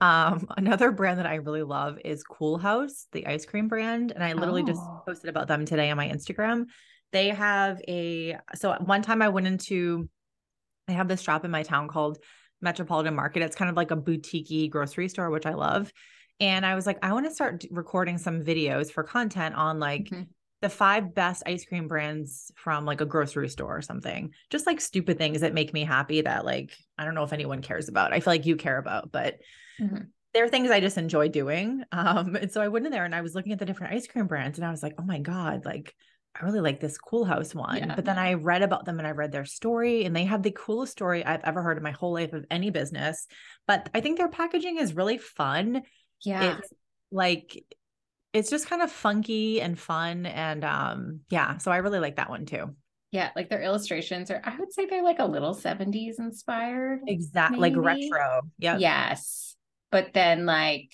um 0.00 0.46
another 0.56 0.90
brand 0.92 1.18
that 1.18 1.26
i 1.26 1.36
really 1.36 1.62
love 1.62 1.98
is 2.04 2.24
Coolhaus 2.24 3.06
the 3.12 3.26
ice 3.26 3.46
cream 3.46 3.68
brand 3.68 4.12
and 4.12 4.22
i 4.22 4.32
literally 4.34 4.62
just 4.62 4.82
Oh. 4.82 5.02
posted 5.06 5.30
about 5.30 5.48
them 5.48 5.64
today 5.64 5.90
on 5.90 5.96
my 5.96 6.08
instagram 6.08 6.66
they 7.14 7.28
have 7.28 7.80
a 7.88 8.36
so 8.54 8.74
one 8.84 9.00
time 9.00 9.22
i 9.22 9.28
went 9.28 9.46
into 9.46 10.08
they 10.86 10.94
have 10.94 11.08
this 11.08 11.22
shop 11.22 11.44
in 11.44 11.50
my 11.50 11.62
town 11.62 11.88
called 11.88 12.18
metropolitan 12.60 13.14
market 13.14 13.42
it's 13.42 13.56
kind 13.56 13.70
of 13.70 13.76
like 13.76 13.90
a 13.90 13.96
boutique 13.96 14.70
grocery 14.70 15.08
store 15.08 15.30
which 15.30 15.46
i 15.46 15.54
love 15.54 15.90
and 16.40 16.66
i 16.66 16.74
was 16.74 16.86
like 16.86 16.98
i 17.02 17.12
want 17.12 17.24
to 17.24 17.32
start 17.32 17.64
recording 17.70 18.18
some 18.18 18.42
videos 18.42 18.90
for 18.90 19.02
content 19.02 19.54
on 19.54 19.78
like 19.78 20.10
Mhm. 20.10 20.26
the 20.60 20.68
five 20.68 21.14
best 21.14 21.42
ice 21.46 21.64
cream 21.64 21.88
brands 21.88 22.50
from 22.56 22.84
like 22.84 23.00
a 23.00 23.06
grocery 23.06 23.48
store 23.48 23.76
or 23.76 23.82
something 23.82 24.32
just 24.50 24.66
like 24.66 24.80
stupid 24.80 25.16
things 25.16 25.40
that 25.42 25.54
make 25.54 25.72
me 25.72 25.84
happy 25.84 26.20
that 26.22 26.44
like 26.44 26.76
i 26.98 27.04
don't 27.04 27.14
know 27.14 27.24
if 27.24 27.32
anyone 27.32 27.62
cares 27.62 27.88
about 27.88 28.12
i 28.12 28.20
feel 28.20 28.32
like 28.32 28.46
you 28.46 28.56
care 28.56 28.78
about 28.78 29.12
but 29.12 29.38
Mhm. 29.80 30.08
there 30.32 30.44
are 30.44 30.48
things 30.48 30.68
I 30.68 30.80
just 30.80 30.98
enjoy 30.98 31.28
doing. 31.28 31.84
Um, 31.92 32.34
and 32.34 32.50
so 32.50 32.60
I 32.60 32.66
went 32.66 32.86
in 32.86 32.92
there 32.92 33.04
and 33.04 33.14
I 33.14 33.20
was 33.20 33.36
looking 33.36 33.52
at 33.52 33.60
the 33.60 33.64
different 33.66 33.94
ice 33.94 34.08
cream 34.08 34.26
brands 34.26 34.58
and 34.58 34.66
I 34.66 34.70
was 34.72 34.82
like, 34.82 34.94
oh 34.98 35.04
my 35.04 35.20
God, 35.20 35.64
like 35.64 35.94
I 36.40 36.44
really 36.44 36.60
like 36.60 36.80
this 36.80 36.98
Coolhaus 36.98 37.54
one. 37.54 37.76
Yeah. 37.76 37.94
But 37.94 38.04
then 38.04 38.18
I 38.18 38.34
read 38.34 38.62
about 38.62 38.84
them 38.84 38.98
and 38.98 39.06
I 39.06 39.12
read 39.12 39.30
their 39.32 39.44
story 39.44 40.04
and 40.04 40.14
they 40.16 40.24
have 40.24 40.42
the 40.42 40.50
coolest 40.50 40.92
story 40.92 41.24
I've 41.24 41.44
ever 41.44 41.62
heard 41.62 41.76
in 41.76 41.82
my 41.82 41.92
whole 41.92 42.12
life 42.14 42.32
of 42.32 42.44
any 42.50 42.70
business. 42.70 43.26
But 43.66 43.88
I 43.94 44.00
think 44.00 44.18
their 44.18 44.28
packaging 44.28 44.78
is 44.78 44.94
really 44.96 45.18
fun. 45.18 45.82
yeah 46.24 46.58
It's 46.58 46.72
like 47.12 47.64
it's 48.32 48.50
just 48.50 48.68
kind 48.68 48.82
of 48.82 48.90
funky 48.90 49.60
and 49.60 49.78
fun. 49.78 50.26
And 50.26 50.64
um, 50.64 51.20
yeah, 51.30 51.58
so 51.58 51.70
I 51.70 51.76
really 51.76 52.00
like 52.00 52.16
that 52.16 52.30
one 52.30 52.46
too. 52.46 52.74
yeah 53.12 53.30
like 53.36 53.48
their 53.48 53.62
illustrations 53.62 54.28
are 54.32 54.40
i 54.42 54.56
would 54.58 54.72
say 54.72 54.86
they're 54.86 55.04
like 55.04 55.20
a 55.20 55.24
little 55.24 55.54
70s 55.54 56.18
inspired 56.18 56.98
Exactly 57.06 57.60
like 57.60 57.74
retro. 57.76 58.42
Yeah. 58.58 58.78
Yes. 58.78 59.54
But 59.92 60.12
then 60.12 60.46
like, 60.46 60.90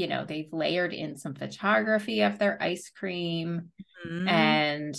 you 0.00 0.06
know, 0.06 0.24
they've 0.24 0.52
layered 0.52 0.94
in 0.94 1.16
some 1.18 1.34
photography 1.34 2.22
of 2.22 2.38
their 2.38 2.60
ice 2.62 2.90
cream 2.90 3.70
Mhm. 4.06 4.28
and 4.28 4.94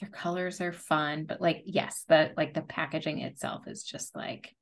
their 0.00 0.08
colors 0.08 0.60
are 0.60 0.72
fun, 0.72 1.24
but 1.24 1.40
like 1.40 1.62
yes, 1.66 2.04
the 2.08 2.32
like 2.36 2.54
the 2.54 2.62
packaging 2.62 3.20
itself 3.20 3.66
is 3.66 3.82
just 3.82 4.16
like 4.16 4.54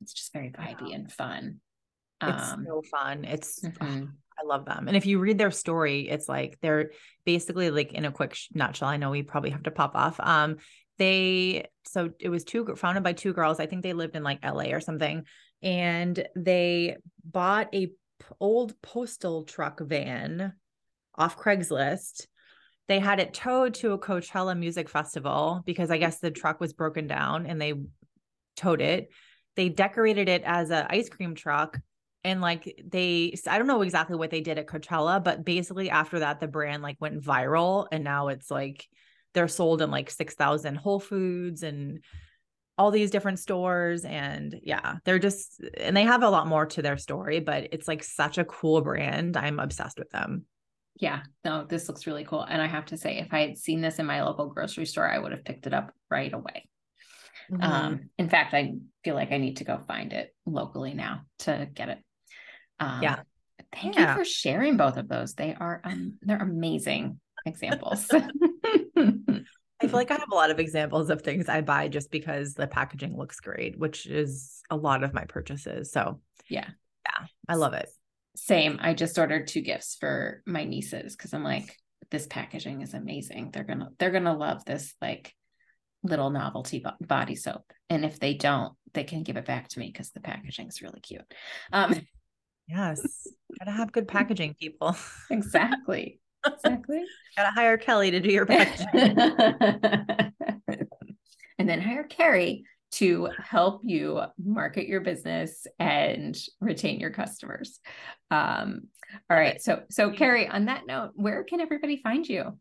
it's 0.00 0.12
just 0.14 0.32
very 0.32 0.50
vibey 0.50 0.94
and 0.94 1.12
fun. 1.12 1.60
it's 2.22 2.50
Um 2.50 2.64
so 2.66 2.82
fun. 2.82 3.24
It's 3.24 3.60
mhm. 3.60 4.12
I 4.40 4.46
love 4.46 4.64
them. 4.64 4.86
And 4.86 4.96
if 4.96 5.04
you 5.04 5.18
read 5.18 5.36
their 5.36 5.50
story, 5.50 6.08
it's 6.08 6.28
like 6.28 6.58
they're 6.62 6.92
basically 7.26 7.70
like 7.70 7.92
in 7.92 8.04
a 8.04 8.12
quick 8.12 8.34
sh- 8.34 8.48
nutshell. 8.54 8.88
I 8.88 8.96
know 8.96 9.10
we 9.10 9.24
probably 9.24 9.50
have 9.50 9.64
to 9.64 9.72
pop 9.72 9.96
off. 9.96 10.20
Um, 10.20 10.56
they 10.96 11.66
so 11.84 12.10
it 12.20 12.28
was 12.28 12.44
two 12.44 12.76
founded 12.76 13.02
by 13.02 13.12
two 13.14 13.32
girls. 13.32 13.58
I 13.60 13.66
think 13.66 13.82
they 13.82 13.92
lived 13.94 14.14
in 14.16 14.22
like 14.22 14.38
LA 14.44 14.72
or 14.72 14.80
something, 14.80 15.24
and 15.62 16.26
they 16.36 16.96
bought 17.24 17.68
a 17.74 17.86
p- 17.86 17.94
old 18.40 18.80
postal 18.82 19.44
truck 19.44 19.80
van 19.80 20.52
off 21.16 21.36
Craigslist 21.36 22.26
they 22.88 22.98
had 22.98 23.20
it 23.20 23.34
towed 23.34 23.74
to 23.74 23.92
a 23.92 23.98
Coachella 23.98 24.58
music 24.58 24.88
festival 24.88 25.62
because 25.66 25.90
I 25.90 25.98
guess 25.98 26.18
the 26.18 26.30
truck 26.30 26.58
was 26.58 26.72
broken 26.72 27.06
down 27.06 27.46
and 27.46 27.60
they 27.60 27.74
towed 28.56 28.80
it. 28.80 29.10
They 29.56 29.68
decorated 29.68 30.28
it 30.28 30.42
as 30.44 30.70
an 30.70 30.86
ice 30.88 31.10
cream 31.10 31.34
truck. 31.34 31.78
And 32.24 32.40
like 32.40 32.82
they, 32.84 33.34
I 33.46 33.58
don't 33.58 33.66
know 33.66 33.82
exactly 33.82 34.16
what 34.16 34.30
they 34.30 34.40
did 34.40 34.58
at 34.58 34.66
Coachella, 34.66 35.22
but 35.22 35.44
basically 35.44 35.90
after 35.90 36.20
that, 36.20 36.40
the 36.40 36.48
brand 36.48 36.82
like 36.82 36.96
went 36.98 37.22
viral 37.22 37.86
and 37.92 38.02
now 38.02 38.28
it's 38.28 38.50
like 38.50 38.88
they're 39.34 39.48
sold 39.48 39.82
in 39.82 39.90
like 39.90 40.10
6,000 40.10 40.76
Whole 40.76 40.98
Foods 40.98 41.62
and 41.62 42.02
all 42.78 42.90
these 42.90 43.10
different 43.10 43.40
stores. 43.40 44.04
And 44.04 44.58
yeah, 44.62 44.96
they're 45.04 45.18
just, 45.18 45.60
and 45.76 45.96
they 45.96 46.04
have 46.04 46.22
a 46.22 46.30
lot 46.30 46.46
more 46.46 46.66
to 46.66 46.80
their 46.82 46.96
story, 46.96 47.40
but 47.40 47.68
it's 47.72 47.88
like 47.88 48.04
such 48.04 48.38
a 48.38 48.44
cool 48.44 48.80
brand. 48.80 49.36
I'm 49.36 49.58
obsessed 49.58 49.98
with 49.98 50.10
them 50.10 50.46
yeah, 51.00 51.22
no, 51.44 51.64
this 51.64 51.88
looks 51.88 52.06
really 52.06 52.24
cool. 52.24 52.42
And 52.42 52.60
I 52.60 52.66
have 52.66 52.86
to 52.86 52.96
say, 52.96 53.18
if 53.18 53.32
I 53.32 53.40
had 53.40 53.56
seen 53.56 53.80
this 53.80 53.98
in 53.98 54.06
my 54.06 54.22
local 54.22 54.48
grocery 54.48 54.86
store, 54.86 55.08
I 55.08 55.18
would 55.18 55.32
have 55.32 55.44
picked 55.44 55.66
it 55.66 55.74
up 55.74 55.92
right 56.10 56.32
away. 56.32 56.68
Mm-hmm. 57.50 57.62
Um, 57.62 58.10
in 58.18 58.28
fact, 58.28 58.52
I 58.52 58.74
feel 59.04 59.14
like 59.14 59.32
I 59.32 59.38
need 59.38 59.58
to 59.58 59.64
go 59.64 59.78
find 59.86 60.12
it 60.12 60.34
locally 60.44 60.94
now 60.94 61.22
to 61.40 61.68
get 61.72 61.88
it. 61.88 61.98
Um, 62.80 63.02
yeah. 63.02 63.20
Thank 63.72 63.96
yeah. 63.96 64.10
you 64.10 64.18
for 64.18 64.24
sharing 64.24 64.76
both 64.76 64.96
of 64.96 65.08
those. 65.08 65.34
They 65.34 65.54
are 65.54 65.80
um, 65.84 66.14
they're 66.22 66.42
amazing 66.42 67.20
examples. 67.46 68.06
I 69.80 69.86
feel 69.86 69.96
like 69.96 70.10
I 70.10 70.14
have 70.14 70.30
a 70.30 70.34
lot 70.34 70.50
of 70.50 70.58
examples 70.58 71.10
of 71.10 71.22
things 71.22 71.48
I 71.48 71.60
buy 71.60 71.88
just 71.88 72.10
because 72.10 72.54
the 72.54 72.66
packaging 72.66 73.16
looks 73.16 73.40
great, 73.40 73.78
which 73.78 74.06
is 74.06 74.62
a 74.70 74.76
lot 74.76 75.04
of 75.04 75.14
my 75.14 75.24
purchases. 75.24 75.92
So 75.92 76.20
yeah, 76.48 76.68
yeah, 77.06 77.26
I 77.48 77.54
love 77.54 77.74
it. 77.74 77.88
Same. 78.36 78.78
I 78.80 78.94
just 78.94 79.18
ordered 79.18 79.48
two 79.48 79.60
gifts 79.60 79.96
for 79.98 80.42
my 80.46 80.64
nieces 80.64 81.16
because 81.16 81.34
I'm 81.34 81.42
like, 81.42 81.76
this 82.10 82.26
packaging 82.26 82.82
is 82.82 82.94
amazing. 82.94 83.50
They're 83.52 83.64
gonna 83.64 83.90
they're 83.98 84.10
gonna 84.10 84.36
love 84.36 84.64
this 84.64 84.94
like 85.00 85.34
little 86.02 86.30
novelty 86.30 86.84
body 87.00 87.34
soap. 87.34 87.72
And 87.90 88.04
if 88.04 88.20
they 88.20 88.34
don't, 88.34 88.74
they 88.94 89.04
can 89.04 89.22
give 89.22 89.36
it 89.36 89.46
back 89.46 89.68
to 89.68 89.80
me 89.80 89.90
because 89.92 90.10
the 90.10 90.20
packaging 90.20 90.68
is 90.68 90.82
really 90.82 91.00
cute. 91.00 91.22
Um, 91.72 92.00
yes, 92.66 93.26
gotta 93.58 93.72
have 93.72 93.92
good 93.92 94.08
packaging, 94.08 94.54
people. 94.54 94.96
exactly. 95.30 96.20
Exactly. 96.54 97.04
gotta 97.36 97.50
hire 97.50 97.76
Kelly 97.76 98.10
to 98.10 98.20
do 98.20 98.30
your 98.30 98.46
packaging. 98.46 99.16
and 101.58 101.68
then 101.68 101.80
hire 101.80 102.04
Kerrie 102.04 102.64
to 102.90 103.28
help 103.38 103.82
you 103.84 104.20
market 104.42 104.88
your 104.88 105.00
business 105.00 105.66
and 105.78 106.38
retain 106.60 107.00
your 107.00 107.10
customers. 107.10 107.80
Um, 108.30 108.82
all 109.30 109.36
right. 109.36 109.60
So, 109.60 109.82
so 109.90 110.10
Kerrie, 110.10 110.48
on 110.48 110.66
that 110.66 110.86
note, 110.86 111.12
where 111.14 111.44
can 111.44 111.60
everybody 111.60 111.98
find 111.98 112.28
you? 112.28 112.58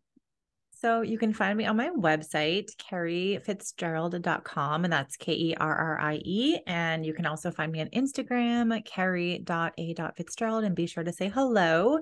So 0.80 1.02
you 1.02 1.18
can 1.18 1.34
find 1.34 1.58
me 1.58 1.66
on 1.66 1.76
my 1.76 1.90
website, 1.90 2.70
kerriefitzgerald.com, 2.78 4.84
and 4.84 4.94
that's 4.94 5.18
K-E-R-R-I-E. 5.18 6.60
And 6.68 7.04
you 7.04 7.16
can 7.16 7.26
also 7.26 7.50
find 7.50 7.72
me 7.72 7.82
on 7.82 7.88
Instagram, 7.88 8.86
kerrie.a.fitzgerald, 8.86 10.66
and 10.66 10.76
be 10.76 10.86
sure 10.86 11.04
to 11.04 11.12
say 11.12 11.30
hello. 11.30 11.98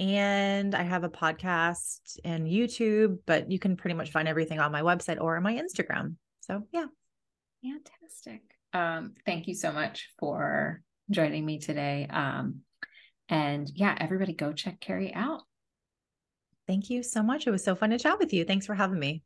And 0.00 0.74
I 0.74 0.82
have 0.82 1.04
a 1.04 1.10
podcast 1.10 2.18
and 2.24 2.46
YouTube, 2.46 3.18
but 3.26 3.50
you 3.50 3.58
can 3.58 3.76
pretty 3.76 3.94
much 3.94 4.10
find 4.10 4.26
everything 4.26 4.58
on 4.58 4.72
my 4.72 4.80
website 4.80 5.20
or 5.20 5.36
on 5.36 5.42
my 5.42 5.54
Instagram. 5.54 6.16
So 6.40 6.62
yeah. 6.72 6.86
Fantastic. 7.62 8.40
Um, 8.72 9.12
thank 9.26 9.46
you 9.46 9.54
so 9.54 9.72
much 9.72 10.08
for 10.18 10.82
joining 11.10 11.44
me 11.44 11.58
today. 11.58 12.06
Um, 12.08 12.60
and 13.28 13.70
yeah, 13.74 13.94
everybody 14.00 14.32
go 14.32 14.54
check 14.54 14.80
Kerrie 14.80 15.12
out. 15.14 15.42
Thank 16.66 16.88
you 16.88 17.02
so 17.02 17.22
much. 17.22 17.46
It 17.46 17.50
was 17.50 17.62
so 17.62 17.74
fun 17.74 17.90
to 17.90 17.98
chat 17.98 18.18
with 18.18 18.32
you. 18.32 18.44
Thanks 18.44 18.64
for 18.64 18.74
having 18.74 18.98
me. 18.98 19.22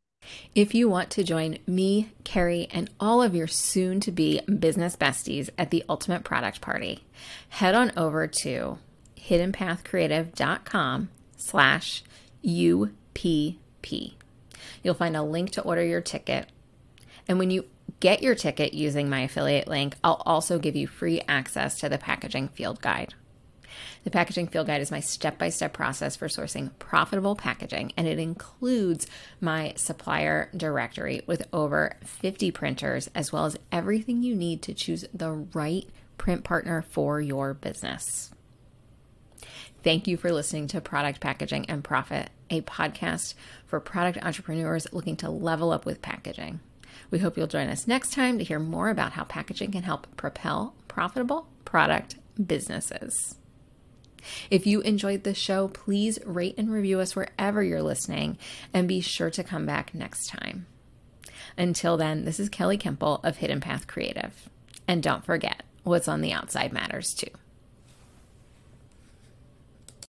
If 0.55 0.75
you 0.75 0.89
want 0.89 1.11
to 1.11 1.23
join 1.23 1.59
me, 1.67 2.11
Kerrie, 2.25 2.69
and 2.71 2.89
all 2.99 3.23
of 3.23 3.35
your 3.35 3.47
soon 3.47 4.01
to 4.01 4.11
be 4.11 4.41
business 4.41 4.97
besties 4.97 5.51
at 5.59 5.71
the 5.71 5.85
Ultimate 5.89 6.25
Product 6.25 6.61
Party, 6.61 7.05
head 7.51 7.75
on 7.75 7.93
over 7.97 8.27
to 8.27 8.79
hiddenpathcreative.com 9.29 11.09
slash 11.37 12.05
UPP. 12.45 14.17
You'll 14.83 14.95
find 14.95 15.17
a 15.17 15.23
link 15.23 15.51
to 15.53 15.63
order 15.63 15.85
your 15.85 16.01
ticket. 16.01 16.49
And 17.27 17.39
when 17.39 17.51
you 17.51 17.67
get 18.01 18.23
your 18.23 18.35
ticket 18.35 18.75
using 18.75 19.09
my 19.09 19.21
affiliate 19.21 19.69
link, 19.69 19.97
I'll 20.05 20.23
also 20.27 20.59
give 20.59 20.77
you 20.77 20.87
free 20.87 21.23
access 21.27 21.79
to 21.81 21.89
the 21.89 21.99
packaging 21.99 22.49
field 22.49 22.81
guide. 22.81 23.15
The 24.05 24.11
packaging 24.11 24.49
field 24.49 24.67
guide 24.67 24.83
is 24.83 24.91
my 24.91 25.01
step 25.01 25.39
by 25.39 25.49
step 25.49 25.73
process 25.73 26.15
for 26.17 26.29
sourcing 26.29 26.71
profitable 26.79 27.35
packaging, 27.35 27.93
and 27.97 28.07
it 28.07 28.19
includes 28.19 29.07
my 29.41 29.73
supplier 29.77 30.51
directory 30.55 31.23
with 31.27 31.47
over 31.53 31.97
50 32.05 32.51
printers, 32.51 33.11
as 33.15 33.33
well 33.33 33.47
as 33.47 33.57
everything 33.73 34.23
you 34.23 34.35
need 34.35 34.63
to 34.63 34.75
choose 34.75 35.07
the 35.15 35.33
right 35.33 35.89
print 36.19 36.45
partner 36.45 36.83
for 36.83 37.21
your 37.21 37.55
business. 37.55 38.31
Thank 39.85 40.09
you 40.09 40.17
for 40.17 40.33
listening 40.33 40.67
to 40.69 40.81
Product 40.81 41.21
Packaging 41.21 41.67
and 41.69 41.85
Profit, 41.85 42.31
a 42.49 42.63
podcast 42.63 43.35
for 43.67 43.79
product 43.81 44.17
entrepreneurs 44.25 44.91
looking 44.95 45.15
to 45.17 45.29
level 45.29 45.73
up 45.73 45.85
with 45.85 46.01
packaging. 46.01 46.61
We 47.11 47.19
hope 47.19 47.37
you'll 47.37 47.49
join 47.49 47.69
us 47.69 47.87
next 47.87 48.15
time 48.15 48.39
to 48.39 48.45
hear 48.45 48.59
more 48.59 48.89
about 48.89 49.13
how 49.13 49.25
packaging 49.25 49.73
can 49.73 49.83
help 49.83 50.07
propel 50.17 50.75
profitable 50.89 51.49
product 51.67 52.17
businesses. 52.43 53.35
If 54.51 54.67
you 54.67 54.81
enjoyed 54.81 55.23
this 55.23 55.37
show, 55.37 55.69
please 55.69 56.19
rate 56.25 56.55
and 56.57 56.73
review 56.73 57.01
us 57.01 57.15
wherever 57.15 57.63
you're 57.63 57.83
listening 57.83 58.39
and 58.73 58.89
be 58.89 59.03
sure 59.03 59.29
to 59.29 59.45
come 59.45 59.67
back 59.67 59.95
next 59.95 60.29
time. 60.29 60.65
Until 61.59 61.99
then, 61.99 62.25
this 62.25 62.41
is 62.41 62.49
Kelly 62.49 62.79
Kemple 62.79 63.23
of 63.23 63.37
Hidden 63.37 63.61
Path 63.61 63.87
Creative. 63.87 64.49
And 64.89 65.03
don't 65.03 65.27
forget, 65.27 65.63
what's 65.83 66.09
on 66.09 66.23
the 66.23 66.33
outside 66.33 66.73
matters 66.73 67.13
too. 67.13 67.29